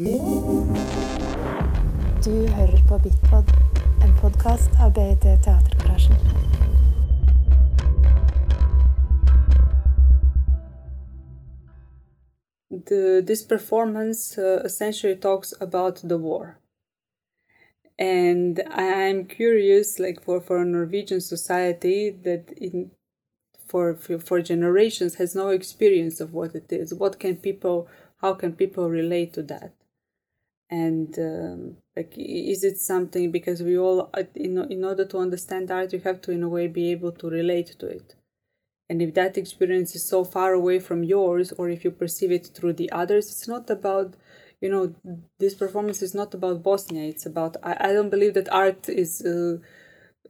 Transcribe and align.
Du 0.00 0.06
hører 2.30 2.80
på 2.88 2.98
Bitpod, 2.98 3.44
en 4.04 4.12
podkast 4.20 4.70
av 4.80 4.94
BIT 4.94 5.20
Teatergarasjen. 5.44 6.16
The, 12.88 13.22
this 13.26 13.42
performance 13.48 14.38
uh, 14.38 14.64
essentially 14.64 15.16
talks 15.16 15.52
about 15.60 15.96
the 16.08 16.16
war. 16.16 16.56
And 17.98 18.58
I'm 18.70 19.26
curious, 19.26 19.98
like 19.98 20.24
for, 20.24 20.40
for 20.40 20.62
a 20.62 20.64
Norwegian 20.64 21.20
society 21.20 22.08
that 22.24 22.52
in 22.56 22.90
for 23.68 23.94
for 23.96 24.40
generations 24.40 25.16
has 25.16 25.34
no 25.34 25.50
experience 25.50 26.22
of 26.24 26.32
what 26.32 26.54
it 26.54 26.72
is. 26.72 26.94
What 26.94 27.18
can 27.18 27.36
people? 27.36 27.86
How 28.22 28.32
can 28.32 28.52
people 28.52 28.88
relate 28.88 29.34
to 29.34 29.42
that? 29.42 29.72
And 30.70 31.18
um, 31.18 31.76
like 31.96 32.14
is 32.16 32.62
it 32.64 32.78
something 32.78 33.30
because 33.32 33.62
we 33.62 33.76
all 33.76 34.08
uh, 34.14 34.22
in, 34.34 34.56
in 34.70 34.84
order 34.84 35.04
to 35.04 35.18
understand 35.18 35.70
art 35.70 35.92
you 35.92 35.98
have 36.00 36.20
to 36.22 36.30
in 36.30 36.42
a 36.42 36.48
way 36.48 36.68
be 36.68 36.90
able 36.92 37.12
to 37.12 37.28
relate 37.28 37.76
to 37.78 37.86
it. 37.86 38.14
And 38.88 39.00
if 39.02 39.14
that 39.14 39.38
experience 39.38 39.94
is 39.94 40.04
so 40.04 40.24
far 40.24 40.52
away 40.52 40.80
from 40.80 41.04
yours 41.04 41.52
or 41.52 41.68
if 41.70 41.84
you 41.84 41.90
perceive 41.90 42.32
it 42.32 42.48
through 42.48 42.74
the 42.74 42.90
others 42.92 43.30
it's 43.30 43.48
not 43.48 43.68
about 43.70 44.14
you 44.60 44.70
know 44.70 44.94
this 45.38 45.54
performance 45.54 46.02
is 46.02 46.14
not 46.14 46.34
about 46.34 46.62
bosnia. 46.62 47.04
It's 47.08 47.26
about 47.26 47.56
i, 47.62 47.76
I 47.88 47.92
don't 47.92 48.10
believe 48.10 48.34
that 48.34 48.52
art 48.52 48.88
is 48.88 49.22
uh, 49.22 49.58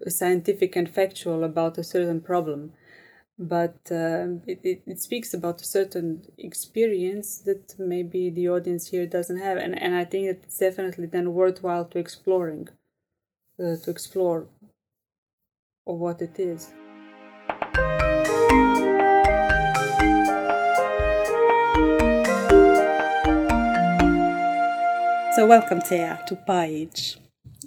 scientific 0.08 0.76
and 0.76 0.88
factual 0.88 1.44
about 1.44 1.78
a 1.78 1.84
certain 1.84 2.20
problem 2.20 2.72
but 3.40 3.78
um, 3.90 4.42
it, 4.46 4.60
it, 4.62 4.82
it, 4.86 5.00
speaks 5.00 5.32
about 5.32 5.62
a 5.62 5.64
certain 5.64 6.22
experience 6.36 7.38
that 7.38 7.74
maybe 7.78 8.28
the 8.28 8.46
audience 8.46 8.88
here 8.88 9.06
doesn't 9.06 9.38
have 9.38 9.56
and, 9.56 9.80
and 9.80 9.94
i 9.94 10.04
think 10.04 10.26
it's 10.26 10.58
definitely 10.58 11.06
then 11.06 11.32
worthwhile 11.32 11.86
to 11.86 11.98
exploring 11.98 12.68
uh, 13.58 13.76
to 13.82 13.90
explore 13.90 14.46
what 15.84 16.20
it 16.20 16.38
is 16.38 16.74
so 25.34 25.46
welcome 25.46 25.80
Tea 25.80 26.12
Tupajić. 26.28 27.16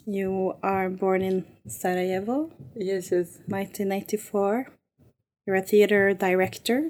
You 0.06 0.56
are 0.62 0.90
born 0.90 1.22
in 1.22 1.46
Sarajevo. 1.66 2.52
Yes, 2.76 3.12
yes. 3.12 3.40
1984 3.48 4.68
you're 5.46 5.56
a 5.56 5.62
theater 5.62 6.14
director. 6.14 6.90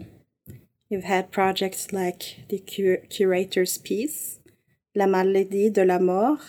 You've 0.89 1.05
had 1.05 1.31
projects 1.31 1.91
like 1.91 2.45
The 2.49 2.59
Cur 2.59 2.97
Curator's 3.09 3.77
Piece, 3.77 4.39
La 4.95 5.07
Maladie 5.07 5.71
de 5.71 5.85
la 5.85 5.97
Mort, 5.97 6.41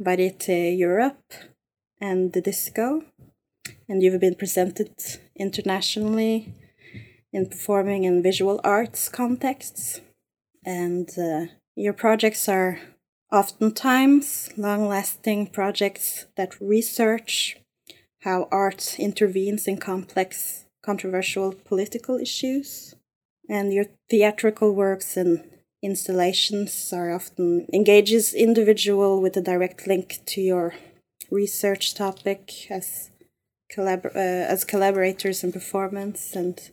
Varieté 0.00 0.76
Europe, 0.78 1.32
and 2.00 2.32
The 2.32 2.40
Disco. 2.40 3.02
And 3.88 4.02
you've 4.02 4.20
been 4.20 4.36
presented 4.36 4.94
internationally 5.34 6.54
in 7.32 7.48
performing 7.48 8.04
in 8.04 8.22
visual 8.22 8.60
arts 8.62 9.08
contexts. 9.08 10.00
And 10.64 11.08
uh, 11.18 11.46
your 11.74 11.92
projects 11.92 12.48
are 12.48 12.80
oftentimes 13.32 14.50
long 14.56 14.86
lasting 14.86 15.48
projects 15.48 16.26
that 16.36 16.60
research 16.60 17.56
how 18.20 18.48
art 18.50 18.96
intervenes 18.98 19.66
in 19.66 19.76
complex 19.76 20.65
controversial 20.86 21.52
political 21.52 22.16
issues. 22.18 22.94
And 23.48 23.74
your 23.74 23.86
theatrical 24.08 24.72
works 24.74 25.16
and 25.16 25.42
installations 25.82 26.92
are 26.92 27.12
often 27.12 27.66
engages 27.72 28.32
individual 28.32 29.20
with 29.20 29.36
a 29.36 29.42
direct 29.52 29.86
link 29.86 30.20
to 30.26 30.40
your 30.40 30.74
research 31.30 31.94
topic 31.94 32.70
as 32.70 33.10
collabor- 33.74 34.14
uh, 34.14 34.52
as 34.54 34.64
collaborators 34.64 35.44
in 35.44 35.52
performance 35.52 36.34
and 36.34 36.70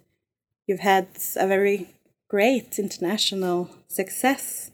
you've 0.68 0.80
had 0.80 1.08
a 1.36 1.48
very 1.48 1.90
great 2.30 2.80
international 2.80 3.70
success 3.88 4.72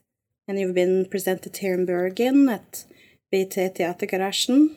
and 0.47 0.59
you've 0.59 0.75
been 0.75 1.05
presented 1.05 1.57
here 1.57 1.73
in 1.73 1.85
Bergen 1.85 2.49
at 2.49 2.85
BIT 3.31 3.55
Teatergarasjen 3.75 4.75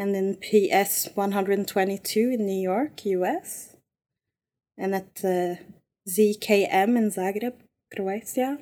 and 0.00 0.16
in 0.16 0.36
PS 0.36 1.10
122 1.14 2.30
in 2.30 2.46
New 2.46 2.58
York, 2.58 3.04
US 3.04 3.76
and 4.78 4.94
at 4.94 5.20
uh, 5.22 5.56
ZKM 6.08 6.96
in 6.96 7.10
Zagreb, 7.10 7.56
Croatia, 7.94 8.56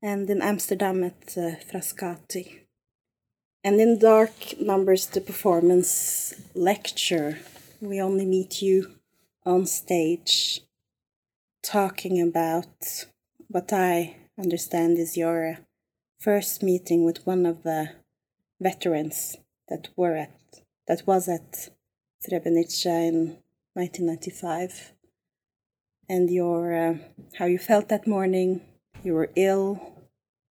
and 0.00 0.30
in 0.30 0.40
Amsterdam 0.40 1.04
at 1.04 1.36
uh, 1.36 1.56
Frascati. 1.68 2.60
And 3.62 3.78
in 3.78 3.98
Dark 3.98 4.58
Numbers, 4.58 5.04
the 5.04 5.20
performance 5.20 6.32
lecture, 6.54 7.38
we 7.82 8.00
only 8.00 8.24
meet 8.24 8.62
you 8.62 8.90
on 9.44 9.66
stage 9.66 10.62
talking 11.62 12.22
about 12.22 13.04
what 13.48 13.70
I 13.70 14.16
understand 14.38 14.96
is 14.96 15.14
your 15.14 15.58
first 16.18 16.62
meeting 16.62 17.04
with 17.04 17.26
one 17.26 17.44
of 17.44 17.64
the 17.64 17.90
veterans 18.58 19.36
that 19.68 19.88
were 19.94 20.16
at 20.16 20.39
that 20.90 21.06
was 21.06 21.28
at 21.28 21.68
Srebrenica 22.20 23.08
in 23.08 23.38
1995 23.74 24.92
and 26.08 26.28
your 26.28 26.74
uh, 26.74 26.94
how 27.38 27.44
you 27.44 27.60
felt 27.60 27.88
that 27.90 28.08
morning. 28.08 28.62
You 29.04 29.14
were 29.14 29.30
ill, 29.36 29.80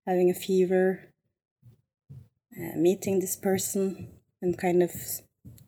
having 0.06 0.30
a 0.30 0.34
fever, 0.34 1.12
uh, 2.56 2.74
meeting 2.74 3.20
this 3.20 3.36
person, 3.36 4.08
and 4.40 4.56
kind 4.56 4.82
of 4.82 4.92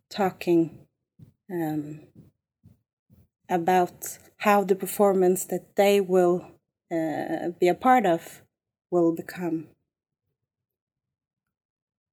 talking 0.09 0.87
um, 1.53 2.01
about 3.51 4.19
how 4.39 4.65
the 4.65 4.75
performance 4.75 5.45
that 5.45 5.77
they 5.77 6.01
will 6.01 6.47
uh, 6.91 7.51
be 7.61 7.69
a 7.69 7.75
part 7.75 8.07
of 8.07 8.41
will 8.91 9.15
become. 9.15 9.69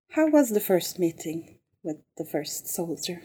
How 0.09 0.27
was 0.27 0.49
the 0.49 0.59
first 0.59 0.99
meeting 0.99 1.58
with 1.83 1.97
the 2.17 2.25
first 2.25 2.67
soldier? 2.67 3.21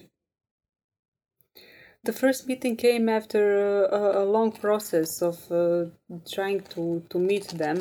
the 2.05 2.13
first 2.13 2.47
meeting 2.47 2.77
came 2.77 3.09
after 3.09 3.87
a, 3.87 4.23
a 4.23 4.25
long 4.25 4.53
process 4.53 5.23
of 5.23 5.51
uh, 5.51 5.87
trying 6.31 6.61
to, 6.61 7.03
to 7.09 7.19
meet 7.19 7.49
them 7.49 7.79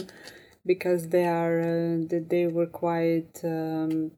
because 0.65 1.09
they 1.09 1.25
are 1.25 1.59
uh, 1.59 1.97
they 2.09 2.47
were 2.47 2.67
quite 2.67 3.41
um, 3.43 4.11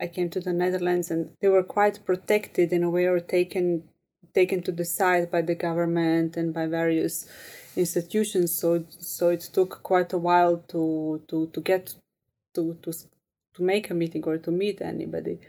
I 0.00 0.06
came 0.06 0.30
to 0.30 0.40
the 0.40 0.52
Netherlands 0.52 1.10
and 1.10 1.30
they 1.40 1.48
were 1.48 1.64
quite 1.64 2.04
protected 2.04 2.72
in 2.72 2.84
a 2.84 2.90
way 2.90 3.06
or 3.06 3.18
taken 3.18 3.84
taken 4.32 4.62
to 4.62 4.72
the 4.72 4.84
side 4.84 5.30
by 5.30 5.42
the 5.42 5.56
government 5.56 6.36
and 6.36 6.54
by 6.54 6.66
various 6.66 7.28
institutions 7.76 8.54
so 8.54 8.84
so 8.88 9.30
it 9.30 9.40
took 9.40 9.82
quite 9.82 10.12
a 10.12 10.18
while 10.18 10.58
to 10.68 11.20
to, 11.28 11.48
to 11.48 11.60
get 11.60 11.94
to, 12.54 12.78
to 12.82 12.92
to 13.54 13.62
make 13.62 13.90
a 13.90 13.94
meeting 13.94 14.22
or 14.24 14.38
to 14.38 14.52
meet 14.52 14.80
anybody 14.80 15.40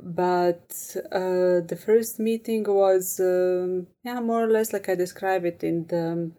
but 0.00 0.96
uh, 1.12 1.60
the 1.60 1.78
first 1.84 2.18
meeting 2.18 2.64
was 2.64 3.20
um, 3.20 3.86
yeah 4.04 4.20
more 4.20 4.44
or 4.44 4.48
less 4.48 4.72
like 4.72 4.88
I 4.88 4.94
describe 4.94 5.44
it 5.44 5.62
in 5.62 5.86
the 5.86 6.12
um, 6.12 6.32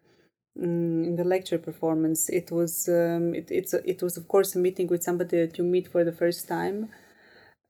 in 0.56 1.16
the 1.16 1.24
lecture 1.24 1.58
performance. 1.58 2.30
It 2.30 2.52
was 2.52 2.88
um, 2.88 3.34
it 3.34 3.50
it's 3.52 3.74
it 3.74 4.02
was 4.02 4.18
of 4.18 4.28
course 4.28 4.56
a 4.56 4.60
meeting 4.60 4.88
with 4.88 5.04
somebody 5.04 5.38
that 5.46 5.58
you 5.58 5.64
meet 5.64 5.88
for 5.88 6.04
the 6.04 6.12
first 6.12 6.48
time, 6.48 6.90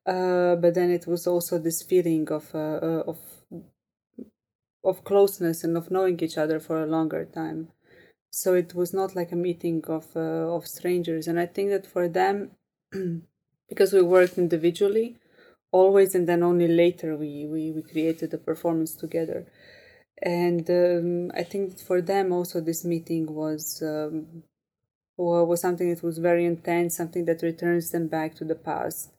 uh, 0.06 0.56
but 0.56 0.74
then 0.74 0.90
it 0.92 1.08
was 1.08 1.28
also 1.28 1.58
this 1.58 1.82
feeling 1.82 2.30
of 2.30 2.54
uh, 2.54 2.80
uh 2.82 3.04
of 3.08 3.20
of 4.84 5.04
closeness 5.04 5.64
and 5.64 5.78
of 5.78 5.92
knowing 5.92 6.20
each 6.22 6.38
other 6.38 6.60
for 6.60 6.82
a 6.82 6.88
longer 6.88 7.26
time. 7.26 7.70
So 8.32 8.54
it 8.56 8.74
was 8.74 8.94
not 8.94 9.16
like 9.16 9.32
a 9.32 9.36
meeting 9.36 9.84
of 9.88 10.08
uh, 10.16 10.56
of 10.56 10.68
strangers, 10.68 11.28
and 11.28 11.40
I 11.40 11.46
think 11.46 11.70
that 11.70 11.86
for 11.86 12.08
them, 12.08 12.52
because 13.70 13.94
we 13.94 14.02
worked 14.02 14.38
individually 14.38 15.18
always 15.74 16.16
and 16.16 16.30
then 16.30 16.44
only 16.44 16.68
later 16.68 17.18
we, 17.18 17.46
we, 17.46 17.72
we 17.72 17.82
created 17.82 18.32
the 18.32 18.38
performance 18.38 18.96
together. 18.96 19.46
And 20.22 20.70
um, 20.70 21.32
i 21.36 21.44
think 21.44 21.80
for 21.80 22.00
them 22.02 22.32
also 22.32 22.62
this 22.62 22.86
meeting 22.86 23.26
was 23.34 23.82
um, 23.82 24.44
was 25.18 25.62
something 25.62 25.90
that 25.94 26.04
was 26.04 26.18
very 26.20 26.46
intense 26.46 26.96
something 26.96 27.26
that 27.26 27.42
returns 27.42 27.92
them 27.92 28.08
back 28.08 28.36
to 28.36 28.46
the 28.46 28.56
past. 28.56 29.12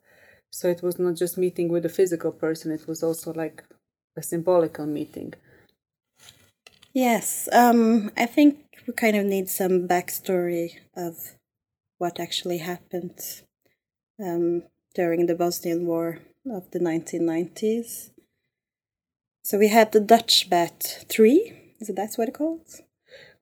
So 0.51 0.69
it 0.69 0.83
was 0.83 0.99
not 0.99 1.17
just 1.17 1.37
meeting 1.37 1.69
with 1.69 1.85
a 1.85 1.97
physical 1.99 2.33
person 2.33 2.71
it 2.73 2.87
was 2.89 3.03
also 3.03 3.33
like 3.33 3.65
a 4.17 4.23
symbolical 4.23 4.87
meeting. 4.87 5.35
Yes 6.95 7.49
um, 7.53 8.11
i 8.17 8.27
think 8.27 8.59
we 8.87 8.95
kind 8.95 9.17
of 9.17 9.27
need 9.27 9.49
some 9.49 9.89
backstory 9.89 10.77
of 10.97 11.15
what 11.99 12.21
actually 12.21 12.59
happened 12.59 13.19
um, 14.25 14.63
during 14.95 15.27
the 15.27 15.35
bosnian 15.35 15.87
war 15.87 16.21
of 16.51 16.71
the 16.71 16.79
1990s. 16.79 18.11
So 19.43 19.59
we 19.59 19.69
had 19.69 19.93
the 19.93 20.01
Dutch 20.01 20.49
Bat 20.49 21.05
3, 21.09 21.53
is 21.81 21.91
it 21.91 21.97
that's 21.97 22.17
what 22.17 22.29
it 22.29 22.35
calls? 22.35 22.83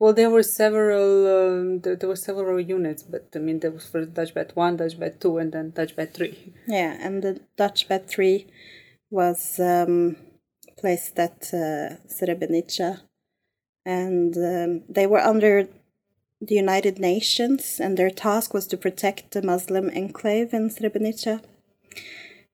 Well, 0.03 0.13
there 0.13 0.31
were 0.31 0.43
several. 0.43 1.09
Um, 1.37 1.81
there, 1.81 1.95
there 1.95 2.09
were 2.09 2.17
several 2.17 2.59
units, 2.59 3.05
but 3.05 3.29
I 3.37 3.39
mean, 3.39 3.61
there 3.61 3.71
was 3.71 3.87
first 3.87 4.15
Dutch 4.15 4.35
Bat 4.35 4.57
one, 4.57 4.77
Dutch 4.77 4.99
Bat 4.99 5.21
two, 5.21 5.39
and 5.39 5.53
then 5.53 5.71
Dutch 5.71 5.95
Bat 5.95 6.15
three. 6.15 6.53
Yeah, 6.67 6.97
and 7.01 7.23
the 7.23 7.41
Dutch 7.57 7.89
Bat 7.89 8.09
three 8.09 8.49
was 9.11 9.61
um, 9.61 10.17
placed 10.77 11.17
at 11.21 11.55
uh, 11.55 12.03
Srebrenica, 12.09 13.03
and 13.87 14.37
um, 14.37 14.83
they 14.89 15.07
were 15.07 15.21
under 15.21 15.69
the 16.41 16.57
United 16.57 16.99
Nations, 16.99 17.79
and 17.79 17.97
their 17.97 18.11
task 18.11 18.53
was 18.53 18.67
to 18.67 18.77
protect 18.77 19.31
the 19.31 19.43
Muslim 19.43 19.89
enclave 19.91 20.53
in 20.53 20.69
Srebrenica. 20.69 21.43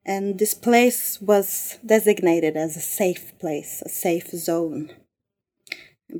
And 0.08 0.38
this 0.38 0.54
place 0.54 1.20
was 1.20 1.78
designated 1.84 2.56
as 2.56 2.78
a 2.78 2.80
safe 2.80 3.38
place, 3.38 3.82
a 3.84 3.90
safe 3.90 4.30
zone. 4.30 4.90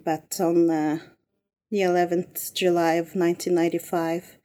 But 0.05 0.39
on 0.39 0.69
uh, 0.69 0.99
the 1.71 1.79
11th 1.79 2.53
July 2.53 2.95
of 2.95 3.15
1995, 3.15 4.37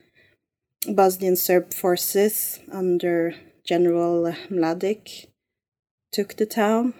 Bosnian 0.96 1.36
Serb 1.36 1.74
forces 1.74 2.62
under 2.72 3.36
General 3.68 4.34
Mladic 4.50 5.28
took 6.14 6.38
the 6.38 6.46
town. 6.46 6.94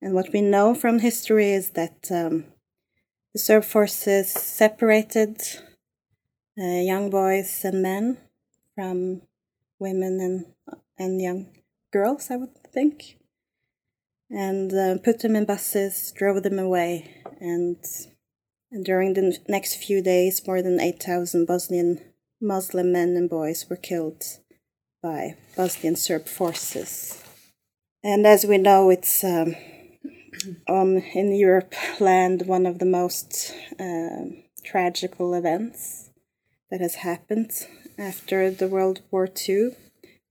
And 0.00 0.14
what 0.14 0.32
we 0.32 0.40
know 0.40 0.74
from 0.74 1.00
history 1.00 1.50
is 1.50 1.72
that 1.72 2.10
um, 2.10 2.46
the 3.34 3.40
Serb 3.40 3.64
forces 3.64 4.30
separated 4.30 5.42
uh, 6.58 6.80
young 6.80 7.10
boys 7.10 7.62
and 7.62 7.82
men 7.82 8.16
from 8.74 9.20
women 9.78 10.18
and, 10.18 10.55
and 10.98 11.20
young 11.20 11.46
girls, 11.92 12.30
I 12.30 12.36
would 12.36 12.56
think, 12.72 13.18
and 14.30 14.72
uh, 14.72 14.98
put 15.02 15.20
them 15.20 15.36
in 15.36 15.44
buses, 15.44 16.12
drove 16.16 16.42
them 16.42 16.58
away, 16.58 17.22
and 17.40 17.76
and 18.70 18.84
during 18.84 19.14
the 19.14 19.38
next 19.48 19.76
few 19.76 20.02
days, 20.02 20.46
more 20.46 20.60
than 20.60 20.80
8,000 20.80 21.46
Bosnian 21.46 22.00
Muslim 22.40 22.92
men 22.92 23.16
and 23.16 23.30
boys 23.30 23.66
were 23.70 23.76
killed 23.76 24.22
by 25.02 25.36
Bosnian 25.56 25.96
Serb 25.96 26.26
forces. 26.26 27.22
And 28.02 28.26
as 28.26 28.44
we 28.44 28.58
know, 28.58 28.90
it's 28.90 29.22
um, 29.24 29.54
on 30.68 30.98
in 30.98 31.34
Europe 31.34 31.74
land 32.00 32.46
one 32.46 32.66
of 32.66 32.78
the 32.78 32.86
most 32.86 33.54
uh, 33.78 34.26
tragical 34.64 35.34
events 35.34 36.10
that 36.70 36.80
has 36.80 36.96
happened 36.96 37.52
after 37.98 38.50
the 38.50 38.68
World 38.68 39.00
War 39.10 39.28
II. 39.48 39.70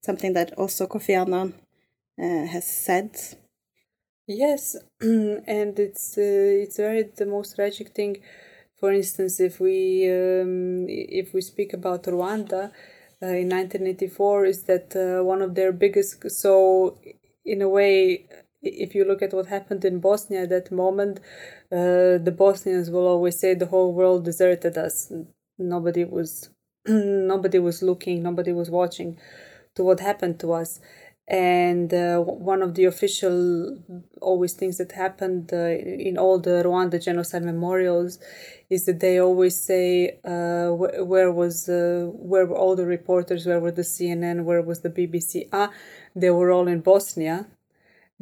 Something 0.06 0.34
that 0.34 0.52
also 0.56 0.86
Kofi 0.86 1.14
Annan 1.22 1.52
uh, 2.22 2.46
has 2.54 2.66
said 2.86 3.10
Yes, 4.28 4.76
and 5.00 5.78
it's 5.78 6.18
uh, 6.18 6.62
it's 6.62 6.78
very 6.78 7.04
the 7.04 7.26
most 7.26 7.54
tragic 7.54 7.88
thing. 7.90 8.16
For 8.80 8.92
instance, 8.92 9.38
if 9.38 9.60
we 9.60 10.08
um, 10.10 10.86
if 10.88 11.32
we 11.32 11.40
speak 11.40 11.72
about 11.72 12.04
Rwanda 12.04 12.72
uh, 13.22 13.36
in 13.42 13.48
1984, 13.48 14.46
is 14.46 14.62
that 14.64 14.88
uh, 14.96 15.24
one 15.24 15.42
of 15.42 15.54
their 15.54 15.70
biggest. 15.70 16.28
So, 16.30 16.98
in 17.44 17.62
a 17.62 17.68
way, 17.68 18.26
if 18.62 18.96
you 18.96 19.04
look 19.04 19.22
at 19.22 19.32
what 19.32 19.46
happened 19.46 19.84
in 19.84 20.00
Bosnia 20.00 20.42
at 20.42 20.50
that 20.50 20.72
moment, 20.72 21.18
uh, 21.70 22.18
the 22.26 22.34
Bosnians 22.36 22.90
will 22.90 23.06
always 23.06 23.38
say 23.38 23.54
the 23.54 23.66
whole 23.74 23.92
world 23.92 24.24
deserted 24.24 24.76
us. 24.76 25.12
Nobody 25.56 26.04
was 26.04 26.50
nobody 26.86 27.60
was 27.60 27.80
looking, 27.80 28.24
nobody 28.24 28.52
was 28.52 28.70
watching 28.70 29.18
to 29.76 29.84
what 29.84 30.00
happened 30.00 30.40
to 30.40 30.52
us. 30.52 30.80
And 31.28 31.92
uh, 31.92 32.20
one 32.20 32.62
of 32.62 32.74
the 32.74 32.84
official 32.84 33.78
always 34.20 34.52
things 34.52 34.78
that 34.78 34.92
happened 34.92 35.50
uh, 35.52 35.56
in 36.08 36.16
all 36.18 36.38
the 36.38 36.62
Rwanda 36.64 37.02
genocide 37.02 37.42
memorials 37.42 38.18
is 38.70 38.86
that 38.86 39.00
they 39.00 39.18
always 39.18 39.60
say 39.60 40.18
uh, 40.24 40.68
wh- 40.68 41.04
where 41.08 41.32
was 41.32 41.68
uh, 41.68 42.06
where 42.12 42.46
were 42.46 42.56
all 42.56 42.76
the 42.76 42.86
reporters 42.86 43.44
where 43.44 43.58
were 43.58 43.72
the 43.72 43.82
CNN 43.82 44.44
where 44.44 44.62
was 44.62 44.80
the 44.82 44.90
BBC 44.90 45.48
ah 45.52 45.72
they 46.14 46.30
were 46.30 46.52
all 46.52 46.68
in 46.68 46.80
Bosnia 46.80 47.48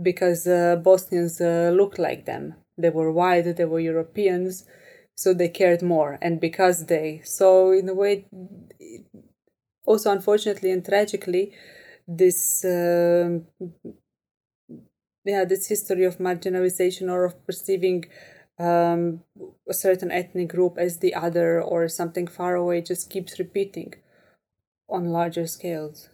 because 0.01 0.47
uh, 0.47 0.77
Bosnians 0.77 1.41
uh, 1.41 1.73
looked 1.75 1.99
like 1.99 2.25
them. 2.27 2.55
They 2.77 2.91
were 2.91 3.13
white 3.13 3.43
they 3.57 3.65
were 3.65 3.81
Europeans 3.81 4.65
so 5.17 5.33
they 5.33 5.49
cared 5.49 5.83
more. 5.83 6.19
And 6.21 6.41
because 6.41 6.87
they 6.87 7.23
so 7.25 7.71
in 7.73 7.89
a 7.89 7.95
way 7.95 8.27
also 9.87 10.11
unfortunately 10.13 10.71
and 10.71 10.85
tragically 10.85 11.53
this 12.07 12.65
uh, 12.65 13.39
yeah 15.25 15.45
this 15.45 15.69
history 15.69 16.05
of 16.05 16.19
marginalization 16.19 17.11
or 17.11 17.25
of 17.25 17.47
perceiving 17.47 18.05
um, 18.59 19.23
a 19.69 19.75
certain 19.75 20.11
ethnic 20.13 20.49
group 20.49 20.77
as 20.79 20.99
the 20.99 21.15
other 21.15 21.61
or 21.61 21.89
something 21.89 22.27
far 22.27 22.55
away 22.55 22.81
just 22.81 23.11
keeps 23.11 23.39
repeating 23.39 23.95
on 24.89 25.07
larger 25.07 25.47
scales. 25.47 26.09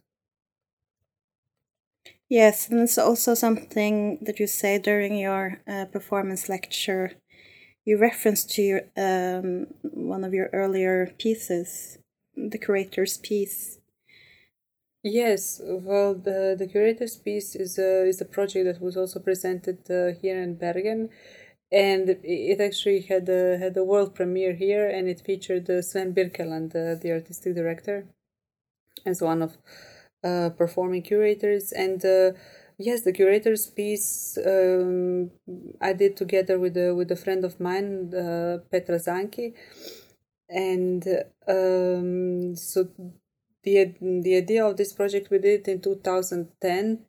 Yes 2.29 2.69
and 2.71 2.81
it's 2.81 2.97
also 2.99 3.35
something 3.35 4.19
that 4.23 4.39
you 4.39 4.47
say 4.47 4.79
during 4.79 5.19
your 5.19 5.61
uh, 5.69 5.87
performance 5.87 6.49
lecture. 6.49 7.13
You 7.85 7.99
reference 7.99 8.45
to 8.55 8.63
your, 8.63 8.83
um, 8.97 9.67
one 9.83 10.25
of 10.25 10.35
your 10.35 10.49
earlier 10.53 11.15
pieces 11.19 11.99
the 12.49 12.59
curator's 12.59 13.19
piece? 13.19 13.79
Yes, 15.03 15.61
well, 15.65 16.15
the 16.15 16.55
the 16.59 16.67
curator's 16.67 17.17
piece 17.17 17.57
is 17.57 17.79
a 17.79 18.07
is 18.07 18.21
a 18.21 18.27
project 18.27 18.67
that 18.67 18.83
was 18.83 18.97
also 18.97 19.19
presented 19.19 19.79
uh, 19.91 20.13
here 20.21 20.43
in 20.43 20.57
Bergen, 20.57 21.09
and 21.73 22.19
it 22.23 22.61
actually 22.61 23.01
had 23.01 23.29
a 23.29 23.57
had 23.57 23.77
a 23.77 23.85
world 23.85 24.15
premiere 24.15 24.55
here, 24.55 24.89
and 24.89 25.09
it 25.09 25.23
featured 25.25 25.71
uh, 25.71 25.81
Sven 25.81 26.13
Birkeland, 26.13 26.75
uh, 26.77 27.01
the 27.01 27.13
artistic 27.13 27.55
director, 27.55 28.09
as 29.07 29.23
one 29.23 29.41
of 29.43 29.57
uh, 30.23 30.51
performing 30.51 31.03
curators. 31.03 31.73
And 31.73 32.05
uh, 32.05 32.33
yes, 32.79 33.03
the 33.03 33.13
curator's 33.13 33.67
piece 33.69 34.37
um, 34.45 35.31
I 35.81 35.95
did 35.95 36.17
together 36.17 36.59
with 36.59 36.77
a 36.77 36.95
with 36.95 37.11
a 37.11 37.17
friend 37.17 37.45
of 37.45 37.59
mine, 37.59 38.13
uh, 38.15 38.59
Petra 38.71 38.99
Zanki, 38.99 39.55
and 40.51 41.07
um, 41.47 42.57
so 42.57 42.89
the 43.63 43.95
the 44.01 44.37
idea 44.37 44.65
of 44.65 44.77
this 44.77 44.93
project 44.93 45.31
we 45.31 45.39
did 45.39 45.69
in 45.69 45.81
2010 45.81 47.01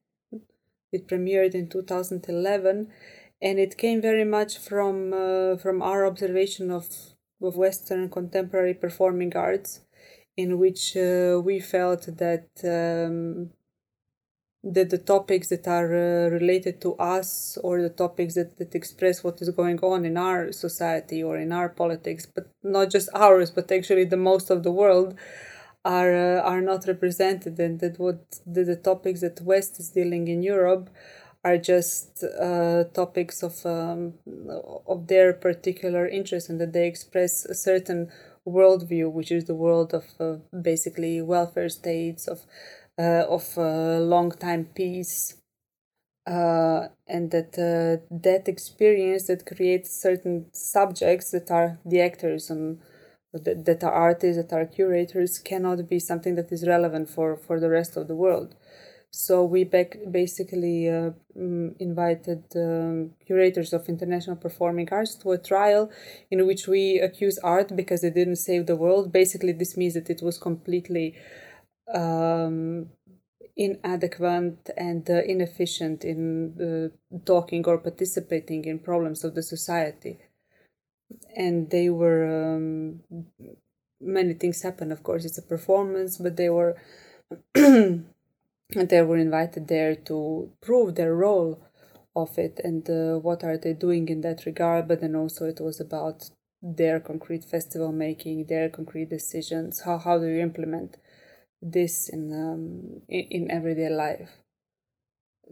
it 0.92 1.08
premiered 1.08 1.56
in 1.56 1.68
2011 1.70 2.88
and 3.42 3.60
it 3.60 3.78
came 3.78 4.02
very 4.02 4.26
much 4.26 4.58
from 4.58 5.14
uh, 5.14 5.58
from 5.58 5.82
our 5.82 6.06
observation 6.06 6.70
of 6.72 6.88
of 7.42 7.56
western 7.56 8.10
contemporary 8.10 8.74
performing 8.74 9.36
arts 9.36 9.82
in 10.38 10.60
which 10.60 10.96
uh, 10.96 11.42
we 11.44 11.60
felt 11.60 12.06
that 12.18 12.50
um, 12.64 13.50
that 14.64 14.92
the 14.92 14.98
topics 14.98 15.50
that 15.50 15.68
are 15.68 15.88
uh, 15.88 16.30
related 16.30 16.80
to 16.82 16.94
us 16.96 17.58
or 17.64 17.82
the 17.82 17.90
topics 17.90 18.36
that, 18.36 18.58
that 18.58 18.76
express 18.76 19.24
what 19.24 19.42
is 19.42 19.50
going 19.50 19.80
on 19.80 20.06
in 20.06 20.18
our 20.18 20.52
society 20.52 21.24
or 21.24 21.38
in 21.38 21.52
our 21.52 21.68
politics 21.68 22.28
but 22.28 22.48
not 22.64 22.92
just 22.92 23.10
ours 23.16 23.50
but 23.50 23.72
actually 23.72 24.06
the 24.06 24.18
most 24.18 24.52
of 24.52 24.62
the 24.62 24.72
world 24.72 25.18
are 25.84 26.14
uh, 26.14 26.42
are 26.42 26.62
not 26.62 26.86
represented. 26.88 27.60
And 27.60 27.80
that 27.80 28.00
what 28.00 28.40
the, 28.46 28.64
the 28.64 28.76
topics 28.76 29.22
that 29.22 29.42
west 29.42 29.80
is 29.80 29.90
dealing 29.90 30.28
in 30.28 30.44
europe 30.44 30.90
are 31.44 31.58
just 31.58 32.24
uh, 32.24 32.84
topics 32.94 33.42
of 33.42 33.66
um, 33.66 34.14
of 34.88 35.08
their 35.08 35.34
particular 35.34 36.08
interest 36.08 36.50
and 36.50 36.62
that 36.62 36.74
they 36.74 36.88
express 36.88 37.46
a 37.46 37.56
certain 37.56 38.12
worldview 38.48 39.12
which 39.12 39.32
is 39.32 39.46
the 39.46 39.56
world 39.56 39.94
of 39.94 40.06
uh, 40.20 40.36
basically 40.62 41.22
welfare 41.22 41.70
states 41.70 42.28
of 42.28 42.42
of 43.30 43.58
a 43.58 44.00
long 44.00 44.32
time 44.32 44.66
peace 44.76 45.36
uh, 46.28 46.88
and 47.08 47.32
that 47.32 47.58
uh, 47.58 48.06
that 48.12 48.48
experience 48.48 49.28
that 49.28 49.46
creates 49.46 49.90
certain 50.02 50.46
subjects 50.54 51.32
that 51.32 51.50
are 51.50 51.80
the 51.86 52.02
actors 52.02 52.50
and 52.50 52.80
that, 53.34 53.66
that 53.66 53.84
are 53.84 53.92
artists, 53.92 54.42
that 54.42 54.54
are 54.56 54.66
curators, 54.66 55.40
cannot 55.40 55.88
be 55.90 56.00
something 56.00 56.36
that 56.36 56.52
is 56.52 56.68
relevant 56.68 57.10
for, 57.10 57.38
for 57.38 57.60
the 57.60 57.70
rest 57.70 57.96
of 57.98 58.08
the 58.08 58.16
world. 58.16 58.56
So 59.14 59.44
we 59.44 59.66
back, 59.66 59.98
basically 60.10 60.90
uh, 60.90 61.12
mm, 61.38 61.76
invited 61.80 62.44
um, 62.56 63.12
curators 63.26 63.74
of 63.74 63.90
international 63.90 64.38
performing 64.38 64.88
arts 64.92 65.16
to 65.16 65.32
a 65.32 65.38
trial 65.38 65.92
in 66.30 66.46
which 66.48 66.68
we 66.68 67.00
accuse 67.00 67.38
art 67.40 67.76
because 67.76 68.06
it 68.06 68.14
didn't 68.14 68.38
save 68.38 68.68
the 68.68 68.78
world. 68.78 69.12
Basically, 69.12 69.52
this 69.52 69.76
means 69.76 69.96
that 69.96 70.10
it 70.10 70.22
was 70.22 70.38
completely 70.38 71.16
um, 71.94 72.90
inadequate 73.56 74.70
and 74.78 75.10
uh, 75.10 75.22
inefficient 75.24 76.04
in 76.04 76.22
uh, 76.60 77.18
talking 77.26 77.66
or 77.66 77.78
participating 77.78 78.66
in 78.66 78.80
problems 78.80 79.24
of 79.24 79.36
the 79.36 79.44
society 79.44 80.18
and 81.36 81.70
they 81.70 81.90
were 81.90 82.56
um, 82.56 83.02
many 84.00 84.34
things 84.34 84.62
happen 84.62 84.92
of 84.92 85.04
course 85.04 85.26
it's 85.26 85.38
a 85.38 85.44
performance 85.44 86.18
but 86.18 86.38
they 86.38 86.50
were 86.50 86.76
they 87.54 89.02
were 89.02 89.18
invited 89.18 89.68
there 89.68 89.96
to 89.96 90.50
prove 90.62 90.96
their 90.96 91.14
role 91.14 91.62
of 92.16 92.38
it 92.38 92.60
and 92.64 92.90
uh, 92.90 93.18
what 93.20 93.44
are 93.44 93.58
they 93.58 93.74
doing 93.74 94.08
in 94.08 94.22
that 94.22 94.46
regard 94.46 94.88
but 94.88 95.02
then 95.02 95.16
also 95.16 95.46
it 95.46 95.60
was 95.60 95.80
about 95.80 96.30
their 96.62 97.00
concrete 97.00 97.44
festival 97.44 97.92
making, 97.92 98.46
their 98.46 98.70
concrete 98.70 99.10
decisions. 99.10 99.82
How 99.82 99.98
how 99.98 100.20
do 100.20 100.28
you 100.28 100.42
implement 100.42 100.98
this 101.62 102.10
in 102.10 102.32
um, 102.34 103.02
in, 103.08 103.44
in 103.44 103.52
everyday 103.52 103.90
life? 103.90 104.32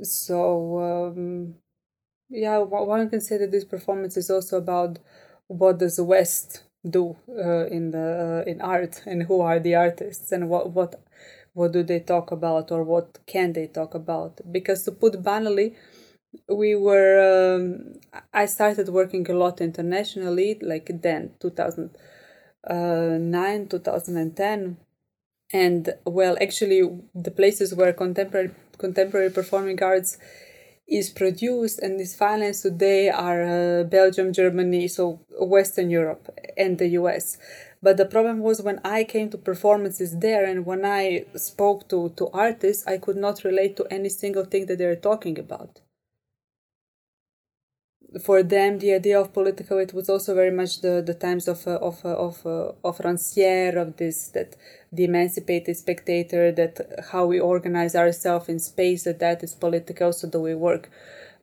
So 0.04 0.80
um, 0.80 1.56
yeah, 2.30 2.58
one 2.60 3.10
can 3.10 3.22
say 3.22 3.38
that 3.38 3.52
this 3.52 3.66
performance 3.66 4.18
is 4.18 4.30
also 4.30 4.58
about 4.58 5.00
what 5.48 5.80
does 5.80 5.96
the 5.98 6.04
West 6.04 6.64
do 6.90 7.18
uh, 7.30 7.66
in 7.68 7.92
the 7.92 8.44
uh, 8.48 8.50
in 8.50 8.62
art 8.62 9.04
and 9.06 9.24
who 9.24 9.42
are 9.42 9.60
the 9.60 9.76
artists 9.76 10.32
and 10.32 10.50
what 10.50 10.72
what 10.72 11.02
what 11.54 11.72
do 11.74 11.84
they 11.84 12.00
talk 12.00 12.32
about 12.32 12.72
or 12.72 12.84
what 12.84 13.20
can 13.26 13.52
they 13.54 13.68
talk 13.68 13.94
about 13.94 14.40
because 14.52 14.84
to 14.84 14.92
put 14.92 15.22
banally 15.22 15.76
we 16.48 16.76
were 16.76 17.56
um, 17.58 17.94
i 18.34 18.46
started 18.46 18.88
working 18.90 19.30
a 19.30 19.34
lot 19.34 19.60
internationally 19.60 20.58
like 20.62 20.90
then 21.02 21.32
2009 21.40 23.68
2010 23.68 24.78
and 25.52 25.94
well 26.06 26.38
actually 26.42 26.82
the 27.16 27.32
places 27.32 27.74
where 27.74 27.94
contemporary 27.94 28.52
contemporary 28.78 29.30
performing 29.30 29.82
arts 29.82 30.18
is 30.88 31.10
produced 31.10 31.80
and 31.80 32.00
is 32.02 32.16
financed 32.16 32.64
today 32.64 33.10
are 33.10 33.44
uh, 33.44 33.84
belgium 33.84 34.34
germany 34.34 34.88
so 34.88 35.20
western 35.40 35.90
europe 35.90 36.30
and 36.58 36.78
the 36.80 36.88
us 36.90 37.38
but 37.82 37.98
the 37.98 38.06
problem 38.06 38.40
was 38.40 38.62
when 38.62 38.80
i 38.84 39.04
came 39.04 39.30
to 39.30 39.38
performances 39.38 40.18
there 40.20 40.46
and 40.46 40.66
when 40.66 40.86
i 40.86 41.24
spoke 41.36 41.88
to 41.90 42.10
to 42.18 42.28
artists 42.30 42.86
i 42.88 42.98
could 42.98 43.18
not 43.18 43.44
relate 43.44 43.76
to 43.76 43.86
any 43.92 44.10
single 44.10 44.46
thing 44.46 44.66
that 44.66 44.78
they 44.78 44.86
were 44.86 44.96
talking 44.96 45.38
about. 45.40 45.80
For 48.26 48.42
them 48.42 48.80
the 48.80 48.94
idea 48.94 49.20
of 49.20 49.34
political 49.34 49.78
it 49.78 49.94
was 49.94 50.10
also 50.10 50.34
very 50.34 50.50
much 50.50 50.82
the, 50.82 51.04
the 51.06 51.14
times 51.14 51.48
of 51.48 51.68
uh, 51.68 51.76
of 51.76 52.04
uh, 52.04 52.16
of 52.16 52.44
uh, 52.44 52.72
of 52.84 52.98
Rancière 52.98 53.76
of 53.78 53.98
this 53.98 54.30
that 54.30 54.56
the 54.92 55.04
emancipated 55.04 55.76
spectator 55.78 56.52
that 56.52 57.06
how 57.12 57.26
we 57.26 57.40
organize 57.40 57.96
ourselves 57.96 58.50
in 58.50 58.60
space 58.60 59.04
that 59.04 59.20
that 59.20 59.44
is 59.44 59.54
political 59.54 60.12
so 60.12 60.28
do 60.28 60.40
we 60.40 60.56
work 60.56 60.90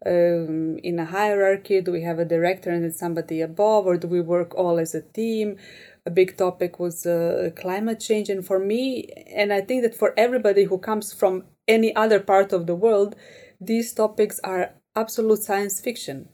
um, 0.05 0.79
in 0.79 0.99
a 0.99 1.07
hierarchy? 1.07 1.81
Do 1.81 1.91
we 1.91 2.03
have 2.03 2.19
a 2.19 2.25
director 2.25 2.71
and 2.71 2.85
then 2.85 2.93
somebody 2.93 3.41
above 3.41 3.87
or 3.87 3.97
do 3.97 4.07
we 4.09 4.21
work 4.21 4.55
all 4.55 4.79
as 4.79 4.95
a 4.95 5.01
team? 5.01 5.57
A 6.05 6.11
big 6.11 6.37
topic 6.37 6.79
was 6.79 7.07
uh, 7.07 7.51
climate 7.57 8.01
change 8.01 8.29
and 8.29 8.47
for 8.47 8.61
me 8.61 9.09
and 9.35 9.53
i 9.53 9.61
think 9.61 9.83
that 9.83 9.93
for 9.95 10.15
everybody 10.17 10.63
who 10.65 10.79
comes 10.79 11.13
from 11.13 11.45
any 11.67 11.97
other 11.97 12.21
part 12.21 12.53
of 12.53 12.69
the 12.69 12.77
world 12.77 13.17
these 13.61 13.93
topics 13.93 14.39
are 14.45 14.75
absolute 14.95 15.43
science 15.43 15.81
fiction. 15.81 16.29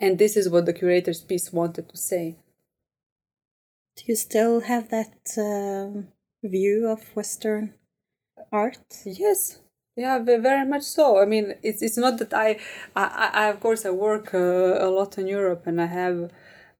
And 0.00 0.18
this 0.18 0.36
is 0.36 0.48
what 0.48 0.66
the 0.66 0.72
curator's 0.72 1.20
piece 1.22 1.52
wanted 1.52 1.88
to 1.88 1.96
say. 1.96 2.36
Do 3.96 4.04
you 4.06 4.16
still 4.16 4.60
have 4.60 4.88
that 4.90 5.14
uh, 5.38 6.02
view 6.46 6.88
of 6.88 7.14
Western 7.16 7.74
art? 8.52 8.78
Yes, 9.04 9.60
yeah, 9.96 10.18
very 10.20 10.66
much 10.66 10.82
so. 10.82 11.20
I 11.22 11.26
mean, 11.26 11.54
it's 11.62 11.82
it's 11.82 11.98
not 11.98 12.18
that 12.18 12.34
I, 12.34 12.58
I, 12.96 13.30
I 13.34 13.48
of 13.48 13.60
course 13.60 13.84
I 13.86 13.90
work 13.90 14.34
uh, 14.34 14.78
a 14.86 14.90
lot 14.90 15.18
in 15.18 15.26
Europe 15.26 15.66
and 15.66 15.80
I 15.80 15.86
have 15.86 16.30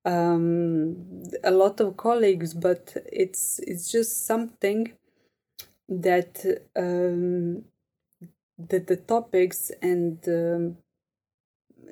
um, 0.05 1.23
a 1.45 1.51
lot 1.51 1.81
of 1.81 1.97
colleagues, 1.97 2.55
but 2.55 2.97
it's 3.13 3.61
it's 3.61 3.91
just 3.91 4.27
something 4.27 4.93
that 5.89 6.45
um, 6.77 7.65
that 8.59 8.87
the 8.87 8.97
topics 8.97 9.71
and 9.83 10.19
um, 10.29 10.77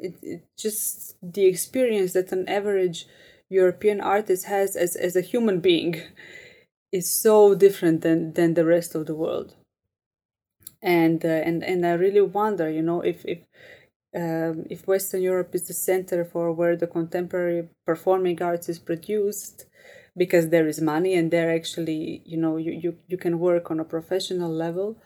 it, 0.00 0.16
it 0.22 0.44
just 0.56 1.16
the 1.22 1.44
experience 1.46 2.12
that 2.12 2.32
an 2.32 2.48
average 2.48 3.06
European 3.50 4.00
artist 4.00 4.46
has 4.46 4.76
as, 4.76 4.96
as 4.96 5.16
a 5.16 5.20
human 5.20 5.60
being 5.60 6.00
is 6.92 7.10
so 7.10 7.54
different 7.54 8.00
than, 8.00 8.32
than 8.32 8.54
the 8.54 8.64
rest 8.64 8.94
of 8.94 9.06
the 9.06 9.14
world. 9.14 9.54
And 10.82 11.22
uh, 11.24 11.28
and 11.28 11.62
and 11.62 11.84
I 11.84 11.92
really 11.92 12.22
wonder, 12.22 12.70
you 12.70 12.80
know, 12.80 13.02
if 13.02 13.22
if 13.26 13.40
um, 14.16 14.64
if 14.70 14.86
Western 14.86 15.20
Europe 15.20 15.54
is 15.54 15.68
the 15.68 15.74
center 15.74 16.24
for 16.24 16.52
where 16.52 16.74
the 16.74 16.86
contemporary 16.86 17.68
performing 17.86 18.42
arts 18.42 18.68
is 18.68 18.78
produced, 18.78 19.66
because 20.16 20.48
there 20.48 20.66
is 20.66 20.80
money 20.80 21.14
and 21.14 21.30
there 21.30 21.54
actually, 21.54 22.22
you 22.24 22.36
know, 22.36 22.56
you, 22.56 22.72
you, 22.72 22.96
you 23.08 23.16
can 23.16 23.38
work 23.38 23.70
on 23.70 23.78
a 23.78 23.84
professional 23.84 24.50
level 24.50 24.96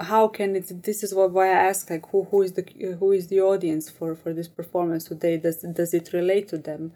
how 0.00 0.28
can 0.28 0.56
it 0.56 0.82
this 0.82 1.02
is 1.02 1.14
what 1.14 1.30
why 1.30 1.48
i 1.48 1.68
ask 1.70 1.88
like 1.90 2.06
who 2.10 2.24
who 2.24 2.42
is 2.42 2.52
the 2.52 2.64
who 2.98 3.12
is 3.12 3.28
the 3.28 3.40
audience 3.40 3.88
for 3.88 4.14
for 4.14 4.32
this 4.32 4.48
performance 4.48 5.04
today? 5.04 5.36
Does 5.36 5.58
does 5.58 5.94
it 5.94 6.12
relate 6.12 6.48
to 6.48 6.58
them? 6.58 6.92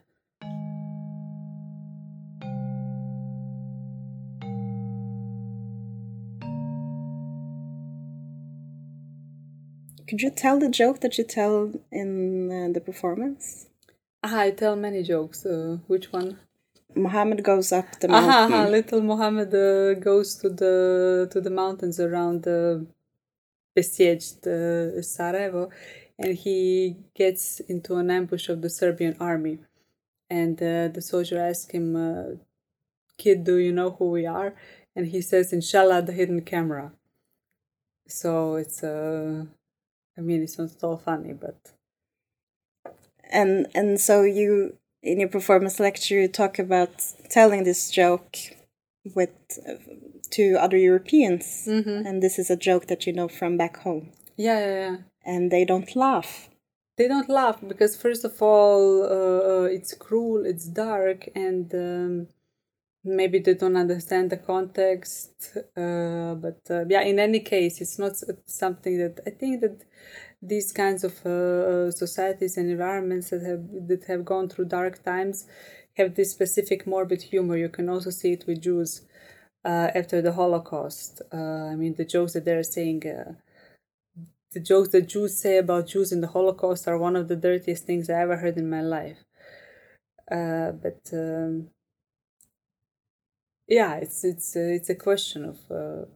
Could 10.09 10.23
you 10.23 10.31
tell 10.31 10.59
the 10.59 10.71
joke 10.71 11.01
that 11.01 11.19
you 11.19 11.25
tell 11.25 11.71
in 11.93 12.51
uh, 12.51 12.73
the 12.73 12.81
performance? 12.81 13.67
Ah, 14.25 14.41
i 14.41 14.51
tell 14.51 14.75
many 14.75 15.03
jokes 15.03 15.45
uh, 15.47 15.79
which 15.87 16.13
one 16.13 16.39
Muhammad 16.99 17.43
goes 17.43 17.73
up 17.73 17.87
the 18.01 18.09
mountain. 18.09 18.53
Aha, 18.53 18.69
little 18.69 19.01
Muhammad 19.01 19.55
uh, 19.55 19.95
goes 19.95 20.35
to 20.37 20.49
the 20.49 21.29
to 21.33 21.41
the 21.41 21.51
mountains 21.51 21.99
around 22.01 22.43
the 22.43 22.87
besieged 23.75 24.47
uh, 24.47 25.03
Sarajevo, 25.03 25.71
and 26.19 26.37
he 26.37 26.97
gets 27.15 27.61
into 27.61 27.97
an 27.97 28.11
ambush 28.11 28.49
of 28.49 28.63
the 28.63 28.71
Serbian 28.71 29.17
army. 29.21 29.59
And 30.31 30.57
uh, 30.63 30.89
the 30.89 31.01
soldier 31.01 31.39
asks 31.39 31.71
him, 31.73 31.97
uh, 31.97 32.37
"Kid, 33.17 33.45
do 33.45 33.57
you 33.57 33.73
know 33.73 33.91
who 33.91 34.11
we 34.11 34.27
are?" 34.27 34.55
And 34.95 35.07
he 35.07 35.21
says, 35.21 35.53
"Inshallah, 35.53 36.03
the 36.03 36.13
hidden 36.13 36.43
camera." 36.43 36.93
So 38.07 38.57
it's 38.57 38.83
uh, 38.83 39.45
I 40.17 40.21
mean, 40.21 40.43
it's 40.43 40.59
not 40.59 40.73
at 40.73 40.85
all 40.85 40.97
funny, 40.97 41.33
but 41.33 41.73
and 43.31 43.67
and 43.75 44.01
so 44.01 44.23
you 44.23 44.77
in 45.09 45.21
your 45.21 45.29
performance 45.29 45.81
lecture 45.81 46.21
you 46.21 46.29
talk 46.29 46.59
about 46.59 46.93
telling 47.31 47.65
this 47.65 47.91
joke 47.91 48.37
with 49.15 49.31
uh, 49.67 49.75
to 50.31 50.57
other 50.57 50.77
Europeans, 50.77 51.67
mm-hmm. 51.67 52.07
and 52.07 52.23
this 52.23 52.39
is 52.39 52.51
a 52.51 52.57
joke 52.57 52.87
that 52.87 53.07
you 53.07 53.13
know 53.13 53.29
from 53.29 53.57
back 53.57 53.79
home. 53.79 54.13
Yeah, 54.37 54.59
yeah, 54.61 54.75
yeah. 54.75 54.97
And 55.25 55.51
they 55.51 55.65
don't 55.65 55.97
laugh. 55.97 56.49
They 56.97 57.09
don't 57.09 57.29
laugh 57.29 57.59
because 57.67 57.97
first 57.97 58.25
of 58.25 58.43
all, 58.43 59.05
uh, 59.05 59.65
it's 59.65 59.95
cruel, 59.95 60.45
it's 60.45 60.67
dark, 60.67 61.29
and 61.35 61.73
um, 61.75 62.29
maybe 63.05 63.39
they 63.39 63.55
don't 63.55 63.77
understand 63.77 64.31
the 64.31 64.37
context. 64.37 65.57
Uh, 65.77 66.35
but 66.35 66.61
uh, 66.71 66.85
yeah, 66.89 67.03
in 67.03 67.19
any 67.19 67.41
case, 67.41 67.81
it's 67.81 67.99
not 67.99 68.13
something 68.47 68.99
that 68.99 69.21
I 69.27 69.31
think 69.31 69.61
that 69.61 69.85
these 70.41 70.73
kinds 70.73 71.05
of 71.05 71.15
uh, 71.27 71.91
societies 71.91 72.57
and 72.57 72.71
environments 72.71 73.31
that 73.31 73.43
have 73.43 73.65
that 73.89 74.05
have 74.05 74.25
gone 74.25 74.49
through 74.49 74.67
dark 74.67 75.03
times 75.03 75.47
have 75.97 76.15
this 76.15 76.31
specific 76.31 76.87
morbid 76.87 77.23
humor. 77.23 77.57
You 77.57 77.69
can 77.69 77.89
also 77.89 78.11
see 78.11 78.33
it 78.33 78.47
with 78.47 78.63
Jews 78.63 79.03
uh, 79.65 79.91
after 79.95 80.23
the 80.23 80.33
Holocaust. 80.33 81.23
Uh, 81.33 81.67
I 81.73 81.75
mean, 81.75 81.95
the 81.97 82.05
jokes 82.05 82.35
that 82.35 82.45
they're 82.45 82.63
saying, 82.63 83.03
uh, 83.07 83.33
the 84.53 84.61
jokes 84.61 84.91
that 84.91 85.09
Jews 85.09 85.41
say 85.41 85.59
about 85.59 85.89
Jews 85.89 86.13
in 86.13 86.21
the 86.21 86.29
Holocaust 86.29 86.87
are 86.89 86.99
one 86.99 87.17
of 87.17 87.29
the 87.29 87.37
dirtiest 87.37 87.85
things 87.85 88.09
I 88.09 88.21
ever 88.21 88.37
heard 88.37 88.57
in 88.57 88.71
my 88.71 88.81
life. 88.81 89.19
Uh, 90.31 90.73
but 90.73 91.01
um, 91.13 91.71
yeah, 93.69 93.97
it's 93.97 94.25
it's 94.25 94.57
it's 94.57 94.91
a 94.91 94.95
question 94.95 95.45
of 95.45 96.09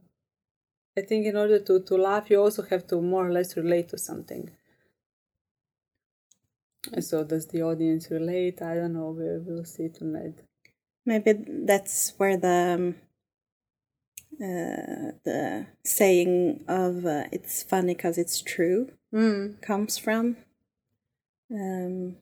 I 0.97 1.01
think 1.01 1.27
in 1.27 1.37
order 1.37 1.59
to, 1.59 1.81
to 1.81 1.97
laugh, 1.97 2.31
you 2.31 2.41
also 2.41 2.63
have 2.63 2.87
to 2.89 3.01
more 3.01 3.27
or 3.27 3.33
less 3.33 3.57
relate 3.57 3.89
to 3.91 3.99
something. 3.99 4.51
So 7.01 7.25
does 7.25 7.47
the 7.47 7.63
audience 7.63 8.11
relate? 8.11 8.61
I 8.61 8.75
don't 8.75 8.93
know. 8.93 9.11
We 9.11 9.39
will 9.39 9.65
see 9.65 9.89
tonight. 9.89 10.43
Maybe 11.07 11.33
that's 11.67 12.13
where 12.19 12.37
the 12.37 12.75
um, 12.77 12.95
uh, 14.35 15.13
the 15.25 15.67
saying 15.85 16.65
of 16.69 17.07
uh, 17.07 17.25
"it's 17.33 17.63
funny 17.63 17.95
because 17.95 18.19
it's 18.19 18.43
true" 18.43 18.91
mm. 19.15 19.61
comes 19.63 19.97
from. 19.97 20.37
Um, 21.51 22.17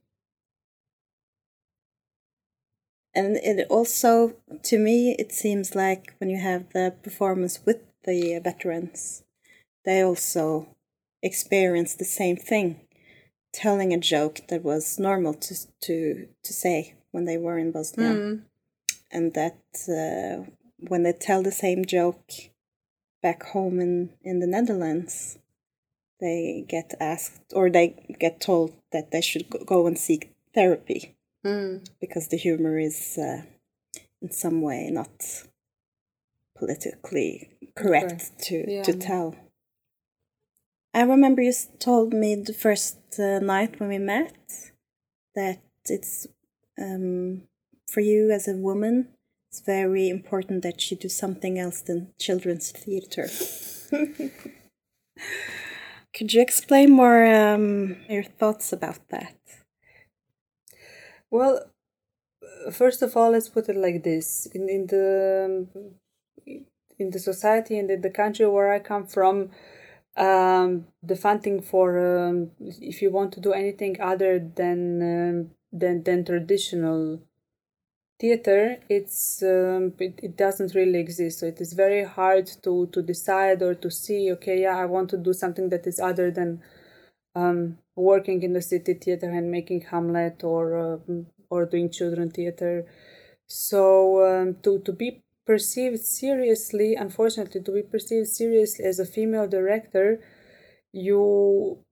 and 3.15 3.37
it 3.37 3.67
also, 3.69 4.37
to 4.63 4.79
me, 4.79 5.17
it 5.19 5.33
seems 5.33 5.75
like 5.75 6.15
when 6.19 6.31
you 6.31 6.39
have 6.39 6.73
the 6.73 6.95
performance 7.03 7.61
with 7.65 7.79
the 8.05 8.39
veterans, 8.43 9.25
they 9.85 10.03
also 10.03 10.69
experienced 11.23 11.99
the 11.99 12.05
same 12.05 12.37
thing, 12.37 12.81
telling 13.53 13.93
a 13.93 13.99
joke 13.99 14.43
that 14.49 14.63
was 14.63 14.99
normal 14.99 15.35
to 15.35 15.55
to 15.83 16.29
to 16.45 16.53
say 16.53 16.95
when 17.11 17.25
they 17.25 17.37
were 17.37 17.59
in 17.59 17.73
Bosnia, 17.73 18.11
mm. 18.11 18.43
and 19.11 19.35
that 19.35 19.59
uh, 19.89 20.49
when 20.79 21.03
they 21.03 21.13
tell 21.13 21.43
the 21.43 21.53
same 21.53 21.85
joke 21.85 22.31
back 23.23 23.43
home 23.43 23.81
in 23.81 24.11
in 24.23 24.39
the 24.39 24.47
Netherlands, 24.47 25.37
they 26.21 26.65
get 26.69 26.95
asked 27.01 27.53
or 27.55 27.71
they 27.71 28.15
get 28.21 28.41
told 28.41 28.73
that 28.93 29.11
they 29.11 29.21
should 29.21 29.51
go 29.67 29.89
and 29.89 29.99
seek 29.99 30.33
therapy 30.55 31.17
Mm. 31.45 31.89
because 32.01 32.29
the 32.29 32.37
humor 32.37 32.79
is 32.79 33.17
uh, 33.17 33.43
in 34.21 34.31
some 34.31 34.61
way 34.61 34.91
not 34.91 35.45
politically 36.57 37.49
correct 37.75 38.39
to, 38.47 38.65
Yeah. 38.71 38.83
to 38.83 38.93
tell. 38.93 39.35
I 40.93 41.03
remember 41.03 41.41
you 41.41 41.53
told 41.79 42.13
me 42.13 42.35
the 42.35 42.53
first 42.53 42.99
uh, 43.19 43.39
night 43.39 43.81
when 43.81 43.89
we 43.89 43.99
met 43.99 44.35
that 45.35 45.63
it's 45.89 46.27
um, 46.79 47.43
for 47.89 48.01
you 48.01 48.31
as 48.31 48.47
a 48.49 48.57
woman, 48.57 49.09
it's 49.51 49.61
very 49.61 50.09
important 50.09 50.63
that 50.63 50.91
you 50.91 50.97
do 50.97 51.09
something 51.09 51.59
else 51.59 51.81
than 51.81 52.13
children's 52.19 52.71
theater. 52.71 53.29
Could 56.15 56.33
you 56.35 56.43
explain 56.43 56.91
more 56.91 57.25
um, 57.27 57.97
your 58.09 58.25
thoughts 58.25 58.73
about 58.73 59.09
that? 59.11 59.40
Well, 61.31 61.71
first 62.73 63.03
of 63.03 63.17
all, 63.17 63.31
let's 63.31 63.49
put 63.49 63.69
it 63.69 63.77
like 63.77 64.03
this: 64.03 64.47
in 64.55 64.69
in 64.69 64.87
the 64.87 65.67
in 66.99 67.11
the 67.11 67.19
society 67.19 67.79
and 67.79 67.91
in 67.91 68.01
the 68.03 68.11
country 68.11 68.47
where 68.47 68.73
I 68.73 68.79
come 68.79 69.07
from, 69.07 69.51
um, 70.17 70.87
the 71.03 71.17
funding 71.17 71.63
for 71.63 71.89
um, 72.29 72.51
if 72.61 73.01
you 73.03 73.11
want 73.11 73.33
to 73.35 73.41
do 73.41 73.53
anything 73.53 74.01
other 74.01 74.39
than 74.39 74.81
um, 75.03 75.51
than 75.73 76.03
than 76.05 76.25
traditional 76.25 77.21
theater, 78.21 78.79
it's 78.89 79.43
um, 79.43 79.95
it, 79.99 80.21
it 80.23 80.37
doesn't 80.37 80.75
really 80.75 80.99
exist. 80.99 81.41
So 81.41 81.47
it 81.47 81.61
is 81.61 81.73
very 81.73 82.05
hard 82.05 82.47
to 82.65 82.87
to 82.93 83.03
decide 83.03 83.63
or 83.63 83.75
to 83.75 83.91
see. 83.91 84.31
Okay, 84.33 84.63
yeah, 84.63 84.77
I 84.77 84.87
want 84.87 85.11
to 85.11 85.17
do 85.19 85.33
something 85.33 85.69
that 85.71 85.87
is 85.87 86.01
other 86.01 86.31
than 86.31 86.63
um, 87.35 87.79
working 88.01 88.43
in 88.43 88.53
the 88.53 88.63
city 88.63 88.95
theater 88.95 89.31
and 89.31 89.51
making 89.51 89.83
Hamlet 89.83 90.43
or 90.45 90.65
um 90.79 91.27
or 91.51 91.67
doing 91.67 91.91
children 91.91 92.31
theater. 92.31 92.87
So 93.47 93.83
um, 94.31 94.57
to 94.63 94.81
to 94.81 94.93
be 94.93 95.23
perceived 95.47 96.01
seriously, 96.01 96.95
unfortunately, 96.95 97.63
to 97.63 97.73
be 97.73 97.83
perceived 97.83 98.29
seriously 98.29 98.85
as 98.85 98.99
a 99.01 99.07
female 99.07 99.49
director, 99.49 100.21
you 100.93 101.85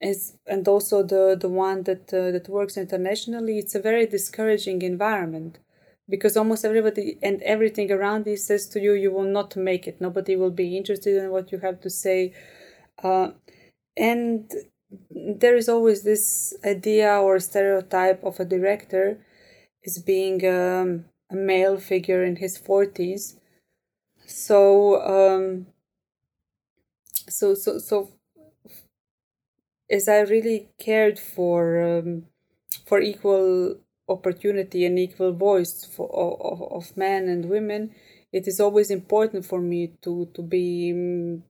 as 0.00 0.36
and 0.46 0.68
also 0.68 1.02
the 1.02 1.36
the 1.40 1.48
one 1.48 1.82
that 1.84 2.12
uh, 2.12 2.30
that 2.30 2.48
works 2.48 2.76
internationally, 2.76 3.58
it's 3.58 3.74
a 3.74 3.80
very 3.80 4.06
discouraging 4.06 4.82
environment 4.82 5.58
because 6.08 6.36
almost 6.36 6.64
everybody 6.64 7.18
and 7.22 7.42
everything 7.42 7.90
around 7.90 8.26
you 8.26 8.36
says 8.36 8.68
to 8.68 8.80
you 8.80 8.92
you 8.92 9.10
will 9.10 9.24
not 9.24 9.56
make 9.56 9.86
it 9.86 10.00
nobody 10.00 10.36
will 10.36 10.50
be 10.50 10.76
interested 10.76 11.16
in 11.16 11.30
what 11.30 11.50
you 11.50 11.58
have 11.58 11.80
to 11.80 11.90
say 11.90 12.32
uh, 13.02 13.30
and 13.96 14.52
there 15.10 15.56
is 15.56 15.68
always 15.68 16.02
this 16.02 16.54
idea 16.64 17.12
or 17.18 17.38
stereotype 17.38 18.22
of 18.22 18.38
a 18.38 18.44
director 18.44 19.18
as 19.84 19.98
being 19.98 20.44
um, 20.46 21.04
a 21.30 21.34
male 21.34 21.78
figure 21.78 22.24
in 22.24 22.36
his 22.36 22.58
40s 22.58 23.34
so 24.26 25.00
um, 25.02 25.66
so 27.28 27.54
so 27.54 27.78
so 27.78 28.12
as 29.90 30.08
i 30.08 30.20
really 30.20 30.68
cared 30.78 31.18
for 31.18 31.98
um, 31.98 32.26
for 32.86 33.00
equal 33.00 33.76
opportunity 34.08 34.84
and 34.84 34.98
equal 34.98 35.32
voice 35.32 35.84
for 35.84 36.08
of, 36.14 36.62
of 36.62 36.96
men 36.96 37.28
and 37.28 37.48
women 37.48 37.92
it 38.32 38.46
is 38.46 38.60
always 38.60 38.90
important 38.90 39.44
for 39.44 39.60
me 39.60 39.92
to 40.02 40.28
to 40.34 40.42
be 40.42 40.92
um, 40.92 41.42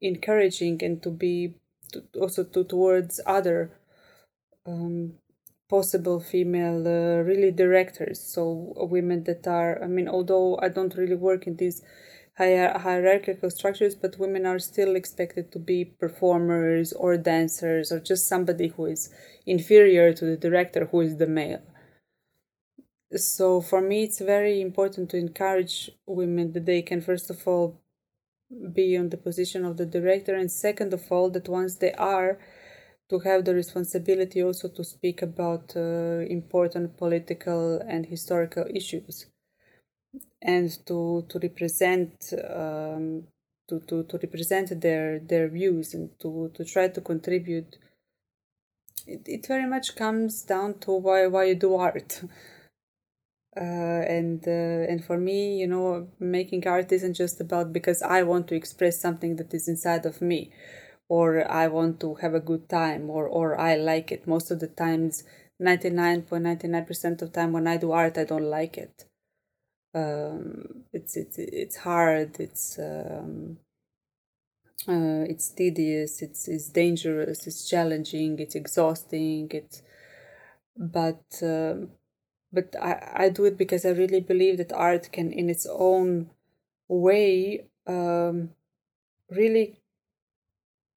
encouraging 0.00 0.82
and 0.82 1.02
to 1.02 1.10
be 1.10 1.54
to, 2.12 2.20
also 2.20 2.44
to 2.44 2.64
towards 2.64 3.20
other 3.26 3.70
um, 4.66 5.14
possible 5.68 6.20
female 6.20 6.86
uh, 6.86 7.22
really 7.22 7.50
directors. 7.50 8.20
So 8.20 8.72
women 8.76 9.24
that 9.24 9.46
are 9.46 9.82
i 9.82 9.86
mean 9.86 10.08
although 10.08 10.58
i 10.62 10.68
don't 10.68 10.96
really 10.96 11.16
work 11.16 11.46
in 11.46 11.56
these 11.56 11.82
hier- 12.38 12.78
hierarchical 12.78 13.50
structures 13.50 13.94
but 13.94 14.18
women 14.18 14.46
are 14.46 14.58
still 14.58 14.94
expected 14.94 15.50
to 15.52 15.58
be 15.58 15.84
performers 15.84 16.92
or 16.92 17.16
dancers 17.16 17.90
or 17.90 17.98
just 18.00 18.28
somebody 18.28 18.68
who 18.68 18.86
is 18.86 19.10
inferior 19.46 20.12
to 20.12 20.24
the 20.24 20.36
director 20.36 20.86
who 20.86 21.00
is 21.00 21.16
the 21.16 21.26
male. 21.26 21.62
So 23.16 23.60
for 23.60 23.80
me 23.80 24.04
it's 24.04 24.20
very 24.20 24.60
important 24.60 25.10
to 25.10 25.16
encourage 25.16 25.90
women 26.06 26.52
that 26.52 26.66
they 26.66 26.82
can 26.82 27.00
first 27.00 27.30
of 27.30 27.46
all 27.48 27.80
be 28.72 28.96
on 28.96 29.08
the 29.08 29.16
position 29.16 29.64
of 29.64 29.76
the 29.76 29.86
director 29.86 30.34
and 30.34 30.50
second 30.50 30.94
of 30.94 31.10
all 31.10 31.30
that 31.30 31.48
once 31.48 31.76
they 31.76 31.92
are 31.92 32.38
to 33.08 33.18
have 33.20 33.44
the 33.44 33.54
responsibility 33.54 34.42
also 34.42 34.68
to 34.68 34.84
speak 34.84 35.22
about 35.22 35.72
uh, 35.76 36.24
important 36.28 36.96
political 36.96 37.80
and 37.88 38.06
historical 38.06 38.64
issues. 38.74 39.26
And 40.42 40.70
to 40.86 41.24
to 41.28 41.38
represent 41.40 42.32
um, 42.48 43.24
to, 43.68 43.80
to, 43.80 44.04
to 44.04 44.18
represent 44.18 44.80
their 44.80 45.18
their 45.18 45.48
views 45.48 45.94
and 45.94 46.10
to, 46.20 46.50
to 46.54 46.64
try 46.64 46.88
to 46.88 47.00
contribute 47.00 47.78
it, 49.06 49.22
it 49.26 49.46
very 49.46 49.66
much 49.66 49.96
comes 49.96 50.42
down 50.42 50.78
to 50.80 50.92
why 50.92 51.26
why 51.26 51.44
you 51.44 51.54
do 51.54 51.74
art 51.74 52.22
uh, 53.56 54.02
and 54.16 54.46
uh, 54.46 54.90
and 54.90 55.04
for 55.04 55.18
me 55.18 55.58
you 55.58 55.66
know 55.66 56.08
making 56.18 56.66
art 56.66 56.92
isn't 56.92 57.14
just 57.14 57.40
about 57.40 57.72
because 57.72 58.02
i 58.02 58.22
want 58.22 58.46
to 58.48 58.54
express 58.54 59.00
something 59.00 59.36
that 59.36 59.52
is 59.54 59.68
inside 59.68 60.04
of 60.06 60.20
me 60.20 60.50
or 61.08 61.50
i 61.50 61.66
want 61.66 62.00
to 62.00 62.14
have 62.16 62.34
a 62.34 62.40
good 62.40 62.68
time 62.68 63.08
or 63.10 63.26
or 63.28 63.58
i 63.60 63.76
like 63.76 64.12
it. 64.12 64.26
Most 64.26 64.50
of 64.50 64.60
the 64.60 64.68
times 64.68 65.24
99.99% 65.58 67.22
of 67.22 67.32
time 67.32 67.52
when 67.52 67.66
i 67.66 67.76
do 67.76 67.92
art 67.92 68.18
i 68.18 68.24
don't 68.24 68.50
like 68.58 68.76
it. 68.78 69.04
Um, 69.94 70.84
it's 70.92 71.16
it's 71.16 71.38
it's 71.38 71.76
hard 71.76 72.38
it's 72.40 72.78
um, 72.78 73.58
uh, 74.88 75.24
it's 75.32 75.48
tedious 75.50 76.22
it's 76.22 76.48
it's 76.48 76.68
dangerous 76.68 77.46
it's 77.46 77.68
challenging 77.68 78.38
it's 78.38 78.54
exhausting 78.54 79.48
it's 79.52 79.82
but 80.78 81.24
um 81.42 81.90
but 82.56 82.74
I, 82.80 83.24
I 83.24 83.28
do 83.28 83.44
it 83.44 83.58
because 83.58 83.84
I 83.84 83.90
really 83.90 84.20
believe 84.20 84.56
that 84.56 84.72
art 84.72 85.12
can, 85.12 85.30
in 85.30 85.50
its 85.50 85.66
own 85.70 86.30
way, 86.88 87.66
um, 87.86 88.50
really 89.30 89.76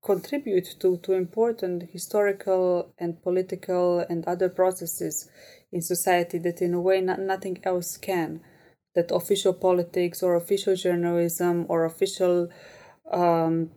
contribute 0.01 0.79
to, 0.79 0.97
to 1.03 1.13
important 1.13 1.89
historical 1.91 2.93
and 2.97 3.21
political 3.21 4.05
and 4.09 4.25
other 4.25 4.47
processes 4.47 5.29
in 5.73 5.81
society 5.81 6.37
that, 6.39 6.61
in 6.61 6.73
a 6.73 6.79
way, 6.79 7.01
not, 7.01 7.19
nothing 7.19 7.59
else 7.63 7.97
can. 7.97 8.39
That 8.95 9.11
official 9.11 9.53
politics 9.53 10.23
or 10.23 10.35
official 10.35 10.77
journalism 10.77 11.65
or 11.67 11.83
official 11.83 12.47
um, 13.11 13.71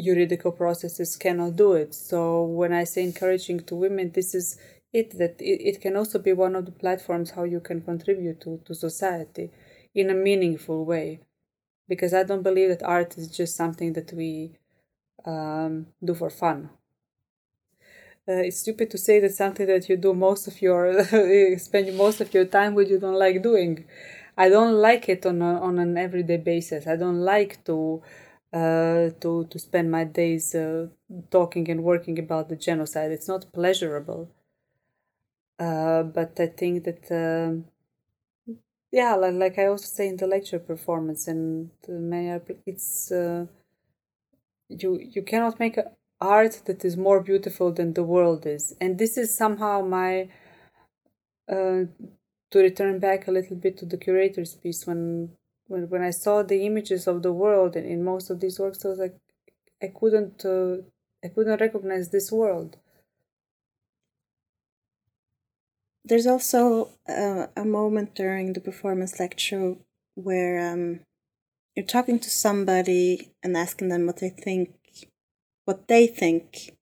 juridical 0.00 0.52
processes 0.52 1.16
cannot 1.16 1.56
do 1.56 1.72
it. 1.72 1.92
So, 1.92 2.44
when 2.44 2.72
I 2.72 2.84
say 2.84 3.02
encouraging 3.02 3.64
to 3.64 3.74
women, 3.74 4.12
this 4.14 4.32
is 4.32 4.58
it 4.94 5.18
that 5.18 5.40
it, 5.40 5.60
it 5.70 5.80
can 5.80 5.96
also 5.96 6.18
be 6.18 6.32
one 6.32 6.54
of 6.56 6.64
the 6.66 6.72
platforms 6.72 7.32
how 7.32 7.44
you 7.44 7.60
can 7.60 7.82
contribute 7.82 8.40
to, 8.40 8.60
to 8.64 8.74
society 8.74 9.50
in 9.94 10.08
a 10.08 10.14
meaningful 10.14 10.84
way. 10.84 11.20
Because 11.88 12.14
i 12.14 12.22
don't 12.22 12.42
believe 12.42 12.70
that 12.70 12.82
art 12.82 13.18
is 13.18 13.28
just 13.28 13.56
something 13.56 13.92
that 13.94 14.12
we 14.12 14.56
um, 15.26 15.86
do 16.04 16.14
for 16.14 16.30
fun. 16.30 16.70
Uh, 18.26 18.40
it's 18.48 18.60
stupid 18.60 18.90
to 18.90 18.96
say 18.98 19.20
that 19.20 19.34
something 19.34 19.66
that 19.66 19.88
you 19.88 19.96
do 19.98 20.14
most 20.14 20.46
of 20.48 20.62
your 20.62 21.04
spend 21.58 21.94
most 21.96 22.20
of 22.22 22.32
your 22.32 22.46
time 22.46 22.74
with 22.74 22.88
you 22.90 22.98
don't 22.98 23.18
like 23.26 23.42
doing. 23.42 23.84
I 24.36 24.48
don't 24.48 24.74
like 24.88 25.08
it 25.08 25.26
on, 25.26 25.42
a, 25.42 25.60
on 25.60 25.78
an 25.78 25.96
everyday 25.98 26.38
basis. 26.38 26.86
I 26.86 26.96
don't 26.96 27.20
like 27.20 27.62
to 27.66 28.02
uh, 28.52 29.10
to 29.22 29.46
to 29.50 29.58
spend 29.58 29.90
my 29.90 30.04
days 30.04 30.54
uh, 30.54 30.86
talking 31.30 31.68
and 31.70 31.84
working 31.84 32.18
about 32.18 32.48
the 32.48 32.56
genocide. 32.56 33.10
It's 33.12 33.28
not 33.28 33.52
pleasurable 33.52 34.30
uh, 35.58 36.02
but 36.02 36.38
I 36.38 36.46
think 36.46 36.84
that 36.84 37.10
um 37.10 37.64
yeah, 38.92 39.14
like, 39.16 39.34
like 39.34 39.58
I 39.58 39.66
also 39.66 39.86
say 39.86 40.08
in 40.08 40.16
the 40.16 40.26
lecture 40.26 40.58
performance 40.60 41.26
and 41.26 41.70
many 41.88 42.38
it's 42.64 43.10
uh, 43.10 43.46
you 44.68 44.98
you 45.00 45.22
cannot 45.22 45.58
make 45.58 45.78
art 46.20 46.62
that 46.66 46.84
is 46.84 46.96
more 46.96 47.20
beautiful 47.20 47.72
than 47.72 47.92
the 47.94 48.02
world 48.02 48.46
is, 48.46 48.74
and 48.80 48.98
this 48.98 49.16
is 49.16 49.36
somehow 49.36 49.80
my 49.82 50.28
uh, 51.50 51.84
to 52.50 52.58
return 52.58 52.98
back 52.98 53.26
a 53.26 53.30
little 53.30 53.56
bit 53.56 53.76
to 53.78 53.86
the 53.86 53.96
curator's 53.96 54.54
piece 54.54 54.86
when 54.86 55.30
when 55.66 55.88
when 55.88 56.02
I 56.02 56.10
saw 56.10 56.42
the 56.42 56.64
images 56.66 57.06
of 57.06 57.22
the 57.22 57.32
world 57.32 57.76
in, 57.76 57.84
in 57.84 58.04
most 58.04 58.30
of 58.30 58.40
these 58.40 58.58
works, 58.58 58.84
I 58.84 58.88
was 58.88 58.98
like 58.98 59.16
I 59.82 59.88
couldn't 59.98 60.44
uh, 60.44 60.76
I 61.24 61.28
couldn't 61.28 61.60
recognize 61.60 62.10
this 62.10 62.32
world. 62.32 62.76
There's 66.04 66.26
also 66.26 66.90
uh, 67.08 67.46
a 67.56 67.64
moment 67.64 68.14
during 68.14 68.52
the 68.52 68.60
performance 68.60 69.18
lecture 69.18 69.76
where 70.14 70.72
um, 70.72 71.00
you're 71.74 71.86
talking 71.86 72.18
to 72.18 72.30
somebody 72.30 73.32
and 73.42 73.56
asking 73.56 73.88
them 73.88 74.06
what 74.06 74.18
they 74.18 74.28
think, 74.28 74.70
what 75.64 75.88
they 75.88 76.06
think, 76.06 76.76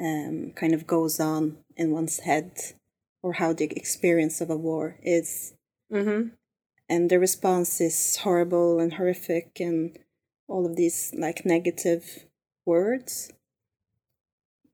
um, 0.00 0.52
kind 0.56 0.72
of 0.72 0.86
goes 0.86 1.20
on 1.20 1.58
in 1.76 1.92
one's 1.92 2.20
head 2.20 2.52
or 3.22 3.34
how 3.34 3.52
the 3.52 3.64
experience 3.64 4.40
of 4.40 4.50
a 4.50 4.56
war 4.56 4.98
is. 5.02 5.54
Mm-hmm. 5.92 6.28
And 6.88 7.10
the 7.10 7.18
response 7.18 7.80
is 7.80 8.16
horrible 8.16 8.80
and 8.80 8.94
horrific 8.94 9.58
and 9.60 9.98
all 10.48 10.66
of 10.66 10.76
these 10.76 11.12
like 11.16 11.46
negative 11.46 12.24
words. 12.66 13.30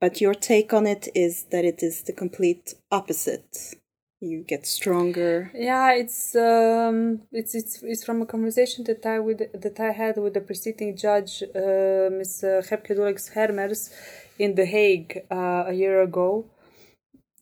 But 0.00 0.20
your 0.20 0.34
take 0.34 0.72
on 0.72 0.86
it 0.86 1.08
is 1.14 1.44
that 1.50 1.64
it 1.64 1.82
is 1.82 2.02
the 2.02 2.14
complete 2.14 2.74
opposite. 2.90 3.74
You 4.22 4.44
get 4.46 4.66
stronger. 4.66 5.50
Yeah, 5.54 5.92
it's 5.92 6.34
um, 6.34 7.22
it's 7.32 7.54
it's 7.54 7.82
it's 7.82 8.04
from 8.04 8.20
a 8.20 8.26
conversation 8.26 8.84
that 8.84 9.04
I 9.06 9.18
with 9.18 9.38
that 9.38 9.80
I 9.80 9.92
had 9.92 10.16
with 10.16 10.34
the 10.34 10.40
preceding 10.40 10.96
judge, 10.96 11.42
uh, 11.42 12.08
Ms. 12.18 12.44
Gepke 12.68 12.96
Dulix 12.96 13.32
Hermers, 13.32 13.90
in 14.38 14.54
The 14.54 14.66
Hague 14.66 15.22
uh, 15.30 15.64
a 15.68 15.72
year 15.72 16.02
ago, 16.02 16.44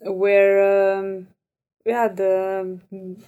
where 0.00 0.98
um, 0.98 1.28
yeah 1.84 2.06
the 2.06 2.78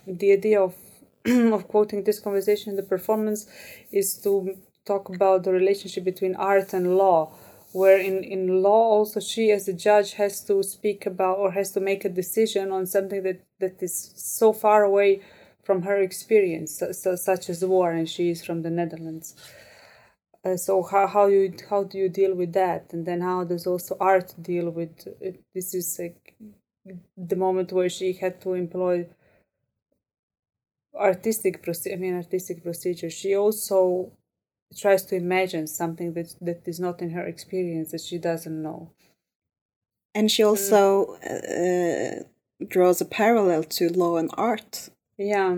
the 0.07 0.33
idea 0.33 0.61
of 0.61 0.77
of 1.27 1.67
quoting 1.67 2.05
this 2.05 2.21
conversation, 2.21 2.77
the 2.77 2.85
performance, 2.85 3.47
is 3.91 4.15
to 4.23 4.57
talk 4.87 5.09
about 5.09 5.43
the 5.43 5.53
relationship 5.53 6.05
between 6.05 6.35
art 6.37 6.73
and 6.73 6.97
law 6.97 7.33
where 7.73 7.99
in, 7.99 8.25
in 8.25 8.63
law 8.63 8.83
also 8.97 9.21
she 9.21 9.51
as 9.51 9.69
a 9.69 9.73
judge 9.73 10.15
has 10.15 10.43
to 10.45 10.63
speak 10.63 11.07
about 11.07 11.39
or 11.39 11.53
has 11.53 11.71
to 11.73 11.81
make 11.81 12.05
a 12.05 12.09
decision 12.09 12.73
on 12.73 12.87
something 12.87 13.23
that, 13.23 13.41
that 13.61 13.83
is 13.83 14.13
so 14.17 14.53
far 14.53 14.83
away 14.83 15.21
from 15.63 15.83
her 15.83 15.99
experience 15.99 16.79
so, 16.79 16.91
so, 16.93 17.15
such 17.15 17.49
as 17.49 17.65
war 17.65 17.93
and 17.93 18.09
she 18.09 18.31
is 18.31 18.45
from 18.45 18.63
the 18.63 18.71
netherlands. 18.71 19.37
Uh, 20.45 20.57
so 20.57 20.83
how, 20.83 21.07
how 21.07 21.27
you 21.27 21.53
how 21.69 21.85
do 21.85 21.99
you 21.99 22.09
deal 22.09 22.35
with 22.35 22.55
that? 22.55 22.93
And 22.93 23.05
then 23.05 23.21
how 23.21 23.45
does 23.45 23.67
also 23.67 23.97
art 24.01 24.35
deal 24.41 24.71
with 24.71 25.07
it? 25.21 25.43
this 25.55 25.75
is 25.75 25.99
like 25.99 26.35
the 27.17 27.37
moment 27.37 27.73
where 27.73 27.91
she 27.91 28.15
had 28.15 28.41
to 28.41 28.55
employ 28.55 29.07
artistic 30.95 31.63
I 31.93 31.97
mean 31.97 32.17
artistic 32.17 32.63
procedure. 32.63 33.11
She 33.11 33.37
also 33.37 34.13
tries 34.77 35.05
to 35.07 35.17
imagine 35.17 35.67
something 35.67 36.13
that 36.15 36.35
that 36.41 36.63
is 36.67 36.79
not 36.81 37.03
in 37.03 37.11
her 37.11 37.27
experience 37.27 37.91
that 37.93 38.01
she 38.01 38.19
doesn't 38.19 38.63
know. 38.63 38.91
And 40.15 40.31
she 40.31 40.43
also 40.43 41.19
mm. 41.25 42.21
uh, 42.21 42.25
draws 42.69 43.01
a 43.01 43.05
parallel 43.05 43.65
to 43.65 43.89
law 43.91 44.17
and 44.17 44.31
art. 44.35 44.91
Yeah. 45.17 45.57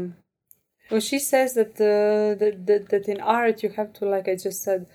Well 0.91 1.01
she 1.01 1.19
says 1.19 1.55
that, 1.55 1.75
uh, 1.81 2.39
that, 2.39 2.67
that 2.67 2.89
that 2.91 3.09
in 3.09 3.21
art 3.21 3.63
you 3.63 3.71
have 3.71 3.93
to 3.95 4.05
like 4.05 4.29
i 4.29 4.37
just 4.37 4.63
said 4.63 4.87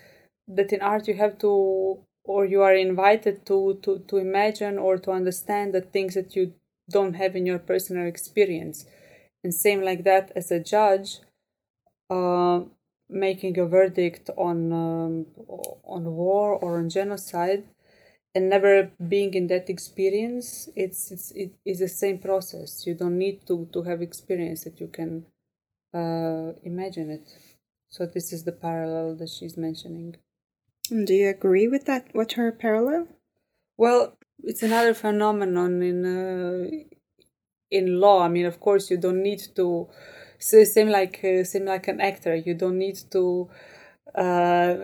that 0.47 0.71
in 0.71 0.82
art 0.82 1.08
you 1.08 1.15
have 1.15 1.39
to 1.39 1.99
or 2.23 2.45
you 2.45 2.62
are 2.62 2.75
invited 2.75 3.45
to 3.45 3.80
to 3.82 3.99
to 4.08 4.17
imagine 4.17 4.77
or 4.77 4.97
to 4.97 5.12
understand 5.12 5.73
the 5.73 5.82
things 5.82 6.13
that 6.13 6.36
you 6.36 6.53
don't 6.89 7.15
have 7.15 7.36
in 7.36 7.45
your 7.45 7.60
personal 7.60 8.06
experience. 8.06 8.86
And 9.43 9.53
same 9.53 9.82
like 9.82 10.03
that 10.03 10.32
as 10.36 10.51
a 10.51 10.60
judge 10.60 11.19
uh, 12.10 12.62
making 13.10 13.58
a 13.58 13.65
verdict 13.65 14.30
on 14.38 14.72
um, 14.72 15.26
on 15.84 16.04
war 16.06 16.56
or 16.56 16.78
on 16.80 16.89
genocide 16.89 17.63
and 18.36 18.50
never 18.50 18.91
being 19.08 19.34
in 19.34 19.48
that 19.48 19.70
experience 19.70 20.70
it's 20.76 21.12
it's 21.12 21.32
it 21.32 21.52
is 21.65 21.80
the 21.80 21.88
same 21.88 22.20
process. 22.20 22.86
You 22.86 22.93
don't 22.93 23.17
need 23.17 23.48
to 23.48 23.67
to 23.74 23.84
have 23.84 24.02
experience 24.02 24.63
that 24.65 24.80
you 24.80 24.88
can 24.88 25.26
uh, 25.93 26.54
imagine 26.63 27.10
it. 27.10 27.28
So 27.89 28.06
this 28.06 28.32
is 28.34 28.43
the 28.43 28.52
parallel 28.52 29.15
that 29.15 29.30
she's 29.30 29.58
mentioning. 29.58 30.17
Do 30.89 31.13
you 31.13 31.30
agree 31.30 31.67
with 31.67 31.86
that 31.86 32.13
with 32.13 32.34
her 32.34 32.52
parallel? 32.52 33.08
Well 33.78 34.17
it's 34.43 34.63
another 34.63 34.93
phenomenon 34.93 35.82
in 35.82 36.00
uh, 36.06 36.70
in 37.72 38.00
law. 38.00 38.24
I 38.24 38.28
mean 38.28 38.46
of 38.46 38.60
course 38.60 38.91
you 38.91 38.98
don't 38.98 39.24
need 39.24 39.41
to 39.56 39.89
so 40.39 40.63
same 40.63 40.89
like 40.89 41.23
uh, 41.23 41.43
same 41.43 41.65
like 41.65 41.88
an 41.88 42.02
actor. 42.02 42.36
You 42.36 42.54
don't 42.54 42.78
need 42.78 43.00
to 43.12 43.50
uh, 44.15 44.76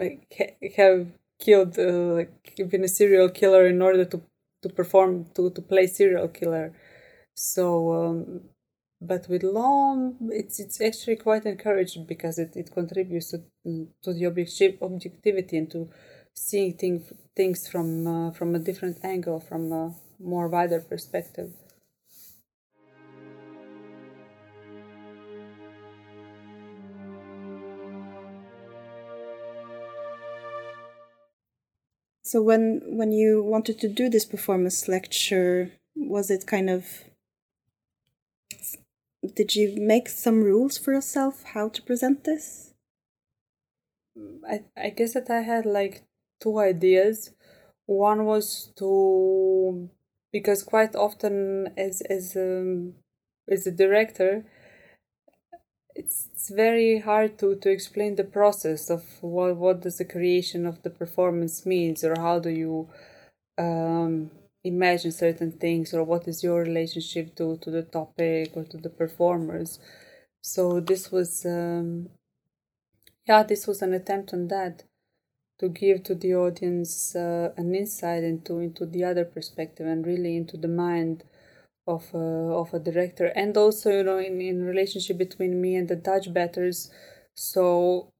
have 0.77 1.07
killed 1.39 1.77
uh, 1.79 2.13
like 2.19 2.55
been 2.69 2.83
a 2.83 2.87
serial 2.87 3.29
killer 3.29 3.67
in 3.67 3.81
order 3.81 4.05
to 4.05 4.21
to 4.61 4.69
perform 4.69 5.25
to 5.35 5.49
to 5.51 5.61
play 5.61 5.87
serial 5.87 6.27
killer. 6.27 6.73
So 7.35 7.93
um, 7.93 8.41
but 9.01 9.27
with 9.27 9.43
law 9.43 10.11
it's 10.29 10.59
it's 10.59 10.79
actually 10.81 11.17
quite 11.17 11.45
encouraged 11.45 12.07
because 12.07 12.39
it, 12.39 12.55
it 12.55 12.71
contributes 12.71 13.31
to, 13.31 13.41
to 14.01 14.13
the 14.13 14.25
objective 14.25 14.81
objectivity 14.81 15.57
and 15.57 15.69
to 15.71 15.89
seeing 16.33 16.73
thing, 16.73 17.03
things 17.35 17.67
from 17.67 18.07
uh, 18.07 18.31
from 18.31 18.55
a 18.55 18.59
different 18.59 18.97
angle 19.03 19.39
from 19.39 19.71
a 19.71 19.93
more 20.19 20.47
wider 20.47 20.79
perspective 20.79 21.51
So 32.33 32.41
when 32.41 32.81
when 32.87 33.11
you 33.11 33.43
wanted 33.43 33.79
to 33.81 33.87
do 33.87 34.09
this 34.09 34.25
performance 34.25 34.87
lecture, 34.87 35.69
was 35.95 36.31
it 36.31 36.47
kind 36.47 36.67
of 36.67 36.83
did 39.35 39.55
you 39.55 39.75
make 39.77 40.09
some 40.09 40.41
rules 40.41 40.75
for 40.79 40.93
yourself 40.93 41.43
how 41.53 41.69
to 41.69 41.83
present 41.83 42.23
this? 42.23 42.73
I 44.49 44.63
I 44.75 44.89
guess 44.89 45.13
that 45.13 45.29
I 45.29 45.41
had 45.41 45.67
like 45.67 46.05
two 46.41 46.57
ideas. 46.57 47.29
One 47.85 48.25
was 48.25 48.73
to 48.77 49.91
because 50.31 50.63
quite 50.63 50.95
often 50.95 51.71
as 51.77 52.01
as 52.01 52.35
um, 52.35 52.95
as 53.47 53.67
a 53.67 53.71
director 53.71 54.43
it's, 55.95 56.27
it's 56.33 56.49
very 56.49 56.99
hard 56.99 57.37
to, 57.39 57.55
to 57.55 57.69
explain 57.69 58.15
the 58.15 58.23
process 58.23 58.89
of 58.89 59.03
what, 59.21 59.55
what 59.57 59.81
does 59.81 59.97
the 59.97 60.05
creation 60.05 60.65
of 60.65 60.81
the 60.83 60.89
performance 60.89 61.65
means 61.65 62.03
or 62.03 62.15
how 62.17 62.39
do 62.39 62.49
you 62.49 62.89
um, 63.57 64.31
imagine 64.63 65.11
certain 65.11 65.51
things 65.51 65.93
or 65.93 66.03
what 66.03 66.27
is 66.27 66.43
your 66.43 66.61
relationship 66.61 67.35
to, 67.35 67.57
to 67.57 67.69
the 67.71 67.83
topic 67.83 68.51
or 68.55 68.63
to 68.63 68.77
the 68.77 68.89
performers. 68.89 69.79
So 70.41 70.79
this 70.79 71.11
was 71.11 71.45
um, 71.45 72.09
yeah 73.27 73.43
this 73.43 73.67
was 73.67 73.81
an 73.81 73.93
attempt 73.93 74.33
on 74.33 74.47
that 74.49 74.83
to 75.59 75.69
give 75.69 76.03
to 76.03 76.15
the 76.15 76.35
audience 76.35 77.15
uh, 77.15 77.53
an 77.55 77.73
insight 77.75 78.23
into 78.23 78.59
into 78.59 78.85
the 78.85 79.03
other 79.03 79.25
perspective 79.25 79.87
and 79.87 80.05
really 80.05 80.35
into 80.35 80.57
the 80.57 80.67
mind 80.67 81.23
of 81.87 82.13
a, 82.13 82.17
of 82.17 82.73
a 82.73 82.79
director. 82.79 83.27
And 83.35 83.55
also 83.57 83.91
you 83.91 84.03
know 84.03 84.17
in, 84.17 84.41
in 84.41 84.65
relationship 84.65 85.17
between 85.17 85.61
me 85.61 85.75
and 85.75 85.87
the 85.87 85.95
dutch 85.95 86.33
batters. 86.33 86.91
So 87.35 88.11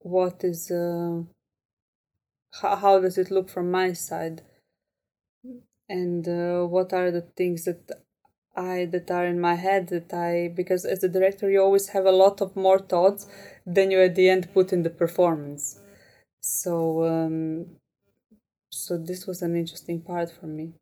what 0.00 0.44
is 0.44 0.70
uh, 0.70 1.22
how, 2.60 2.76
how 2.76 3.00
does 3.00 3.18
it 3.18 3.30
look 3.30 3.48
from 3.48 3.70
my 3.70 3.92
side? 3.92 4.42
And 5.88 6.28
uh, 6.28 6.66
what 6.66 6.92
are 6.92 7.10
the 7.10 7.22
things 7.22 7.64
that 7.64 7.90
i 8.56 8.84
that 8.86 9.10
are 9.10 9.24
in 9.24 9.40
my 9.40 9.54
head 9.54 9.88
that 9.88 10.12
i 10.12 10.52
because 10.54 10.84
as 10.84 11.04
a 11.04 11.08
director 11.08 11.48
you 11.48 11.62
always 11.62 11.88
have 11.90 12.06
a 12.06 12.18
lot 12.24 12.40
of 12.40 12.56
more 12.56 12.78
thoughts 12.78 13.26
than 13.64 13.90
you 13.92 14.00
at 14.00 14.16
the 14.16 14.28
end 14.28 14.52
put 14.52 14.72
in 14.72 14.82
the 14.82 14.90
performance. 14.90 15.80
So 16.40 17.04
um, 17.04 17.66
so 18.70 18.98
this 18.98 19.26
was 19.26 19.42
an 19.42 19.54
interesting 19.56 20.00
part 20.00 20.30
for 20.30 20.46
me 20.46 20.72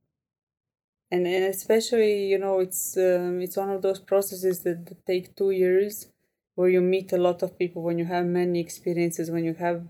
and, 1.11 1.27
and 1.27 1.45
especially 1.45 2.27
you 2.27 2.39
know 2.39 2.61
it's 2.61 2.97
um, 2.97 3.41
it's 3.41 3.57
one 3.57 3.71
of 3.71 3.83
those 3.83 4.01
processes 4.01 4.61
that, 4.61 4.87
that 4.87 5.07
take 5.07 5.37
two 5.37 5.51
years 5.51 6.09
where 6.55 6.69
you 6.69 6.81
meet 6.81 7.13
a 7.13 7.19
lot 7.19 7.43
of 7.43 7.59
people 7.59 7.83
when 7.83 7.99
you 7.99 8.05
have 8.05 8.25
many 8.25 8.61
experiences 8.61 9.31
when 9.31 9.45
you 9.45 9.55
have 9.55 9.87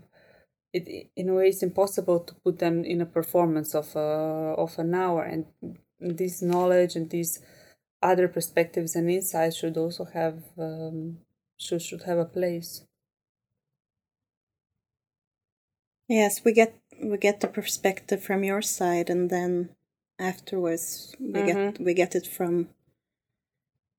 it 0.73 1.09
in 1.15 1.29
a 1.29 1.33
way 1.33 1.49
it's 1.49 1.63
impossible 1.63 2.19
to 2.21 2.35
put 2.35 2.59
them 2.59 2.83
in 2.83 3.01
a 3.01 3.05
performance 3.05 3.73
of 3.75 3.95
a, 3.95 3.99
of 4.57 4.77
an 4.77 4.93
hour. 4.93 5.23
And 5.23 5.45
this 5.99 6.41
knowledge 6.41 6.95
and 6.95 7.09
these 7.09 7.39
other 8.01 8.27
perspectives 8.27 8.95
and 8.95 9.09
insights 9.09 9.57
should 9.57 9.77
also 9.77 10.05
have 10.05 10.43
um, 10.57 11.17
should 11.57 11.81
should 11.81 12.03
have 12.03 12.19
a 12.19 12.25
place. 12.25 12.83
Yes 16.07 16.43
we 16.45 16.53
get 16.53 16.75
we 17.03 17.17
get 17.17 17.39
the 17.41 17.47
perspective 17.47 18.23
from 18.23 18.43
your 18.43 18.61
side 18.61 19.09
and 19.09 19.29
then 19.29 19.69
afterwards 20.19 21.15
we 21.19 21.27
mm-hmm. 21.27 21.45
get 21.45 21.79
we 21.79 21.93
get 21.93 22.15
it 22.15 22.27
from 22.27 22.69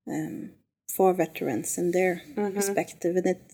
um, 0.09 0.51
for 0.91 1.13
veterans 1.15 1.79
and 1.79 1.93
their 1.93 2.23
mm-hmm. 2.35 2.55
perspective 2.55 3.17
and 3.17 3.27
it 3.27 3.53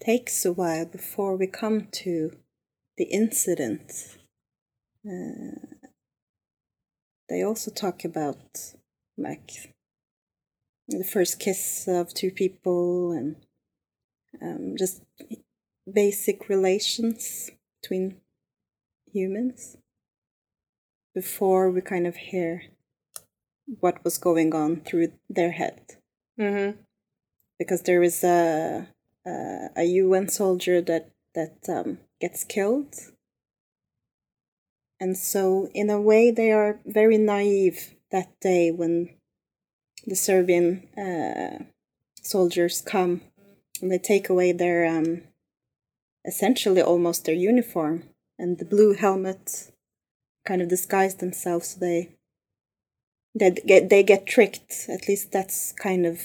takes 0.00 0.44
a 0.44 0.52
while 0.52 0.84
before 0.84 1.36
we 1.36 1.46
come 1.46 1.88
to 1.90 2.36
the 2.96 3.04
incident 3.04 4.16
uh, 5.06 5.88
they 7.28 7.42
also 7.42 7.70
talk 7.70 8.04
about 8.04 8.74
like 9.16 9.72
the 10.88 11.04
first 11.04 11.40
kiss 11.40 11.88
of 11.88 12.12
two 12.12 12.30
people 12.30 13.12
and 13.12 13.36
um, 14.42 14.74
just 14.78 15.02
basic 15.90 16.48
relations 16.48 17.50
between 17.80 18.20
humans 19.12 19.76
before 21.14 21.70
we 21.70 21.80
kind 21.80 22.06
of 22.06 22.16
hear 22.16 22.62
what 23.80 24.02
was 24.04 24.18
going 24.18 24.54
on 24.54 24.80
through 24.80 25.12
their 25.28 25.52
head. 25.52 25.80
Mm-hmm. 26.38 26.78
Because 27.58 27.82
there 27.82 28.02
is 28.02 28.24
a 28.24 28.88
a, 29.26 29.68
a 29.76 29.84
UN 29.84 30.28
soldier 30.28 30.80
that 30.82 31.10
that 31.34 31.56
um, 31.68 31.98
gets 32.20 32.44
killed, 32.44 32.94
and 35.00 35.16
so 35.16 35.68
in 35.72 35.88
a 35.88 36.00
way 36.00 36.30
they 36.30 36.52
are 36.52 36.80
very 36.84 37.16
naive 37.16 37.94
that 38.10 38.28
day 38.40 38.70
when 38.70 39.10
the 40.06 40.16
Serbian 40.16 40.86
uh, 40.98 41.64
soldiers 42.22 42.82
come 42.82 43.22
and 43.80 43.90
they 43.90 43.98
take 43.98 44.28
away 44.28 44.52
their 44.52 44.86
um, 44.86 45.22
essentially 46.26 46.82
almost 46.82 47.24
their 47.24 47.34
uniform 47.34 48.04
and 48.38 48.58
the 48.58 48.64
blue 48.64 48.94
helmet 48.94 49.70
kind 50.44 50.62
of 50.62 50.68
disguise 50.68 51.16
themselves 51.16 51.68
so 51.68 51.80
they 51.80 52.14
get 53.38 53.88
they 53.88 54.02
get 54.02 54.26
tricked 54.26 54.86
at 54.88 55.08
least 55.08 55.32
that's 55.32 55.72
kind 55.72 56.06
of 56.06 56.20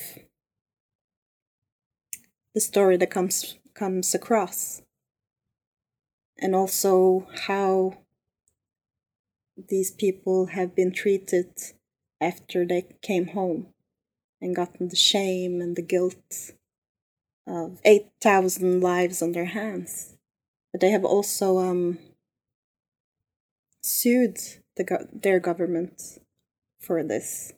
the 2.54 2.62
story 2.62 2.98
that 2.98 3.10
comes 3.10 3.58
comes 3.74 4.14
across 4.14 4.82
and 6.38 6.56
also 6.56 7.28
how 7.48 7.98
these 9.68 9.92
people 9.92 10.48
have 10.48 10.76
been 10.76 10.92
treated 10.92 11.50
after 12.22 12.66
they 12.66 12.86
came 13.02 13.28
home 13.28 13.68
and 14.42 14.56
gotten 14.56 14.88
the 14.88 14.96
shame 14.96 15.62
and 15.62 15.76
the 15.76 15.82
guilt 15.82 16.52
of 17.46 17.80
8,000 17.84 18.80
lives 18.82 19.22
on 19.22 19.32
their 19.32 19.46
hands. 19.46 20.16
But 20.72 20.82
they 20.82 20.92
have 20.92 21.04
also 21.04 21.58
um, 21.58 21.98
sued 23.82 24.38
the 24.76 24.84
go- 24.84 25.08
their 25.14 25.40
government 25.40 26.20
for 26.80 27.04
this. 27.04 27.54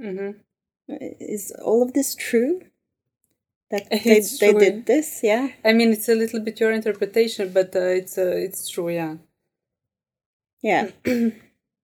Mm-hmm. 0.00 0.38
Is 1.20 1.52
all 1.62 1.82
of 1.82 1.92
this 1.92 2.14
true? 2.14 2.62
That 3.70 3.90
they, 3.90 4.18
It's 4.18 4.38
they 4.38 4.52
did 4.52 4.86
this, 4.86 5.20
yeah? 5.22 5.48
I 5.64 5.72
mean, 5.72 5.90
it's 5.92 6.08
a 6.08 6.14
little 6.14 6.40
bit 6.40 6.60
your 6.60 6.70
interpretation, 6.72 7.52
but 7.52 7.74
uh, 7.74 7.80
it's 7.80 8.16
uh, 8.16 8.26
it's 8.36 8.68
true, 8.68 8.90
yeah. 8.90 9.16
Yeah. 10.62 10.90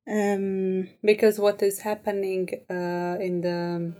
um, 0.08 0.88
Because 1.02 1.38
what 1.38 1.62
is 1.62 1.80
happening 1.80 2.48
uh, 2.70 3.16
in 3.20 3.40
the 3.40 3.92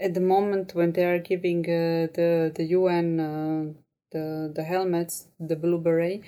at 0.00 0.14
the 0.14 0.20
moment 0.20 0.74
when 0.74 0.92
they 0.92 1.04
are 1.04 1.18
giving 1.18 1.60
uh, 1.64 2.08
the 2.14 2.52
the 2.54 2.64
UN 2.78 3.20
uh, 3.20 3.81
the 4.12 4.52
the 4.54 4.64
helmets, 4.64 5.28
the 5.40 5.56
blue 5.56 5.78
beret, 5.78 6.22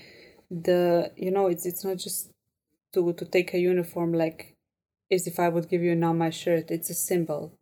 the 0.51 1.12
you 1.16 1.31
know 1.31 1.47
it's 1.47 1.66
it's 1.66 1.85
not 1.85 1.99
just 1.99 2.31
to 2.92 3.12
to 3.12 3.25
take 3.25 3.55
a 3.55 3.59
uniform 3.59 4.12
like 4.12 4.55
as 5.11 5.27
if 5.27 5.38
I 5.38 5.49
would 5.49 5.68
give 5.68 5.83
you 5.83 5.94
now 5.94 6.12
my 6.12 6.31
shirt. 6.31 6.70
It's 6.70 6.90
a 6.90 6.94
symbol. 6.94 7.53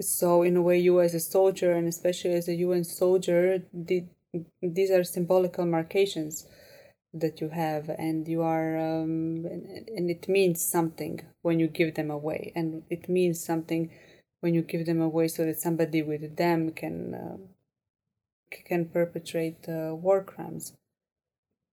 So 0.00 0.42
in 0.42 0.56
a 0.56 0.62
way, 0.62 0.78
you 0.78 1.00
as 1.00 1.14
a 1.14 1.20
soldier 1.20 1.72
and 1.72 1.88
especially 1.88 2.34
as 2.34 2.48
a 2.48 2.54
UN 2.54 2.84
soldier, 2.84 3.62
the, 3.72 4.04
these 4.62 4.90
are 4.90 5.02
symbolical 5.02 5.64
markations 5.64 6.46
that 7.12 7.40
you 7.40 7.48
have 7.48 7.88
and 7.98 8.28
you 8.28 8.42
are 8.42 8.78
um, 8.78 9.44
and, 9.44 9.88
and 9.88 10.10
it 10.10 10.28
means 10.28 10.62
something 10.62 11.20
when 11.42 11.58
you 11.58 11.66
give 11.66 11.94
them 11.94 12.08
away 12.10 12.52
and 12.54 12.84
it 12.88 13.08
means 13.08 13.44
something 13.44 13.90
when 14.40 14.54
you 14.54 14.62
give 14.62 14.86
them 14.86 15.00
away 15.00 15.26
so 15.26 15.44
that 15.44 15.58
somebody 15.58 16.02
with 16.02 16.36
them 16.36 16.70
can 16.70 17.14
uh, 17.14 17.36
can 18.66 18.86
perpetrate 18.88 19.68
uh, 19.68 19.94
war 19.94 20.22
crimes. 20.24 20.74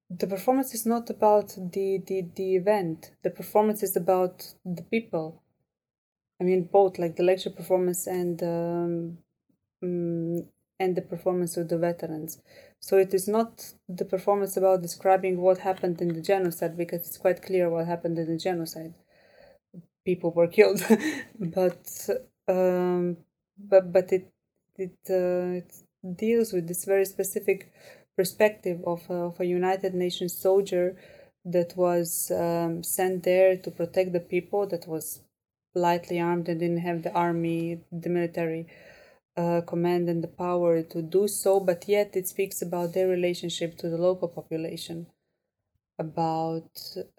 The 0.10 0.28
performance 0.28 0.74
is 0.74 0.86
not 0.86 1.10
about 1.10 1.50
the, 1.56 1.98
the 2.06 2.22
the 2.36 2.56
event. 2.58 3.12
The 3.24 3.30
performance 3.30 3.84
is 3.84 3.96
about 3.96 4.54
the 4.66 4.84
people. 4.84 5.42
I 6.42 6.44
mean 6.46 6.63
both 6.63 7.00
like 7.00 7.16
the 7.16 7.24
lecture 7.24 7.50
performance 7.52 8.08
and 8.08 8.42
um, 8.44 9.18
mm, 9.84 10.48
and 10.80 10.96
the 10.96 11.02
performance 11.02 11.58
of 11.58 11.70
the 11.70 11.78
veterans. 11.78 12.42
So 12.80 12.98
it 12.98 13.13
is 13.13 13.28
not 13.28 13.74
the 13.90 14.06
performance 14.06 14.58
about 14.58 14.82
describing 14.84 15.42
what 15.42 15.60
happened 15.60 16.02
in 16.02 16.10
the 16.13 16.22
genocide 16.22 16.78
because 16.78 17.08
it's 17.08 17.18
quite 17.18 17.42
clear 17.44 17.70
what 17.70 17.88
happened 17.88 18.20
in 18.20 18.28
the 18.28 18.38
genocide. 18.38 18.94
People 20.06 20.32
were 20.32 20.48
killed, 20.48 20.82
but 21.40 22.10
um, 22.48 23.18
but 23.58 23.92
but 23.92 24.12
it 24.13 24.32
it, 24.78 24.96
uh, 25.10 25.58
it 25.60 25.74
deals 26.15 26.54
with 26.54 26.67
this 26.67 26.86
very 26.86 27.06
specific 27.06 27.72
perspective 28.15 28.82
of 28.86 29.10
a, 29.10 29.13
of 29.13 29.39
a 29.39 29.46
United 29.46 29.93
Nations 29.93 30.38
soldier 30.38 30.96
that 31.46 31.76
was 31.78 32.32
um, 32.32 32.84
sent 32.84 33.24
there 33.24 33.56
to 33.58 33.72
protect 33.72 34.12
the 34.13 34.20
people 34.20 34.67
that 34.67 34.88
was 34.88 35.22
lightly 35.76 36.20
armed 36.20 36.50
and 36.50 36.60
didn't 36.60 36.80
have 36.80 37.04
the 37.04 37.13
army, 37.13 37.82
the 37.91 38.10
military 38.10 38.67
uh, 39.38 39.62
command 39.62 40.10
and 40.10 40.24
the 40.24 40.28
power 40.28 40.82
to 40.82 41.02
do 41.02 41.28
so, 41.28 41.60
but 41.60 41.88
yet 41.88 42.15
it 42.15 42.28
speaks 42.28 42.62
about 42.62 42.93
their 42.93 43.08
relationship 43.08 43.78
to 43.78 43.88
the 43.88 43.98
local 43.98 44.28
population, 44.28 45.06
about 46.00 46.70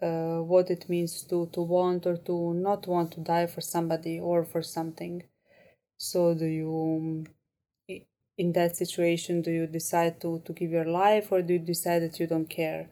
uh, 0.01 0.39
what 0.39 0.69
it 0.69 0.89
means 0.89 1.23
to, 1.23 1.49
to 1.53 1.61
want 1.61 2.05
or 2.05 2.17
to 2.17 2.53
not 2.53 2.85
want 2.87 3.11
to 3.13 3.21
die 3.21 3.47
for 3.47 3.61
somebody 3.61 4.19
or 4.19 4.43
for 4.43 4.61
something. 4.61 5.23
So, 5.97 6.33
do 6.33 6.45
you, 6.45 7.25
in 8.39 8.53
that 8.53 8.77
situation, 8.77 9.41
do 9.41 9.51
you 9.51 9.67
decide 9.67 10.21
to, 10.21 10.41
to 10.45 10.53
give 10.53 10.71
your 10.71 10.85
life 10.85 11.29
or 11.29 11.41
do 11.41 11.53
you 11.53 11.59
decide 11.59 12.01
that 12.01 12.19
you 12.21 12.25
don't 12.25 12.49
care? 12.49 12.87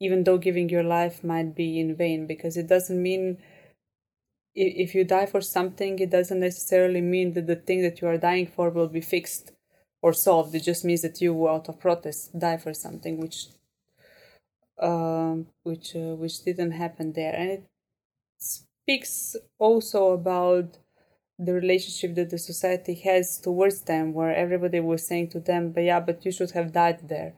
Even 0.00 0.24
though 0.24 0.38
giving 0.38 0.68
your 0.68 0.82
life 0.82 1.22
might 1.22 1.54
be 1.54 1.78
in 1.78 1.94
vain, 1.94 2.26
because 2.26 2.56
it 2.56 2.66
doesn't 2.66 3.00
mean 3.00 3.38
if 4.56 4.94
you 4.94 5.04
die 5.04 5.26
for 5.26 5.40
something, 5.40 5.98
it 6.00 6.10
doesn't 6.10 6.40
necessarily 6.40 7.00
mean 7.00 7.34
that 7.34 7.46
the 7.46 7.56
thing 7.56 7.80
that 7.82 8.00
you 8.00 8.08
are 8.08 8.18
dying 8.18 8.48
for 8.48 8.70
will 8.70 8.88
be 8.88 9.00
fixed 9.00 9.52
or 10.02 10.12
solved. 10.12 10.54
It 10.54 10.64
just 10.64 10.84
means 10.84 11.02
that 11.02 11.20
you, 11.20 11.48
out 11.48 11.68
of 11.68 11.78
protest, 11.78 12.36
die 12.36 12.56
for 12.56 12.74
something 12.74 13.18
which, 13.18 13.46
um, 14.82 15.46
which, 15.62 15.94
uh, 15.94 16.16
which 16.16 16.42
didn't 16.42 16.72
happen 16.72 17.12
there, 17.12 17.34
and 17.34 17.50
it 17.50 17.64
speaks 18.38 19.36
also 19.58 20.12
about 20.12 20.78
the 21.38 21.52
relationship 21.52 22.14
that 22.14 22.30
the 22.30 22.38
society 22.38 22.94
has 22.94 23.38
towards 23.38 23.82
them, 23.82 24.12
where 24.12 24.34
everybody 24.34 24.80
was 24.80 25.06
saying 25.06 25.28
to 25.28 25.40
them, 25.40 25.70
"But 25.72 25.84
yeah, 25.84 26.00
but 26.00 26.24
you 26.24 26.32
should 26.32 26.52
have 26.52 26.72
died 26.72 27.08
there. 27.08 27.34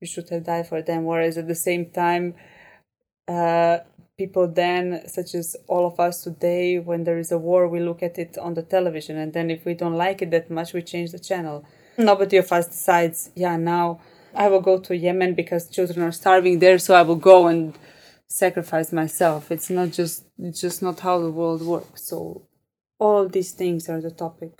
You 0.00 0.06
should 0.06 0.28
have 0.30 0.44
died 0.44 0.66
for 0.68 0.82
them." 0.82 1.04
Whereas 1.04 1.38
at 1.38 1.46
the 1.48 1.54
same 1.54 1.86
time, 1.90 2.34
uh, 3.28 3.78
people 4.18 4.48
then, 4.48 5.06
such 5.08 5.34
as 5.34 5.56
all 5.68 5.86
of 5.86 6.00
us 6.00 6.24
today, 6.24 6.78
when 6.78 7.04
there 7.04 7.18
is 7.18 7.30
a 7.32 7.38
war, 7.38 7.68
we 7.68 7.80
look 7.80 8.02
at 8.02 8.18
it 8.18 8.38
on 8.38 8.54
the 8.54 8.62
television, 8.62 9.16
and 9.16 9.32
then 9.32 9.50
if 9.50 9.64
we 9.64 9.74
don't 9.74 9.94
like 9.96 10.22
it 10.22 10.30
that 10.30 10.50
much, 10.50 10.72
we 10.72 10.82
change 10.82 11.12
the 11.12 11.18
channel. 11.18 11.64
Nobody 11.98 12.36
of 12.38 12.50
us 12.52 12.66
decides, 12.68 13.30
yeah, 13.34 13.56
now 13.56 14.00
I 14.34 14.48
will 14.48 14.60
go 14.60 14.78
to 14.78 14.96
Yemen 14.96 15.34
because 15.34 15.68
children 15.68 16.02
are 16.02 16.12
starving 16.12 16.58
there, 16.58 16.78
so 16.78 16.94
I 16.94 17.02
will 17.02 17.16
go 17.16 17.46
and 17.46 17.74
sacrifice 18.28 18.92
myself. 18.92 19.50
It's 19.50 19.70
not 19.70 19.92
just 19.92 20.24
it's 20.38 20.60
just 20.60 20.82
not 20.82 21.00
how 21.00 21.20
the 21.20 21.30
world 21.30 21.62
works. 21.62 22.02
So 22.02 22.42
all 22.98 23.28
these 23.28 23.52
things 23.52 23.88
are 23.88 24.00
the 24.00 24.10
topic, 24.10 24.52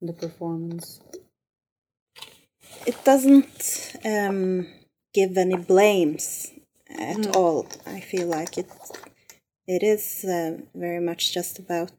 the 0.00 0.12
performance. 0.12 1.00
it 2.86 2.96
doesn't 3.04 3.96
um, 4.04 4.66
give 5.12 5.36
any 5.36 5.56
blames 5.56 6.52
at 6.90 7.36
all. 7.36 7.66
I 7.86 8.00
feel 8.00 8.26
like 8.26 8.58
it 8.58 8.70
it 9.66 9.82
is 9.82 10.24
uh, 10.24 10.58
very 10.74 11.00
much 11.00 11.32
just 11.32 11.58
about 11.58 11.92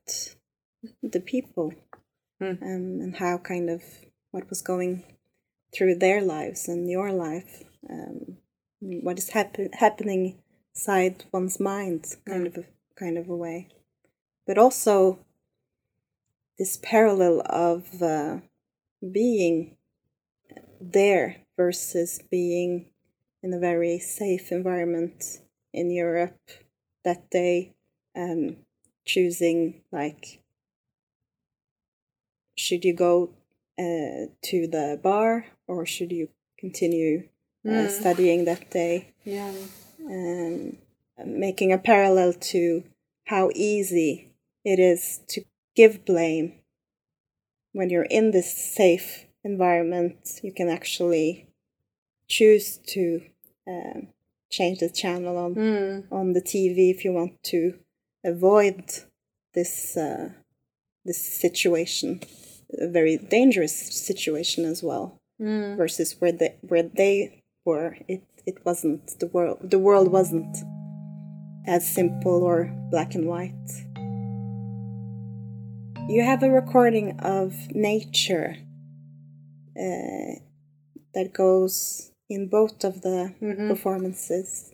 the 1.01 1.19
people 1.19 1.73
Mm. 2.41 2.61
um, 2.61 3.01
and 3.01 3.15
how 3.15 3.37
kind 3.37 3.69
of 3.69 3.81
what 4.31 4.49
was 4.49 4.61
going 4.61 5.03
through 5.73 5.95
their 5.95 6.21
lives 6.21 6.67
and 6.67 6.89
your 6.91 7.13
life, 7.13 7.63
um, 7.89 8.37
what 8.81 9.17
is 9.17 9.29
happen- 9.29 9.71
happening 9.71 10.35
inside 10.75 11.23
one's 11.31 11.61
mind, 11.61 12.13
kind 12.27 12.45
of 12.45 12.57
a, 12.57 12.65
kind 12.99 13.17
of 13.17 13.29
a 13.29 13.35
way, 13.35 13.69
but 14.45 14.57
also 14.57 15.17
this 16.57 16.79
parallel 16.81 17.41
of 17.45 18.01
uh, 18.01 18.37
being 19.11 19.77
there 20.79 21.37
versus 21.57 22.21
being 22.29 22.87
in 23.43 23.53
a 23.53 23.59
very 23.59 23.99
safe 23.99 24.51
environment 24.51 25.41
in 25.73 25.91
Europe 25.91 26.39
that 27.03 27.29
day, 27.29 27.73
um, 28.15 28.57
choosing 29.05 29.81
like 29.91 30.41
should 32.57 32.85
you 32.85 32.93
go 32.93 33.29
uh, 33.77 34.31
to 34.41 34.67
the 34.67 34.99
bar 35.03 35.45
or 35.67 35.85
should 35.85 36.11
you 36.11 36.29
continue 36.57 37.27
uh, 37.67 37.87
studying 37.87 38.45
that 38.45 38.71
day? 38.71 39.13
Yeah. 39.25 39.51
um, 39.99 40.77
making 41.25 41.73
a 41.73 41.77
parallel 41.77 42.33
to 42.33 42.83
how 43.25 43.49
easy 43.55 44.29
it 44.63 44.79
is 44.79 45.21
to 45.27 45.43
give 45.75 46.05
blame 46.05 46.53
when 47.73 47.89
you're 47.89 48.03
in 48.09 48.31
this 48.31 48.51
safe 48.75 49.25
environment. 49.43 50.39
You 50.43 50.53
can 50.53 50.69
actually 50.69 51.47
choose 52.27 52.79
to 52.87 53.21
um, 53.67 54.07
change 54.51 54.79
the 54.79 54.89
channel 54.89 55.37
on 55.37 55.55
Mm. 55.55 56.03
on 56.11 56.33
the 56.33 56.41
TV 56.41 56.89
if 56.89 57.03
you 57.05 57.11
want 57.13 57.41
to 57.43 57.73
avoid 58.23 58.83
this 59.53 59.97
uh, 59.97 60.29
this 61.03 61.21
situation, 61.21 62.19
a 62.79 62.87
very 62.87 63.17
dangerous 63.17 63.75
situation 63.75 64.65
as 64.65 64.81
well. 64.81 65.19
Mm. 65.41 65.77
Versus 65.77 66.15
where 66.19 66.31
they 66.31 66.55
where 66.61 66.83
they 66.83 67.43
were, 67.65 67.97
it 68.07 68.23
it 68.45 68.65
wasn't 68.65 69.19
the 69.19 69.27
world. 69.27 69.57
The 69.69 69.79
world 69.79 70.11
wasn't 70.11 70.55
as 71.67 71.87
simple 71.87 72.43
or 72.43 72.71
black 72.91 73.15
and 73.15 73.25
white. 73.27 73.94
You 76.07 76.23
have 76.23 76.43
a 76.43 76.49
recording 76.51 77.19
of 77.19 77.73
nature 77.75 78.57
uh, 79.75 80.39
that 81.13 81.33
goes 81.33 82.11
in 82.29 82.47
both 82.47 82.83
of 82.83 83.01
the 83.01 83.33
Mhm. 83.41 83.67
performances. 83.67 84.71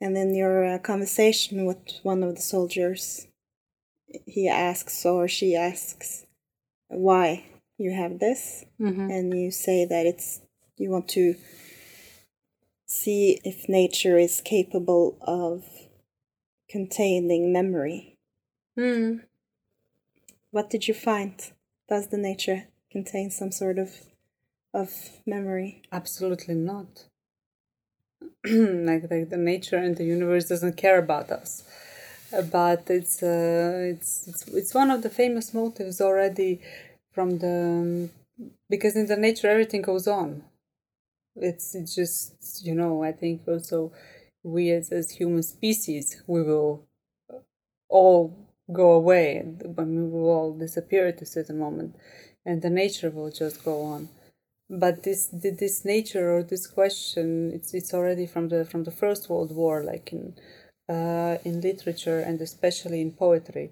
And 0.00 0.16
in 0.16 0.34
your 0.34 0.64
uh, 0.64 0.78
conversation 0.78 1.66
with 1.66 1.78
one 2.02 2.22
of 2.22 2.36
the 2.36 2.40
soldiers, 2.42 3.26
he 4.26 4.48
asks 4.48 5.04
or 5.04 5.28
she 5.28 5.54
asks 5.56 6.24
why 6.88 7.44
you 7.76 7.90
have 7.92 8.18
this, 8.18 8.64
Mhm. 8.80 9.10
and 9.10 9.36
you 9.36 9.50
say 9.50 9.84
that 9.84 10.06
it's 10.06 10.40
you 10.76 10.90
want 10.90 11.08
to 11.08 11.34
see 12.86 13.40
if 13.44 13.68
nature 13.68 14.18
is 14.18 14.40
capable 14.40 15.18
of 15.20 15.64
containing 16.68 17.52
memory. 17.52 18.16
Mm. 18.78 19.27
What 20.58 20.70
did 20.70 20.88
you 20.88 20.94
find? 20.94 21.34
Does 21.88 22.08
the 22.08 22.18
nature 22.18 22.64
contain 22.90 23.30
some 23.30 23.52
sort 23.52 23.78
of 23.78 23.90
of 24.74 24.90
memory? 25.24 25.82
Absolutely 25.92 26.56
not. 26.56 27.04
like, 28.44 29.04
like 29.08 29.30
the 29.30 29.42
nature 29.52 29.76
and 29.76 29.96
the 29.96 30.02
universe 30.16 30.48
doesn't 30.48 30.76
care 30.76 30.98
about 30.98 31.30
us. 31.30 31.62
Uh, 32.32 32.42
But 32.42 32.90
it's 32.90 33.22
uh, 33.22 33.92
it's 33.92 34.26
it's 34.26 34.42
it's 34.48 34.74
one 34.74 34.90
of 34.90 35.02
the 35.04 35.10
famous 35.10 35.54
motives 35.54 36.00
already 36.00 36.60
from 37.14 37.38
the 37.38 38.08
because 38.68 38.96
in 38.96 39.06
the 39.06 39.16
nature 39.16 39.48
everything 39.48 39.82
goes 39.82 40.08
on. 40.08 40.42
It's, 41.36 41.76
it's 41.76 41.94
just 41.94 42.66
you 42.66 42.74
know 42.74 43.04
I 43.04 43.12
think 43.12 43.46
also 43.46 43.92
we 44.42 44.72
as 44.72 44.90
as 44.90 45.12
human 45.20 45.44
species 45.44 46.20
we 46.26 46.42
will 46.42 46.82
all 47.88 48.47
go 48.72 48.92
away 48.92 49.42
when 49.76 49.94
we 49.94 50.10
will 50.10 50.30
all 50.30 50.52
disappear 50.52 51.06
at 51.08 51.22
a 51.22 51.26
certain 51.26 51.58
moment 51.58 51.96
and 52.44 52.62
the 52.62 52.70
nature 52.70 53.10
will 53.10 53.30
just 53.30 53.64
go 53.64 53.82
on. 53.82 54.08
But 54.70 55.02
this 55.02 55.28
this 55.32 55.84
nature 55.84 56.30
or 56.36 56.42
this 56.42 56.66
question 56.66 57.52
it's 57.54 57.72
it's 57.72 57.94
already 57.94 58.26
from 58.26 58.48
the 58.48 58.64
from 58.66 58.84
the 58.84 58.90
first 58.90 59.30
world 59.30 59.50
war 59.54 59.82
like 59.82 60.12
in 60.12 60.34
uh, 60.88 61.38
in 61.44 61.62
literature 61.62 62.20
and 62.20 62.40
especially 62.40 63.00
in 63.00 63.12
poetry 63.12 63.70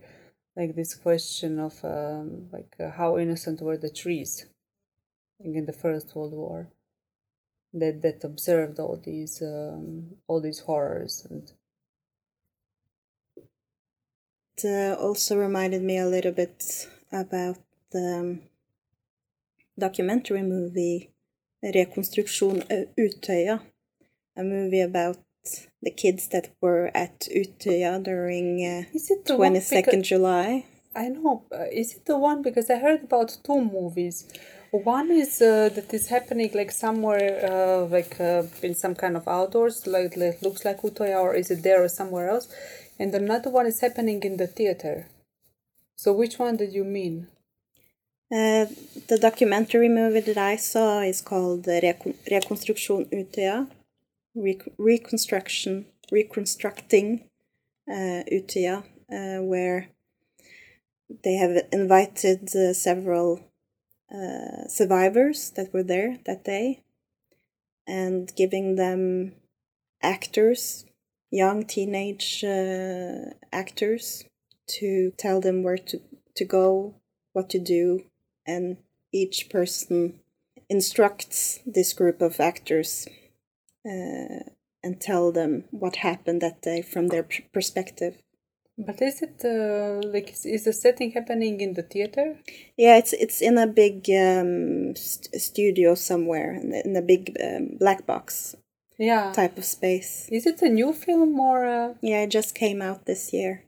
like 0.56 0.74
this 0.74 0.94
question 0.94 1.58
of 1.58 1.84
um, 1.84 2.48
like 2.50 2.74
uh, 2.80 2.90
how 2.90 3.18
innocent 3.18 3.60
were 3.60 3.76
the 3.76 3.90
trees 3.90 4.46
in 5.40 5.66
the 5.66 5.72
first 5.72 6.14
world 6.16 6.32
war 6.32 6.68
that 7.74 8.00
that 8.02 8.24
observed 8.24 8.78
all 8.78 8.96
these 9.04 9.42
um, 9.42 10.16
all 10.28 10.40
these 10.40 10.60
horrors 10.60 11.26
and 11.30 11.52
uh, 14.64 14.94
also 15.00 15.36
reminded 15.36 15.82
me 15.82 15.98
a 15.98 16.06
little 16.06 16.32
bit 16.32 16.88
about 17.12 17.56
the 17.92 18.18
um, 18.20 18.40
documentary 19.78 20.42
movie 20.42 21.10
Rekonstruksjon 21.62 22.62
Ö- 22.70 22.88
Utøya, 22.98 23.60
a 24.36 24.42
movie 24.42 24.80
about 24.80 25.18
the 25.82 25.90
kids 25.90 26.28
that 26.28 26.48
were 26.60 26.90
at 26.94 27.20
Utøya 27.34 28.02
during 28.02 28.60
uh, 28.64 28.84
is 28.94 29.10
it 29.10 29.24
the 29.26 29.36
one 29.36 29.54
22nd 29.54 29.84
because- 29.84 30.08
July. 30.08 30.64
I 30.98 31.08
know. 31.08 31.42
Uh, 31.52 31.64
is 31.70 31.92
it 31.94 32.06
the 32.06 32.16
one? 32.16 32.40
Because 32.40 32.70
I 32.70 32.76
heard 32.78 33.04
about 33.04 33.36
two 33.44 33.60
movies. 33.62 34.24
One 34.70 35.10
is 35.10 35.42
uh, 35.42 35.68
that 35.74 35.92
is 35.92 36.08
happening 36.08 36.50
like 36.54 36.70
somewhere, 36.70 37.44
uh, 37.44 37.84
like 37.84 38.18
uh, 38.18 38.44
in 38.62 38.74
some 38.74 38.94
kind 38.94 39.14
of 39.14 39.28
outdoors, 39.28 39.86
like, 39.86 40.16
like 40.16 40.40
looks 40.40 40.64
like 40.64 40.80
Utøya, 40.80 41.20
or 41.20 41.34
is 41.34 41.50
it 41.50 41.62
there 41.62 41.82
or 41.84 41.88
somewhere 41.88 42.30
else? 42.30 42.48
And 42.98 43.14
another 43.14 43.50
one 43.50 43.66
is 43.66 43.80
happening 43.80 44.22
in 44.22 44.36
the 44.36 44.46
theater. 44.46 45.08
So 45.96 46.12
which 46.12 46.38
one 46.38 46.56
did 46.56 46.72
you 46.72 46.84
mean? 46.84 47.28
Uh, 48.30 48.66
the 49.08 49.18
documentary 49.20 49.88
movie 49.88 50.20
that 50.20 50.38
I 50.38 50.56
saw 50.56 51.00
is 51.00 51.20
called 51.20 51.64
Rekon- 51.64 52.16
Rekonstruksjon 52.30 53.08
Utøya, 53.12 53.68
Rec- 54.34 54.72
reconstruction, 54.78 55.86
reconstructing 56.10 57.24
uh, 57.88 58.22
uh, 58.28 59.42
where 59.42 59.88
they 61.22 61.34
have 61.34 61.56
invited 61.72 62.54
uh, 62.54 62.72
several 62.72 63.40
uh, 64.12 64.66
survivors 64.68 65.50
that 65.50 65.72
were 65.72 65.84
there 65.84 66.18
that 66.26 66.44
day, 66.44 66.82
and 67.86 68.34
giving 68.34 68.74
them 68.74 69.34
actors, 70.02 70.84
young 71.36 71.64
teenage 71.64 72.44
uh, 72.44 73.30
actors, 73.52 74.24
to 74.78 75.12
tell 75.16 75.40
them 75.40 75.62
where 75.62 75.78
to, 75.78 76.00
to 76.34 76.44
go, 76.44 76.94
what 77.32 77.48
to 77.50 77.58
do, 77.58 78.04
and 78.46 78.78
each 79.12 79.48
person 79.50 80.20
instructs 80.68 81.60
this 81.64 81.92
group 81.92 82.20
of 82.20 82.40
actors 82.40 83.06
uh, 83.86 84.42
and 84.82 85.00
tell 85.00 85.30
them 85.32 85.64
what 85.70 85.96
happened 85.96 86.40
that 86.42 86.62
day 86.62 86.82
from 86.82 87.08
their 87.08 87.26
perspective. 87.52 88.16
But 88.78 89.00
is 89.00 89.22
it 89.22 89.40
uh, 89.42 90.06
like 90.06 90.32
is, 90.32 90.44
is 90.44 90.64
the 90.64 90.72
setting 90.72 91.12
happening 91.12 91.60
in 91.60 91.74
the 91.74 91.82
theater? 91.82 92.38
Yeah, 92.76 92.98
it's 92.98 93.14
it's 93.14 93.40
in 93.40 93.56
a 93.56 93.66
big 93.66 94.04
um, 94.10 94.94
st- 94.94 95.40
studio 95.40 95.94
somewhere 95.94 96.52
in, 96.52 96.70
the, 96.70 96.84
in 96.84 96.94
a 96.94 97.00
big 97.00 97.34
um, 97.42 97.78
black 97.78 98.06
box 98.06 98.54
Yeah. 98.98 99.32
type 99.32 99.58
of 99.58 99.64
space. 99.64 100.28
Is 100.32 100.46
it 100.46 100.62
a 100.62 100.68
new 100.68 100.92
film 100.92 101.38
or? 101.38 101.66
Uh... 101.66 101.94
Yeah, 102.00 102.22
it 102.22 102.30
just 102.30 102.54
came 102.54 102.80
out 102.80 103.04
this 103.04 103.32
year. 103.32 103.64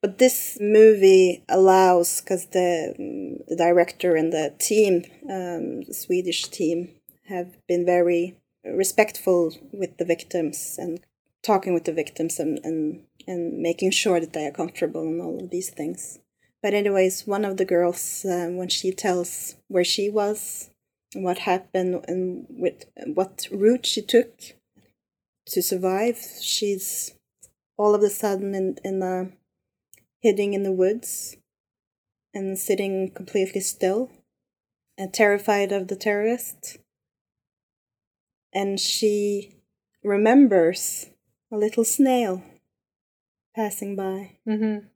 But 0.00 0.18
this 0.18 0.58
movie 0.60 1.44
allows, 1.48 2.20
because 2.20 2.46
the, 2.46 2.94
mm, 2.98 3.46
the 3.46 3.56
director 3.56 4.16
and 4.16 4.32
the 4.32 4.52
team, 4.58 5.04
um, 5.30 5.82
the 5.82 5.94
Swedish 5.94 6.48
team, 6.48 6.90
have 7.28 7.56
been 7.66 7.86
very 7.86 8.36
respectful 8.64 9.54
with 9.72 9.96
the 9.96 10.04
victims 10.04 10.76
and 10.78 11.00
talking 11.42 11.72
with 11.72 11.84
the 11.84 11.92
victims 11.92 12.38
and, 12.38 12.60
and, 12.64 13.04
and 13.26 13.62
making 13.62 13.92
sure 13.92 14.20
that 14.20 14.34
they 14.34 14.46
are 14.46 14.50
comfortable 14.50 15.02
and 15.02 15.22
all 15.22 15.42
of 15.42 15.50
these 15.50 15.70
things. 15.70 16.18
But, 16.62 16.74
anyways, 16.74 17.26
one 17.26 17.44
of 17.44 17.56
the 17.56 17.64
girls, 17.64 18.26
um, 18.28 18.56
when 18.56 18.68
she 18.68 18.90
tells 18.90 19.56
where 19.68 19.84
she 19.84 20.10
was, 20.10 20.70
what 21.14 21.38
happened, 21.38 22.04
and 22.08 22.46
with 22.50 22.84
what 23.06 23.46
route 23.50 23.86
she 23.86 24.02
took 24.02 24.54
to 25.46 25.62
survive, 25.62 26.18
she's 26.40 27.14
all 27.76 27.94
of 27.94 28.02
a 28.02 28.10
sudden 28.10 28.54
in 28.54 28.76
in 28.84 29.02
a 29.02 29.30
hiding 30.24 30.54
in 30.54 30.62
the 30.62 30.72
woods 30.72 31.36
and 32.32 32.58
sitting 32.58 33.10
completely 33.10 33.60
still 33.60 34.10
and 34.96 35.12
terrified 35.12 35.72
of 35.72 35.88
the 35.88 35.96
terrorist. 35.96 36.78
And 38.52 38.78
she 38.78 39.56
remembers 40.02 41.06
a 41.52 41.56
little 41.56 41.84
snail 41.84 42.42
passing 43.54 43.96
by. 43.96 44.36
Mm-hmm. 44.48 44.86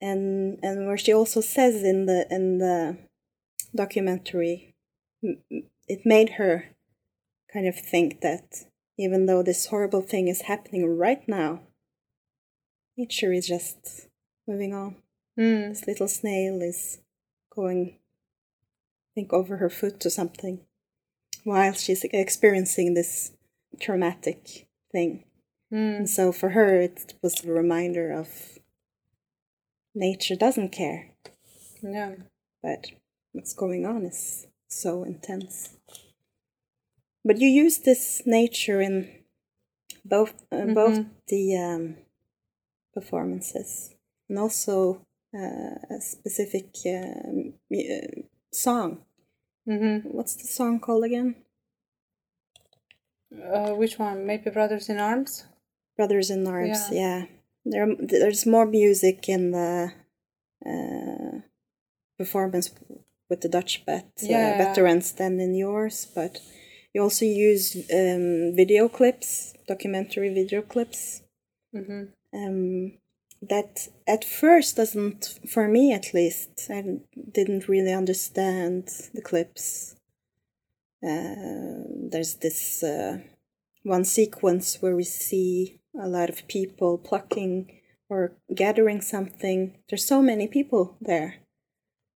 and 0.00 0.58
and 0.62 0.86
where 0.86 0.98
she 0.98 1.12
also 1.12 1.40
says 1.40 1.82
in 1.82 2.06
the 2.06 2.26
in 2.30 2.58
the 2.58 2.96
documentary 3.74 4.74
it 5.88 6.00
made 6.04 6.30
her 6.30 6.64
kind 7.52 7.66
of 7.66 7.76
think 7.78 8.20
that 8.20 8.64
even 8.98 9.26
though 9.26 9.42
this 9.42 9.66
horrible 9.66 10.00
thing 10.02 10.28
is 10.28 10.42
happening 10.42 10.96
right 10.96 11.26
now 11.28 11.60
nature 12.96 13.32
is 13.32 13.46
just 13.46 14.08
moving 14.46 14.72
on 14.74 14.96
Mm. 15.38 15.68
this 15.70 15.86
little 15.86 16.08
snail 16.08 16.62
is 16.62 16.98
going 17.54 17.98
I 17.98 19.10
think 19.14 19.32
over 19.32 19.58
her 19.58 19.68
foot 19.70 20.04
or 20.06 20.10
something 20.10 20.60
while 21.44 21.72
she's 21.74 22.04
experiencing 22.04 22.94
this 22.94 23.32
traumatic 23.80 24.66
thing 24.92 25.24
Mm. 25.72 25.96
and 25.98 26.08
so 26.10 26.30
for 26.30 26.50
her, 26.50 26.80
it 26.80 27.14
was 27.22 27.44
a 27.44 27.50
reminder 27.50 28.12
of 28.12 28.58
nature 29.96 30.36
doesn't 30.36 30.70
care, 30.70 31.10
Yeah. 31.82 32.14
but 32.62 32.92
what's 33.32 33.52
going 33.52 33.84
on 33.84 34.04
is 34.04 34.46
so 34.68 35.02
intense. 35.02 35.75
But 37.26 37.40
you 37.40 37.48
use 37.48 37.78
this 37.78 38.22
nature 38.24 38.80
in 38.80 39.08
both 40.04 40.32
uh, 40.52 40.66
both 40.74 40.98
Mhm. 40.98 41.06
the 41.26 41.56
um, 41.56 41.96
performances 42.94 43.94
and 44.28 44.38
also 44.38 45.04
uh, 45.34 45.74
a 45.96 46.00
specific 46.00 46.66
um, 46.86 47.54
uh, 47.72 48.22
song. 48.52 49.04
Mm-hmm. 49.68 50.08
What's 50.16 50.36
the 50.36 50.46
song 50.46 50.78
called 50.80 51.04
again? 51.04 51.34
Uh, 53.32 53.74
which 53.74 53.98
one? 53.98 54.24
Maybe 54.26 54.50
Brothers 54.50 54.88
in 54.88 54.98
Arms. 54.98 55.46
Brothers 55.96 56.30
in 56.30 56.46
Arms. 56.46 56.88
Yeah, 56.92 57.24
there 57.64 57.88
there's 57.98 58.46
more 58.46 58.66
music 58.66 59.28
in 59.28 59.50
the 59.50 59.92
uh, 60.64 61.40
performance 62.18 62.70
with 63.28 63.40
the 63.40 63.48
Dutch 63.48 63.82
vet 63.84 64.04
uh, 64.22 64.26
Yeah. 64.26 64.56
veterans 64.58 65.12
than 65.12 65.40
in 65.40 65.54
yours, 65.54 66.06
but 66.14 66.40
you 66.96 67.02
also 67.02 67.26
use 67.26 67.76
um, 67.92 68.56
video 68.56 68.88
clips, 68.88 69.52
documentary 69.68 70.32
video 70.32 70.62
clips. 70.62 71.20
Mm-hmm. 71.74 72.04
Um, 72.34 72.92
that 73.42 73.88
at 74.08 74.24
first 74.24 74.76
doesn't, 74.76 75.38
for 75.46 75.68
me 75.68 75.92
at 75.92 76.14
least, 76.14 76.70
I 76.70 77.00
didn't 77.30 77.68
really 77.68 77.92
understand 77.92 78.88
the 79.12 79.20
clips. 79.20 79.94
Uh, 81.06 81.84
there's 82.10 82.36
this 82.36 82.82
uh, 82.82 83.18
one 83.82 84.06
sequence 84.06 84.78
where 84.80 84.96
we 84.96 85.04
see 85.04 85.78
a 86.02 86.08
lot 86.08 86.30
of 86.30 86.48
people 86.48 86.96
plucking 86.96 87.70
or 88.08 88.32
gathering 88.54 89.02
something. 89.02 89.76
There's 89.90 90.06
so 90.06 90.22
many 90.22 90.48
people 90.48 90.96
there. 91.02 91.34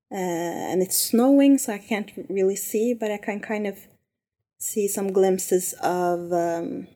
Uh, 0.09 0.69
and 0.71 0.81
it's 0.81 0.97
snowing, 0.97 1.57
so 1.57 1.73
I 1.73 1.79
can't 1.79 2.11
really 2.29 2.55
see, 2.55 2.93
but 2.93 3.11
I 3.11 3.17
can 3.17 3.41
kind 3.41 3.67
of 3.67 3.77
see 4.59 4.87
some 4.87 5.11
glimpses 5.13 5.73
of 5.81 6.31
um, 6.33 6.87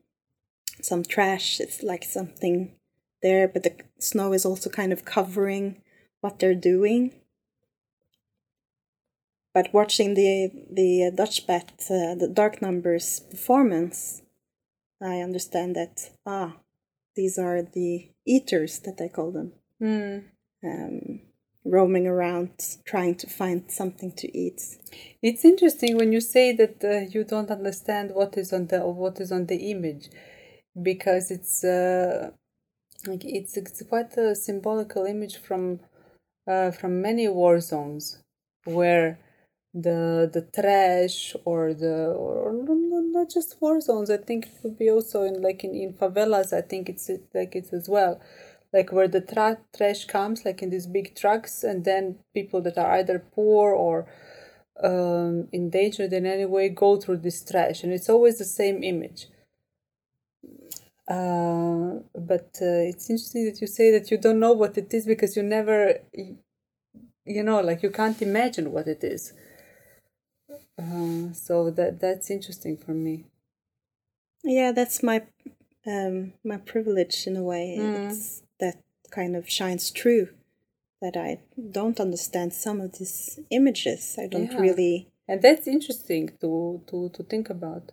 some 0.82 1.04
trash. 1.04 1.60
It's 1.60 1.82
like 1.82 2.04
something 2.04 2.76
there, 3.22 3.48
but 3.48 3.64
the 3.64 3.74
snow 4.00 4.34
is 4.34 4.46
also 4.46 4.70
kind 4.70 4.92
of 4.94 5.06
covering 5.06 5.82
what 6.22 6.40
they're 6.40 6.54
doing. 6.56 7.14
But 9.54 9.74
watching 9.74 10.16
the 10.16 10.50
the 10.72 11.12
Dutchbat, 11.16 11.90
uh, 11.90 12.16
the 12.16 12.30
Dark 12.34 12.62
Numbers 12.62 13.20
performance, 13.20 14.22
I 15.02 15.20
understand 15.22 15.76
that 15.76 16.10
ah, 16.26 16.58
these 17.16 17.38
are 17.38 17.62
the 17.62 18.10
eaters 18.26 18.80
that 18.80 19.00
I 19.02 19.08
call 19.10 19.32
them, 19.32 19.54
Mm. 19.82 20.24
um, 20.64 21.13
roaming 21.66 22.08
around 22.08 22.52
trying 22.86 23.16
to 23.16 23.28
find 23.28 23.72
something 23.72 24.12
to 24.14 24.38
eat. 24.38 24.62
It's 25.22 25.46
interesting 25.46 25.98
when 25.98 26.12
you 26.14 26.22
say 26.22 26.54
that 26.56 26.84
uh, 26.84 27.10
you 27.12 27.24
don't 27.24 27.52
understand 27.52 28.12
what 28.14 28.38
is 28.38 28.54
on 28.54 28.68
the 28.68 28.82
what 28.82 29.20
is 29.22 29.32
on 29.32 29.48
the 29.48 29.72
image, 29.72 30.10
because 30.82 31.32
it's 31.32 31.64
uh, 31.64 32.32
like 33.08 33.26
it's 33.26 33.58
it's 33.58 33.82
quite 33.84 34.16
a 34.18 34.36
symbolical 34.36 35.06
image 35.06 35.38
from 35.38 35.80
uh, 36.48 36.72
from 36.72 37.02
many 37.02 37.28
war 37.28 37.60
zones 37.60 38.20
where 38.66 39.20
the 39.74 40.30
the 40.34 40.42
trash 40.56 41.36
or 41.46 41.74
the 41.74 42.08
or 42.14 42.54
no- 42.54 42.74
no- 42.74 43.00
not 43.20 43.30
just 43.32 43.58
war 43.62 43.82
zones. 43.82 44.10
I 44.12 44.18
think 44.18 44.48
it 44.48 44.54
could 44.62 44.78
be 44.78 44.90
also 44.92 45.24
in 45.24 45.42
like 45.42 45.64
in, 45.64 45.76
in 45.76 45.94
favelas. 45.94 46.54
I 46.54 46.62
think 46.62 46.90
it's 46.90 47.10
like 47.34 47.56
it's 47.56 47.74
as 47.74 47.90
well 47.90 48.22
like 48.74 48.92
where 48.92 49.08
the 49.08 49.22
tra- 49.22 49.60
trash 49.76 50.06
comes 50.06 50.44
like 50.46 50.62
in 50.62 50.70
these 50.70 50.88
big 50.88 51.16
trucks 51.16 51.64
and 51.64 51.86
then 51.86 52.18
people 52.34 52.62
that 52.62 52.78
are 52.78 52.94
either 52.98 53.20
poor 53.20 53.72
or 53.72 54.08
um, 54.84 55.48
endangered 55.52 56.12
in 56.12 56.26
any 56.26 56.46
way 56.46 56.68
go 56.70 56.98
through 56.98 57.18
this 57.18 57.44
trash 57.44 57.84
and 57.84 57.94
it's 57.94 58.10
always 58.10 58.40
the 58.40 58.46
same 58.46 58.84
image 58.84 59.28
uh, 61.08 62.00
but 62.16 62.50
uh, 62.62 62.90
it's 62.90 63.10
interesting 63.10 63.46
that 63.46 63.62
you 63.62 63.68
say 63.68 63.92
that 63.92 64.10
you 64.10 64.18
don't 64.18 64.40
know 64.40 64.54
what 64.54 64.78
it 64.78 64.94
is 64.94 65.06
because 65.06 65.38
you 65.38 65.44
never 65.44 66.00
you 67.26 67.44
know 67.44 67.62
like 67.62 67.84
you 67.84 67.90
can't 67.90 68.22
imagine 68.22 68.72
what 68.72 68.88
it 68.88 69.04
is 69.04 69.34
uh, 70.82 71.32
so 71.34 71.70
that 71.70 72.00
that's 72.00 72.32
interesting 72.32 72.76
for 72.76 72.94
me 72.94 73.26
Yeah, 74.44 74.74
that's 74.74 75.02
my 75.02 75.24
um, 75.88 76.34
my 76.44 76.58
privilege 76.58 77.28
in 77.28 77.38
a 77.38 77.44
way. 77.44 77.78
Mm. 77.80 78.10
It's 78.10 78.43
kind 79.20 79.34
of 79.36 79.44
shines 79.58 79.86
true 80.02 80.26
that 81.04 81.16
I 81.28 81.32
don't 81.78 82.00
understand 82.00 82.50
some 82.54 82.80
of 82.86 82.90
these 82.98 83.40
images. 83.60 84.02
I 84.24 84.28
don't 84.34 84.52
Yeah. 84.54 84.62
really 84.68 84.96
and 85.30 85.42
that's 85.46 85.68
interesting 85.68 86.24
to 86.42 86.52
to 86.90 86.98
to 87.16 87.22
think 87.32 87.50
about 87.58 87.84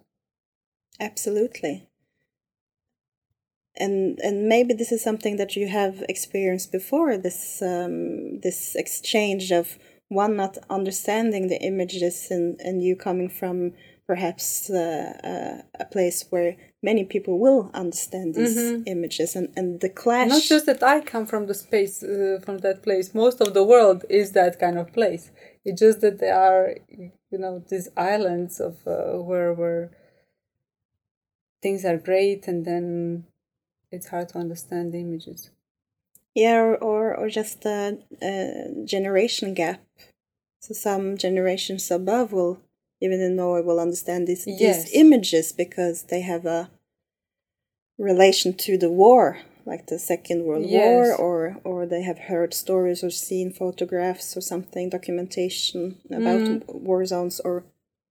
absolutely. 1.08 1.74
And 3.76 4.18
and 4.26 4.48
maybe 4.48 4.74
this 4.74 4.92
is 4.92 5.02
something 5.02 5.36
that 5.36 5.56
you 5.56 5.68
have 5.68 5.96
experienced 6.08 6.70
before. 6.72 7.16
This 7.16 7.62
um, 7.62 8.40
this 8.40 8.74
exchange 8.74 9.52
of 9.60 9.78
one 10.08 10.34
not 10.36 10.58
understanding 10.68 11.48
the 11.48 11.60
images 11.72 12.16
and 12.30 12.60
and 12.66 12.82
you 12.82 12.96
coming 12.96 13.30
from 13.40 13.72
perhaps 14.06 14.68
uh, 14.70 15.12
uh, 15.32 15.62
a 15.78 15.84
place 15.84 16.26
where 16.30 16.56
many 16.82 17.04
people 17.04 17.38
will 17.38 17.70
understand 17.74 18.34
these 18.34 18.56
Mhm. 18.56 18.82
images 18.86 19.36
and 19.36 19.48
and 19.56 19.80
the 19.80 19.88
clash. 19.88 20.28
Not 20.28 20.42
just 20.42 20.66
that 20.66 20.82
I 20.82 21.00
come 21.00 21.26
from 21.26 21.46
the 21.46 21.54
space, 21.54 22.02
uh, 22.02 22.40
from 22.44 22.58
that 22.58 22.82
place. 22.82 23.14
Most 23.14 23.40
of 23.40 23.54
the 23.54 23.64
world 23.64 24.04
is 24.08 24.32
that 24.32 24.58
kind 24.58 24.78
of 24.78 24.92
place. 24.92 25.30
It's 25.64 25.80
just 25.80 26.00
that 26.00 26.18
there 26.18 26.34
are, 26.48 26.76
you 27.30 27.38
know, 27.38 27.62
these 27.68 27.88
islands 27.96 28.60
of 28.60 28.74
uh, 28.86 29.18
where 29.28 29.52
where 29.52 29.90
things 31.62 31.84
are 31.84 31.98
great, 31.98 32.48
and 32.48 32.64
then 32.64 33.24
it's 33.92 34.08
hard 34.08 34.28
to 34.30 34.38
understand 34.38 34.92
the 34.92 35.00
images. 35.00 35.50
Yeah, 36.34 36.60
or, 36.60 36.76
or, 36.76 37.16
or 37.16 37.28
just 37.28 37.64
a, 37.66 37.98
a 38.22 38.32
generation 38.84 39.52
gap. 39.54 39.80
So 40.60 40.74
some 40.74 41.16
generations 41.16 41.90
above 41.90 42.32
will, 42.32 42.60
even 43.00 43.20
in 43.20 43.36
Norway, 43.36 43.62
will 43.62 43.80
understand 43.80 44.26
these, 44.26 44.44
Yes. 44.46 44.84
these 44.84 44.94
images 44.94 45.52
because 45.52 46.04
they 46.04 46.20
have 46.20 46.46
a 46.46 46.70
relation 47.98 48.54
to 48.54 48.78
the 48.78 48.90
war, 48.90 49.38
like 49.66 49.86
the 49.86 49.98
Second 49.98 50.44
World 50.44 50.66
War, 50.70 51.14
or 51.14 51.60
or 51.64 51.86
they 51.86 52.02
have 52.02 52.18
heard 52.18 52.54
stories 52.54 53.04
or 53.04 53.10
seen 53.10 53.52
photographs 53.52 54.36
or 54.36 54.40
something, 54.40 54.88
documentation 54.88 56.00
about 56.10 56.42
Mm. 56.42 56.62
war 56.86 57.04
zones, 57.04 57.40
or 57.40 57.64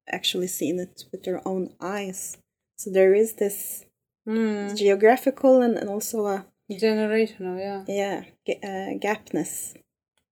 actually 0.07 0.47
seen 0.47 0.79
it 0.79 1.05
with 1.11 1.23
their 1.23 1.41
own 1.47 1.73
eyes. 1.79 2.37
So 2.77 2.89
there 2.91 3.13
is 3.13 3.33
this 3.33 3.85
Mm. 4.27 4.77
geographical 4.77 5.61
and, 5.61 5.77
and 5.77 5.89
also 5.89 6.25
a 6.25 6.45
Generational, 6.71 7.57
yeah. 7.59 7.83
yeah 7.87 8.23
uh, 8.69 8.93
gapness 8.99 9.73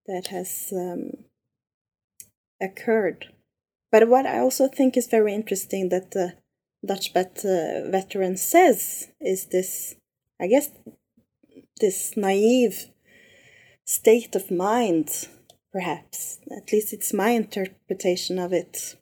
that 0.06 0.28
has 0.28 0.72
um, 0.72 1.26
occurred 2.62 3.34
but 3.92 4.08
what 4.08 4.26
i 4.26 4.40
also 4.40 4.68
think 4.68 4.96
is 4.96 5.08
very 5.08 5.34
interesting 5.34 5.90
that 5.90 6.12
the 6.12 6.34
dutch 6.86 7.14
vet, 7.14 7.44
uh, 7.44 7.90
veteran 7.90 8.38
says 8.38 9.10
is 9.20 9.46
this 9.46 9.96
i 10.40 10.48
guess 10.48 10.70
this 11.80 12.16
naive 12.18 12.88
state 13.86 14.36
of 14.36 14.52
mind 14.52 15.28
perhaps. 15.72 16.40
At 16.52 16.72
least 16.72 16.92
it's 16.92 17.14
my 17.14 17.30
interpretation 17.32 18.40
of 18.40 18.52
it. 18.52 18.96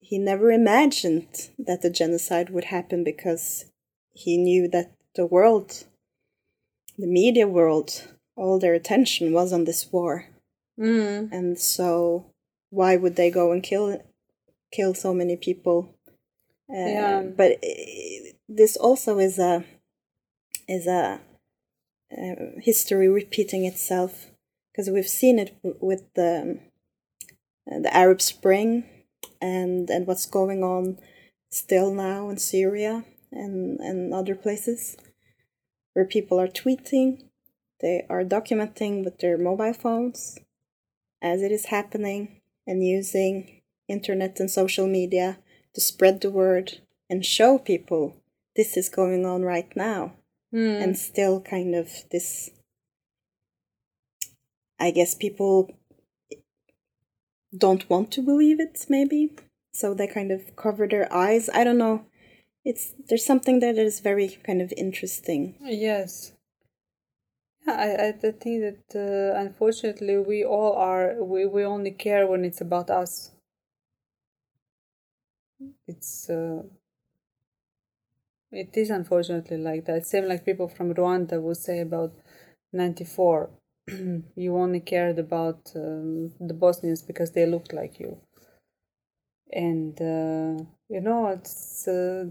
He 0.00 0.18
never 0.18 0.50
imagined 0.50 1.48
that 1.58 1.80
the 1.80 1.88
genocide 1.88 2.50
would 2.50 2.64
happen 2.64 3.02
because 3.02 3.64
he 4.12 4.36
knew 4.36 4.68
that 4.68 4.92
the 5.14 5.24
world 5.24 5.84
the 6.98 7.06
media 7.06 7.48
world, 7.48 8.08
all 8.36 8.58
their 8.58 8.74
attention 8.74 9.32
was 9.32 9.54
on 9.54 9.64
this 9.64 9.90
war, 9.90 10.26
Mm. 10.78 11.32
and 11.32 11.58
so 11.58 12.26
why 12.70 12.96
would 12.96 13.16
they 13.16 13.30
go 13.30 13.52
and 13.52 13.62
kill 13.62 14.00
kill 14.72 14.94
so 14.94 15.12
many 15.12 15.36
people? 15.36 15.94
Uh, 16.68 16.88
Yeah. 16.96 17.22
But 17.22 17.52
uh, 17.52 18.30
this 18.48 18.76
also 18.76 19.18
is 19.18 19.38
a 19.38 19.64
is 20.68 20.86
a 20.86 21.20
uh, 22.16 22.34
history 22.58 23.08
repeating 23.08 23.64
itself 23.64 24.30
because 24.70 24.88
we've 24.88 25.08
seen 25.08 25.38
it 25.38 25.56
with 25.62 26.02
the 26.14 26.58
the 27.66 27.94
Arab 27.94 28.20
Spring 28.20 28.84
and 29.40 29.90
and 29.90 30.06
what's 30.06 30.26
going 30.26 30.62
on 30.62 30.98
still 31.50 31.92
now 31.92 32.30
in 32.30 32.38
Syria 32.38 33.04
and 33.32 33.80
and 33.80 34.14
other 34.14 34.34
places 34.34 34.96
where 35.92 36.04
people 36.04 36.38
are 36.40 36.48
tweeting, 36.48 37.24
they 37.80 38.06
are 38.08 38.22
documenting 38.22 39.04
with 39.04 39.18
their 39.18 39.36
mobile 39.36 39.72
phones 39.72 40.38
as 41.20 41.42
it 41.42 41.50
is 41.50 41.66
happening 41.66 42.39
and 42.70 42.86
using 42.86 43.60
internet 43.88 44.40
and 44.40 44.50
social 44.50 44.86
media 44.86 45.38
to 45.74 45.80
spread 45.80 46.20
the 46.20 46.30
word 46.30 46.80
and 47.10 47.26
show 47.26 47.58
people 47.58 48.16
this 48.56 48.76
is 48.76 48.88
going 48.88 49.26
on 49.26 49.42
right 49.42 49.70
now. 49.76 50.14
Mm. 50.52 50.82
and 50.82 50.98
still 50.98 51.40
kind 51.40 51.76
of 51.76 51.88
this 52.10 52.50
i 54.80 54.90
guess 54.90 55.14
people 55.14 55.70
don't 57.56 57.88
want 57.90 58.10
to 58.12 58.22
believe 58.22 58.60
it 58.60 58.86
maybe. 58.88 59.36
So 59.72 59.94
they 59.94 60.06
kind 60.06 60.32
of 60.32 60.56
cover 60.56 60.86
their 60.86 61.12
eyes. 61.12 61.48
I 61.52 61.64
don't 61.64 61.78
know. 61.78 62.06
It's 62.64 62.94
there's 63.08 63.24
something 63.24 63.60
that 63.60 63.78
is 63.78 64.00
very 64.00 64.38
kind 64.44 64.60
of 64.60 64.72
interesting. 64.76 65.56
Yes. 65.60 66.32
Yeah, 67.66 67.72
I, 67.72 68.08
I 68.08 68.12
think 68.32 68.60
that 68.60 68.94
uh, 68.94 69.38
unfortunately 69.40 70.18
we 70.18 70.44
all 70.44 70.74
are 70.74 71.24
we, 71.24 71.46
we 71.46 71.64
only 71.64 71.90
care 71.92 72.26
when 72.26 72.44
it's 72.44 72.60
about 72.60 72.90
us. 72.90 73.30
It's 75.86 76.30
uh, 76.30 76.62
it 78.52 78.76
is 78.76 78.90
unfortunately 78.90 79.56
like 79.56 79.86
that. 79.86 80.06
Same 80.06 80.26
like 80.28 80.44
people 80.44 80.68
from 80.68 80.94
Rwanda 80.94 81.40
would 81.42 81.56
say 81.56 81.80
about 81.80 82.12
94. 82.72 83.50
you 84.36 84.56
only 84.56 84.78
cared 84.80 85.18
about 85.18 85.72
um, 85.74 86.32
the 86.38 86.54
Bosnians 86.54 87.02
because 87.02 87.32
they 87.32 87.44
looked 87.46 87.72
like 87.72 87.98
you. 87.98 88.18
And, 89.52 90.00
uh, 90.00 90.64
you 90.88 91.00
know, 91.00 91.26
it's 91.28 91.86
uh, 91.88 92.26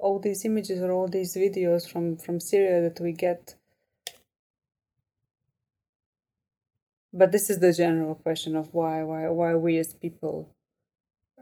all 0.00 0.18
these 0.18 0.46
images 0.46 0.80
or 0.80 0.90
all 0.90 1.06
these 1.06 1.34
videos 1.36 1.86
from, 1.90 2.16
from 2.16 2.40
Syria 2.40 2.80
that 2.80 2.98
we 3.00 3.12
get. 3.12 3.56
But 7.16 7.32
this 7.32 7.48
is 7.48 7.60
the 7.60 7.72
general 7.72 8.14
question 8.14 8.56
of 8.56 8.74
why, 8.74 9.02
why, 9.02 9.30
why 9.30 9.54
we 9.54 9.78
as 9.78 9.94
people, 9.94 10.50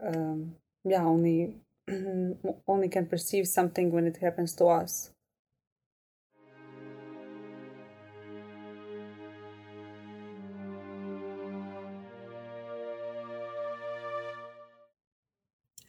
um, 0.01 0.55
yeah, 0.85 1.03
only 1.03 1.55
only 2.65 2.87
can 2.87 3.07
perceive 3.07 3.45
something 3.45 3.91
when 3.91 4.07
it 4.07 4.15
happens 4.21 4.55
to 4.55 4.67
us. 4.67 5.11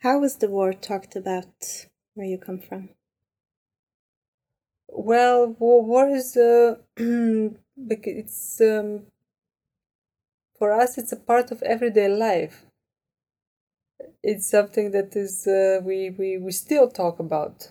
How 0.00 0.18
was 0.18 0.34
the 0.34 0.48
war 0.48 0.72
talked 0.72 1.14
about 1.14 1.86
where 2.14 2.26
you 2.26 2.38
come 2.38 2.58
from? 2.58 2.88
Well, 4.88 5.54
war 5.60 6.08
is 6.08 6.36
uh, 6.36 6.74
it's 6.96 8.60
um, 8.60 9.06
for 10.58 10.72
us. 10.72 10.98
It's 10.98 11.12
a 11.12 11.16
part 11.16 11.50
of 11.50 11.62
everyday 11.62 12.08
life. 12.08 12.66
It's 14.22 14.46
something 14.50 14.90
that 14.90 15.16
is 15.16 15.46
uh, 15.46 15.80
we, 15.82 16.10
we 16.10 16.36
we 16.36 16.52
still 16.52 16.90
talk 16.90 17.18
about. 17.18 17.70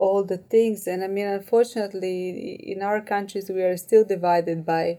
All 0.00 0.22
the 0.24 0.38
things 0.38 0.86
and 0.88 1.02
i 1.04 1.08
mean 1.08 1.26
unfortunately 1.26 2.54
in 2.72 2.82
our 2.82 3.00
countries 3.00 3.48
we 3.50 3.62
are 3.62 3.76
still 3.76 4.04
divided 4.04 4.64
by 4.66 4.98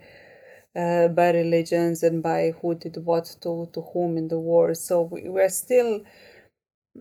uh, 0.75 1.07
by 1.09 1.31
religions 1.31 2.03
and 2.03 2.23
by 2.23 2.51
who 2.61 2.75
did 2.75 2.97
what 3.05 3.25
to 3.43 3.69
to 3.73 3.81
whom 3.81 4.17
in 4.17 4.27
the 4.29 4.39
war. 4.39 4.73
So 4.75 5.03
we, 5.03 5.29
we're 5.29 5.49
still 5.49 6.03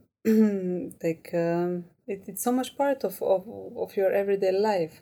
like 0.24 1.30
um, 1.34 1.84
it, 2.06 2.24
it's 2.26 2.42
so 2.42 2.52
much 2.52 2.76
part 2.76 3.04
of, 3.04 3.20
of 3.22 3.46
of 3.76 3.96
your 3.96 4.12
everyday 4.12 4.52
life 4.52 5.00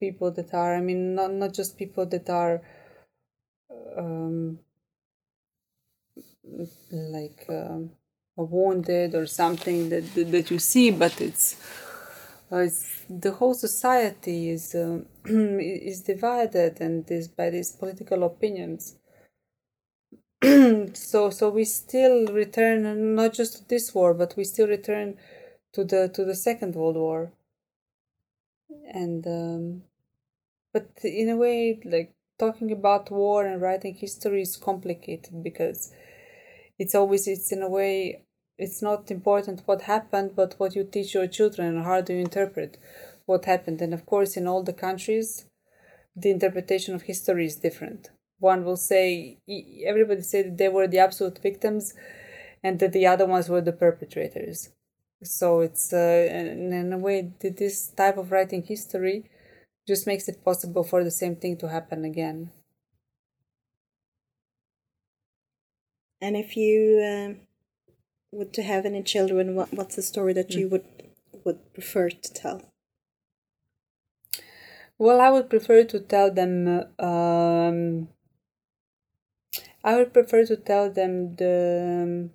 people 0.00 0.30
that 0.32 0.54
are 0.54 0.74
i 0.76 0.80
mean 0.80 1.14
not 1.14 1.32
not 1.32 1.54
just 1.54 1.78
people 1.78 2.06
that 2.06 2.30
are 2.30 2.62
um, 3.96 4.58
like 6.92 7.46
um, 7.48 7.90
wounded 8.36 9.14
or 9.14 9.26
something 9.26 9.88
that 9.90 10.04
that 10.14 10.50
you 10.50 10.58
see, 10.58 10.90
but 10.90 11.20
it's, 11.20 11.56
uh, 12.52 12.58
it's 12.58 13.02
the 13.08 13.32
whole 13.32 13.54
society 13.54 14.50
is 14.50 14.74
uh, 14.74 15.00
is 15.26 16.02
divided 16.02 16.80
and 16.80 17.10
is 17.10 17.28
by 17.28 17.50
these 17.50 17.72
political 17.72 18.24
opinions. 18.24 18.96
so 20.94 21.30
so 21.30 21.50
we 21.50 21.64
still 21.64 22.26
return 22.28 23.14
not 23.14 23.34
just 23.34 23.58
to 23.58 23.68
this 23.68 23.94
war, 23.94 24.14
but 24.14 24.34
we 24.36 24.44
still 24.44 24.68
return 24.68 25.16
to 25.72 25.84
the 25.84 26.08
to 26.14 26.24
the 26.24 26.34
Second 26.36 26.74
World 26.74 26.96
War. 26.96 27.32
And 28.92 29.26
um, 29.26 29.82
but 30.72 30.88
in 31.02 31.28
a 31.28 31.36
way, 31.36 31.80
like 31.84 32.14
talking 32.38 32.72
about 32.72 33.10
war 33.10 33.44
and 33.44 33.60
writing 33.60 33.94
history 33.94 34.42
is 34.42 34.56
complicated 34.56 35.42
because 35.42 35.92
it's 36.78 36.94
always 36.94 37.28
it's 37.28 37.52
in 37.52 37.62
a 37.62 37.68
way 37.68 38.24
it's 38.56 38.82
not 38.82 39.10
important 39.10 39.62
what 39.66 39.82
happened 39.82 40.30
but 40.34 40.54
what 40.58 40.74
you 40.74 40.82
teach 40.84 41.14
your 41.14 41.26
children 41.26 41.76
and 41.76 41.84
how 41.84 42.00
do 42.00 42.14
you 42.14 42.20
interpret 42.20 42.78
what 43.26 43.44
happened. 43.44 43.80
And 43.82 43.92
of 43.94 44.06
course 44.06 44.36
in 44.36 44.46
all 44.46 44.62
the 44.62 44.72
countries 44.72 45.44
the 46.16 46.30
interpretation 46.30 46.94
of 46.94 47.02
history 47.02 47.46
is 47.46 47.56
different. 47.56 48.10
One 48.38 48.64
will 48.64 48.76
say 48.76 49.38
everybody 49.86 50.22
said 50.22 50.56
they 50.56 50.68
were 50.68 50.88
the 50.88 50.98
absolute 50.98 51.38
victims 51.42 51.94
and 52.62 52.78
that 52.80 52.92
the 52.92 53.06
other 53.06 53.26
ones 53.26 53.48
were 53.48 53.60
the 53.60 53.72
perpetrators. 53.72 54.70
So 55.22 55.60
it's 55.60 55.92
uh, 55.92 56.28
in 56.30 56.92
a 56.92 56.98
way 56.98 57.30
this 57.40 57.88
type 57.88 58.16
of 58.16 58.32
writing 58.32 58.62
history 58.62 59.30
just 59.92 60.06
makes 60.06 60.26
it 60.28 60.44
possible 60.48 60.84
for 60.90 61.00
the 61.04 61.16
same 61.22 61.36
thing 61.36 61.54
to 61.56 61.68
happen 61.76 62.04
again 62.12 62.38
And 66.20 66.36
if 66.36 66.56
you 66.56 67.02
um, 67.02 67.36
would 68.30 68.52
to 68.54 68.62
have 68.62 68.84
any 68.84 69.02
children, 69.02 69.54
what, 69.54 69.72
what's 69.72 69.96
the 69.96 70.02
story 70.02 70.32
that 70.34 70.52
you 70.52 70.66
mm. 70.66 70.70
would 70.72 70.84
would 71.44 71.72
prefer 71.72 72.10
to 72.10 72.32
tell? 72.32 72.62
Well, 74.98 75.20
I 75.20 75.30
would 75.30 75.48
prefer 75.48 75.84
to 75.84 76.00
tell 76.00 76.30
them. 76.30 76.86
Um, 76.98 78.08
I 79.82 79.96
would 79.96 80.12
prefer 80.12 80.44
to 80.44 80.56
tell 80.56 80.90
them 80.90 81.36
the 81.36 82.02
um, 82.02 82.30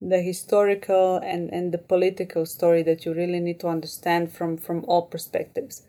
the 0.00 0.20
historical 0.20 1.18
and, 1.18 1.48
and 1.52 1.70
the 1.70 1.78
political 1.78 2.44
story 2.44 2.82
that 2.82 3.04
you 3.04 3.14
really 3.14 3.38
need 3.38 3.60
to 3.60 3.68
understand 3.68 4.32
from 4.32 4.56
from 4.56 4.84
all 4.88 5.02
perspectives, 5.02 5.86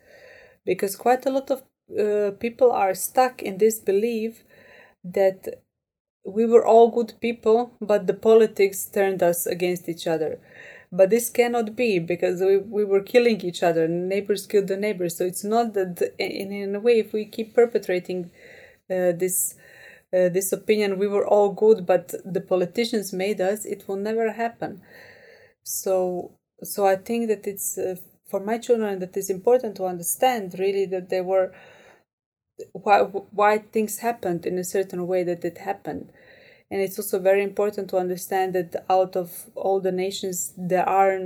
because 0.66 0.95
quite 0.95 1.26
a 1.26 1.30
lot 1.30 1.51
of 1.51 1.64
uh, 1.99 2.32
people 2.39 2.72
are 2.72 2.93
stuck 2.93 3.41
in 3.41 3.57
this 3.57 3.80
belief 3.80 4.43
that 5.03 5.64
we 6.26 6.45
were 6.45 6.66
all 6.66 6.89
good 6.89 7.14
people, 7.20 7.74
but 7.82 8.07
the 8.07 8.14
politics 8.14 8.86
turned 8.86 9.22
us 9.22 9.45
against 9.45 9.89
each 9.89 10.07
other. 10.07 10.39
But 10.91 11.09
this 11.09 11.30
cannot 11.30 11.76
be 11.76 11.99
because 11.99 12.39
we, 12.39 12.57
we 12.57 12.86
were 12.86 13.01
killing 13.01 13.41
each 13.41 13.64
other. 13.64 13.88
Neighbors 13.88 14.45
killed 14.45 14.68
the 14.68 14.78
neighbors. 14.78 15.18
So 15.18 15.26
it's 15.26 15.43
not 15.43 15.74
that, 15.74 16.14
in, 16.20 16.51
in 16.51 16.76
a 16.76 16.80
way, 16.80 16.99
if 16.99 17.14
we 17.14 17.26
keep 17.26 17.53
perpetrating 17.53 18.32
uh, 18.89 19.11
this 19.11 19.55
uh, 20.14 20.30
this 20.30 20.53
opinion, 20.53 20.99
we 20.99 21.07
were 21.07 21.26
all 21.26 21.51
good, 21.51 21.88
but 21.88 22.14
the 22.24 22.39
politicians 22.41 23.11
made 23.11 23.41
us, 23.41 23.66
it 23.66 23.88
will 23.88 23.95
never 23.95 24.32
happen. 24.32 24.80
So, 25.64 26.38
so 26.61 26.86
I 26.86 26.97
think 26.97 27.30
that 27.30 27.47
it's 27.47 27.80
uh, 27.80 27.95
for 28.34 28.39
my 28.39 28.57
children 28.57 28.97
that 28.97 29.15
it's 29.15 29.29
important 29.29 29.75
to 29.75 29.86
understand 29.86 30.55
really 30.57 30.88
that 30.88 31.09
they 31.09 31.21
were 31.21 31.53
why 32.71 33.01
why 33.39 33.59
things 33.59 33.99
happened 33.99 34.47
in 34.47 34.57
a 34.57 34.63
certain 34.63 35.05
way 35.05 35.21
that 35.23 35.45
it 35.45 35.59
happened. 35.59 36.11
And 36.71 36.81
it's 36.81 36.97
also 36.97 37.19
very 37.19 37.43
important 37.43 37.91
to 37.91 37.97
understand 37.97 38.55
that 38.55 38.86
out 38.89 39.15
of 39.15 39.51
all 39.53 39.79
the 39.79 39.91
nations 39.91 40.51
there 40.57 40.89
are 40.89 41.19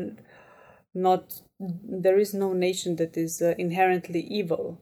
not 0.93 1.23
there 2.03 2.19
is 2.19 2.33
no 2.33 2.51
nation 2.51 2.97
that 2.97 3.15
is 3.15 3.41
uh, 3.41 3.55
inherently 3.57 4.19
evil. 4.19 4.81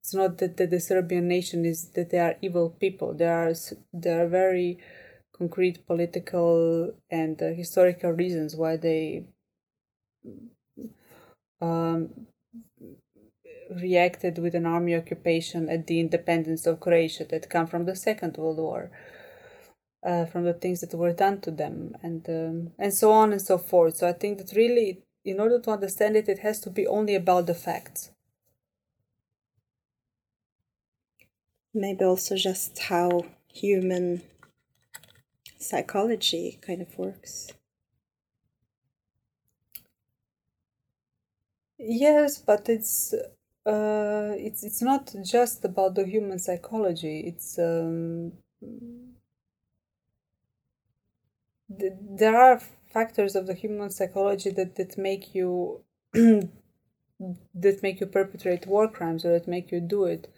It's 0.00 0.14
not 0.14 0.38
that, 0.38 0.56
that 0.56 0.70
the 0.70 0.80
serbian 0.80 1.28
nation 1.28 1.66
is 1.66 1.90
that 1.90 2.08
they 2.08 2.20
are 2.20 2.36
evil 2.40 2.70
people. 2.70 3.12
There 3.12 3.36
are 3.46 3.52
there 3.92 4.24
are 4.24 4.28
very 4.28 4.78
concrete 5.36 5.86
political 5.86 6.94
and 7.10 7.42
uh, 7.42 7.48
historical 7.62 8.12
reasons 8.12 8.56
why 8.56 8.78
they 8.78 9.26
um, 11.62 12.26
reacted 13.70 14.38
with 14.38 14.54
an 14.54 14.66
army 14.66 14.94
occupation 14.94 15.68
at 15.68 15.86
the 15.86 16.00
independence 16.00 16.66
of 16.66 16.80
Croatia 16.80 17.24
that 17.26 17.48
come 17.48 17.66
from 17.66 17.84
the 17.86 17.96
Second 17.96 18.36
World 18.36 18.58
War, 18.58 18.90
uh, 20.04 20.26
from 20.26 20.44
the 20.44 20.52
things 20.52 20.80
that 20.80 20.94
were 20.94 21.12
done 21.12 21.40
to 21.42 21.50
them, 21.50 21.94
and 22.02 22.28
um, 22.28 22.72
and 22.78 22.92
so 22.92 23.12
on 23.12 23.32
and 23.32 23.40
so 23.40 23.56
forth. 23.56 23.96
So 23.96 24.08
I 24.08 24.12
think 24.12 24.38
that 24.38 24.56
really, 24.56 25.02
in 25.24 25.40
order 25.40 25.60
to 25.60 25.70
understand 25.70 26.16
it, 26.16 26.28
it 26.28 26.40
has 26.40 26.60
to 26.60 26.70
be 26.70 26.86
only 26.86 27.14
about 27.14 27.46
the 27.46 27.54
facts. 27.54 28.10
Maybe 31.72 32.04
also 32.04 32.36
just 32.36 32.78
how 32.78 33.24
human 33.48 34.22
psychology 35.58 36.58
kind 36.60 36.82
of 36.82 36.98
works. 36.98 37.52
Yes, 41.82 42.38
but 42.38 42.68
it's 42.68 43.12
uh, 43.66 44.34
it's 44.38 44.62
it's 44.64 44.80
not 44.82 45.14
just 45.24 45.64
about 45.64 45.94
the 45.94 46.06
human 46.06 46.38
psychology. 46.38 47.20
It's 47.26 47.58
um, 47.58 48.32
th- 51.78 51.92
there 52.00 52.36
are 52.40 52.60
factors 52.86 53.34
of 53.34 53.46
the 53.48 53.54
human 53.54 53.90
psychology 53.90 54.50
that 54.50 54.76
that 54.76 54.96
make 54.96 55.34
you 55.34 55.80
that 56.12 56.48
make 57.82 58.00
you 58.00 58.06
perpetrate 58.06 58.66
war 58.66 58.88
crimes 58.88 59.24
or 59.24 59.32
that 59.32 59.48
make 59.48 59.72
you 59.72 59.80
do 59.80 60.04
it. 60.04 60.28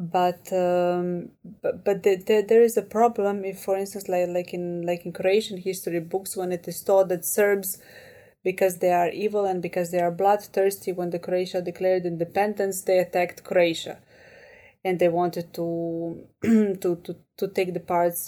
But 0.00 0.52
um, 0.52 1.32
but 1.60 1.84
but 1.84 2.02
the, 2.04 2.14
the, 2.16 2.44
there 2.48 2.62
is 2.62 2.76
a 2.76 2.82
problem 2.82 3.44
if, 3.44 3.58
for 3.58 3.76
instance, 3.76 4.08
like 4.08 4.28
like 4.28 4.54
in 4.54 4.82
like 4.86 5.04
in 5.04 5.12
Croatian 5.12 5.58
history 5.58 5.98
books, 5.98 6.36
when 6.36 6.52
it 6.52 6.68
is 6.68 6.80
taught 6.82 7.08
that 7.08 7.24
Serbs 7.24 7.78
because 8.52 8.78
they 8.78 8.94
are 9.02 9.10
evil 9.10 9.44
and 9.44 9.60
because 9.60 9.90
they 9.90 10.00
are 10.06 10.10
bloodthirsty. 10.22 10.90
When 10.98 11.10
the 11.10 11.24
Croatia 11.26 11.60
declared 11.60 12.06
independence, 12.06 12.76
they 12.80 12.98
attacked 12.98 13.44
Croatia, 13.44 13.96
and 14.86 14.98
they 14.98 15.10
wanted 15.20 15.46
to 15.58 15.66
to 16.82 16.88
to, 17.04 17.12
to 17.40 17.48
take 17.56 17.74
the 17.74 17.86
parts 17.94 18.20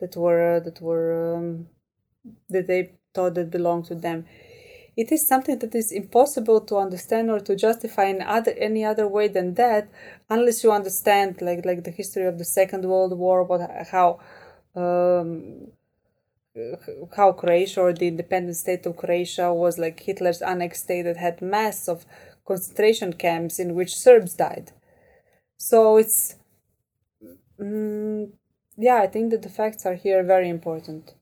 that 0.00 0.14
were 0.16 0.60
that 0.66 0.80
were 0.80 1.34
um, 1.36 1.66
that 2.52 2.68
they 2.68 2.82
thought 3.14 3.34
that 3.34 3.50
belonged 3.50 3.86
to 3.86 3.96
them. 3.96 4.18
It 4.96 5.10
is 5.10 5.26
something 5.26 5.58
that 5.58 5.74
is 5.74 5.90
impossible 5.90 6.60
to 6.68 6.76
understand 6.76 7.28
or 7.28 7.40
to 7.40 7.56
justify 7.56 8.04
in 8.14 8.22
other 8.22 8.52
any 8.68 8.82
other 8.84 9.08
way 9.16 9.26
than 9.26 9.54
that, 9.54 9.88
unless 10.30 10.62
you 10.62 10.70
understand 10.70 11.42
like 11.42 11.62
like 11.70 11.82
the 11.82 11.96
history 12.00 12.26
of 12.26 12.38
the 12.38 12.48
Second 12.60 12.82
World 12.84 13.12
War, 13.18 13.42
what 13.42 13.60
how 13.94 14.20
um, 14.76 15.66
how 17.16 17.32
Croatia 17.32 17.80
or 17.80 17.92
the 17.92 18.06
independent 18.06 18.56
state 18.56 18.86
of 18.86 18.96
Croatia 18.96 19.52
was 19.52 19.78
like 19.78 20.00
Hitler's 20.00 20.40
annexed 20.40 20.84
state 20.84 21.02
that 21.02 21.16
had 21.16 21.42
mass 21.42 21.88
of 21.88 22.06
concentration 22.46 23.12
camps 23.12 23.58
in 23.58 23.74
which 23.74 23.96
Serbs 23.96 24.34
died. 24.34 24.72
So 25.56 25.96
it's, 25.96 26.36
mm, 27.60 28.30
yeah, 28.76 28.96
I 28.96 29.06
think 29.08 29.30
that 29.30 29.42
the 29.42 29.48
facts 29.48 29.84
are 29.86 29.94
here 29.94 30.22
very 30.22 30.48
important. 30.48 31.14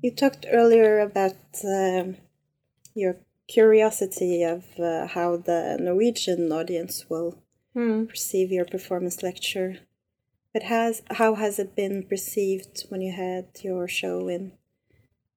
You 0.00 0.10
talked 0.10 0.44
earlier 0.52 1.00
about 1.00 1.36
um, 1.64 2.16
your 2.94 3.16
curiosity 3.46 4.42
of 4.42 4.64
uh, 4.78 5.06
how 5.06 5.36
the 5.36 5.76
Norwegian 5.80 6.50
audience 6.52 7.08
will 7.08 7.38
Hmm. 7.74 8.04
perceive 8.04 8.52
your 8.52 8.64
performance 8.64 9.22
lecture. 9.22 9.78
But 10.52 10.62
has 10.62 11.02
how 11.10 11.34
has 11.34 11.58
it 11.58 11.74
been 11.74 12.04
perceived 12.04 12.84
when 12.88 13.00
you 13.00 13.12
had 13.12 13.46
your 13.62 13.88
show 13.88 14.28
in 14.28 14.52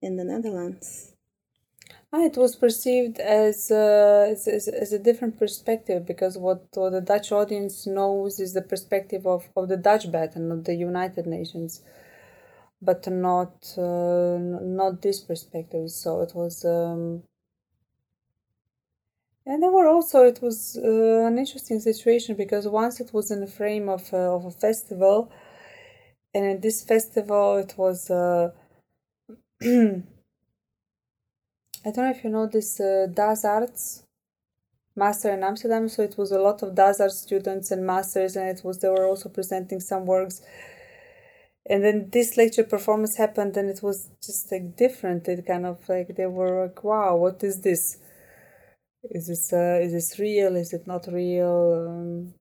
in 0.02 0.18
the 0.18 0.24
Netherlands? 0.24 1.16
Ah, 2.14 2.24
it 2.24 2.38
was 2.38 2.56
perceived 2.56 3.20
as, 3.20 3.70
uh, 3.70 4.28
as, 4.32 4.48
as, 4.48 4.68
as 4.70 4.94
a 4.94 5.00
different 5.00 5.38
perspective 5.38 6.06
because 6.06 6.38
what, 6.38 6.66
what 6.76 6.92
the 6.92 7.02
Dutch 7.02 7.32
audience 7.34 7.86
knows 7.86 8.40
is 8.40 8.54
the 8.54 8.62
perspective 8.62 9.28
of, 9.28 9.50
of 9.58 9.68
the 9.68 9.76
Dutchbat 9.78 10.36
and 10.36 10.48
not 10.48 10.64
the 10.64 10.76
United 10.76 11.28
Nations, 11.28 11.82
but 12.82 13.06
not 13.08 13.74
uh, 13.78 14.38
not 14.40 15.02
this 15.02 15.20
perspective. 15.20 15.90
So 15.92 16.22
it 16.22 16.34
was, 16.34 16.64
um, 16.64 17.24
and 19.48 19.64
there 19.64 19.72
were 19.72 19.88
also 19.88 20.24
it 20.24 20.40
was 20.42 20.78
uh, 20.78 21.26
an 21.26 21.38
interesting 21.40 21.80
situation 21.80 22.36
because 22.36 22.68
once 22.68 23.00
it 23.00 23.12
was 23.14 23.32
in 23.32 23.40
the 23.40 23.48
frame 23.60 23.88
of 23.90 24.14
uh, 24.14 24.36
of 24.36 24.46
a 24.46 24.52
festival, 24.52 25.32
and 26.34 26.46
in 26.46 26.62
this 26.62 26.84
festival 26.84 27.58
it 27.58 27.74
was. 27.78 28.10
Uh, 28.10 28.52
I 31.86 31.92
don't 31.92 32.06
know 32.06 32.12
if 32.12 32.24
you 32.24 32.30
know 32.30 32.48
this 32.48 32.82
uh, 32.82 33.08
DasArts 33.10 34.04
master 34.96 35.32
in 35.32 35.44
Amsterdam. 35.44 35.88
So 35.88 36.04
it 36.04 36.18
was 36.18 36.32
a 36.32 36.40
lot 36.40 36.62
of 36.64 36.76
DasArts 36.76 37.12
students 37.12 37.72
and 37.72 37.86
masters, 37.86 38.36
and 38.36 38.50
it 38.50 38.64
was 38.66 38.80
they 38.80 38.90
were 38.90 39.06
also 39.06 39.30
presenting 39.30 39.80
some 39.80 40.06
works. 40.06 40.42
And 41.70 41.84
then 41.84 42.10
this 42.12 42.36
lecture 42.38 42.64
performance 42.64 43.16
happened, 43.18 43.56
and 43.56 43.70
it 43.70 43.82
was 43.84 44.10
just 44.22 44.52
like 44.52 44.76
different. 44.76 45.28
It 45.28 45.46
kind 45.46 45.66
of 45.66 45.88
like 45.88 46.16
they 46.16 46.26
were 46.26 46.64
like, 46.64 46.84
"Wow, 46.84 47.16
what 47.18 47.44
is 47.44 47.62
this? 47.62 47.98
Is 49.04 49.28
this 49.28 49.54
uh, 49.54 49.80
is 49.82 49.92
this 49.94 50.20
real? 50.20 50.56
Is 50.56 50.74
it 50.74 50.88
not 50.88 51.08
real?" 51.08 51.88
Um, 51.90 52.34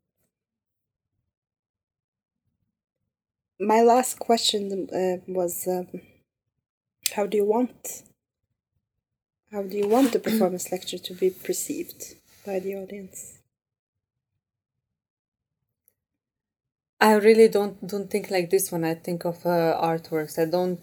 My 3.59 3.80
last 3.80 4.18
question 4.18 4.88
uh, 4.92 5.24
was, 5.26 5.66
um, 5.66 5.88
how 7.14 7.26
do 7.26 7.36
you 7.36 7.44
want 7.44 8.02
how 9.50 9.62
do 9.62 9.76
you 9.76 9.88
want 9.88 10.12
the 10.12 10.18
performance 10.18 10.70
lecture 10.70 10.98
to 10.98 11.14
be 11.14 11.30
perceived 11.30 12.14
by 12.44 12.61
the 12.61 12.74
audience? 12.76 13.38
I 17.00 17.14
really 17.14 17.48
don't 17.48 17.86
don't 17.86 18.11
think 18.11 18.30
like 18.30 18.50
this 18.50 18.70
when 18.70 18.84
I 18.84 18.94
think 18.94 19.24
of 19.24 19.46
uh, 19.46 19.80
artworks. 19.82 20.38
I 20.38 20.44
don't. 20.44 20.80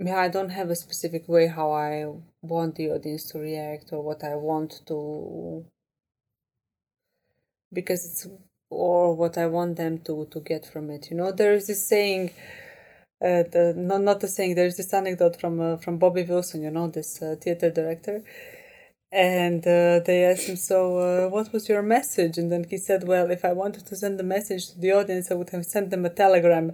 Yeah, 0.00 0.18
I 0.18 0.28
don't 0.28 0.50
have 0.50 0.70
a 0.70 0.76
specific 0.76 1.28
way 1.28 1.46
how 1.46 1.72
I 1.72 2.06
want 2.42 2.76
the 2.76 2.90
audience 2.90 3.30
to 3.30 3.38
react 3.38 3.92
or 3.92 4.02
what 4.02 4.24
I 4.24 4.34
want 4.36 4.80
to. 4.86 5.66
Because 7.72 8.06
it's 8.06 8.26
or 8.70 9.14
what 9.14 9.36
I 9.38 9.46
want 9.46 9.76
them 9.76 9.98
to 10.06 10.26
to 10.32 10.40
get 10.40 10.66
from 10.66 10.90
it. 10.90 11.10
You 11.10 11.16
know, 11.18 11.32
there 11.32 11.52
is 11.54 11.66
this 11.68 11.86
saying. 11.86 12.32
Uh, 13.22 13.44
the, 13.52 13.74
not 13.76 14.00
not 14.02 14.20
the 14.20 14.28
saying. 14.28 14.54
There's 14.54 14.78
this 14.78 14.94
anecdote 14.94 15.38
from 15.40 15.60
uh, 15.60 15.76
from 15.76 15.98
Bobby 15.98 16.22
Wilson. 16.24 16.62
You 16.62 16.70
know, 16.70 16.88
this 16.88 17.20
uh, 17.22 17.36
theater 17.40 17.70
director 17.70 18.24
and 19.12 19.66
uh, 19.66 20.00
they 20.06 20.24
asked 20.24 20.48
him, 20.48 20.56
So, 20.56 20.98
uh, 20.98 21.28
what 21.28 21.52
was 21.52 21.68
your 21.68 21.82
message? 21.82 22.38
And 22.38 22.50
then 22.52 22.64
he 22.68 22.76
said, 22.78 23.06
Well, 23.08 23.30
if 23.30 23.44
I 23.44 23.52
wanted 23.52 23.86
to 23.86 23.96
send 23.96 24.20
a 24.20 24.24
message 24.24 24.70
to 24.70 24.78
the 24.78 24.92
audience, 24.92 25.30
I 25.30 25.34
would 25.34 25.50
have 25.50 25.66
sent 25.66 25.90
them 25.90 26.04
a 26.04 26.10
telegram. 26.10 26.72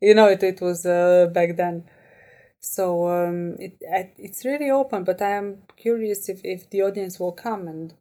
You 0.00 0.14
know, 0.14 0.28
it, 0.28 0.42
it 0.42 0.60
was 0.60 0.84
uh, 0.86 1.28
back 1.32 1.56
then. 1.56 1.84
So, 2.64 3.08
um, 3.08 3.56
it, 3.58 3.76
I- 3.92 4.12
it's 4.16 4.44
really 4.46 4.70
open, 4.70 5.04
but 5.04 5.20
I 5.20 5.32
am 5.32 5.58
curious 5.76 6.30
if, 6.30 6.40
if 6.44 6.70
the 6.70 6.80
audience 6.80 7.20
will 7.20 7.32
come 7.32 7.68
and, 7.68 7.92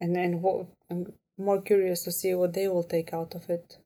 and, 0.00 0.16
and 0.16 0.40
what, 0.40 0.68
I'm 0.90 1.12
more 1.36 1.60
curious 1.60 2.02
to 2.04 2.12
see 2.12 2.34
what 2.34 2.54
they 2.54 2.66
will 2.66 2.82
take 2.82 3.12
out 3.12 3.34
of 3.34 3.50
it. 3.50 3.76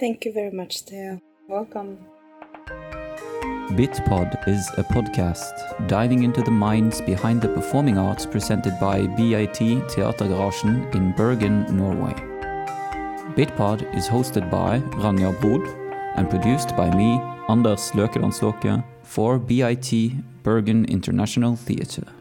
Thank 0.00 0.24
you 0.24 0.32
very 0.32 0.50
much, 0.50 0.84
Tea. 0.84 1.20
Welcome. 1.48 1.98
Bitpod 3.78 4.48
is 4.48 4.68
a 4.76 4.82
podcast 4.82 5.86
diving 5.86 6.24
into 6.24 6.42
the 6.42 6.50
minds 6.50 7.00
behind 7.00 7.42
the 7.42 7.48
performing 7.48 7.96
arts 7.96 8.26
presented 8.26 8.76
by 8.80 9.06
BIT 9.06 9.60
Teatergarasjen 9.88 10.92
in 10.96 11.12
Bergen, 11.12 11.64
Norway. 11.76 12.14
Bitpod 13.36 13.96
is 13.96 14.08
hosted 14.08 14.50
by 14.50 14.80
Ranja 14.98 15.40
Brod 15.40 15.79
and 16.16 16.28
produced 16.28 16.76
by 16.76 16.90
me, 16.94 17.20
Anders 17.48 17.90
Løkelandslåke, 17.92 18.82
for 19.02 19.38
BIT 19.38 20.12
Bergen 20.42 20.84
International 20.84 21.56
Theatre. 21.56 22.19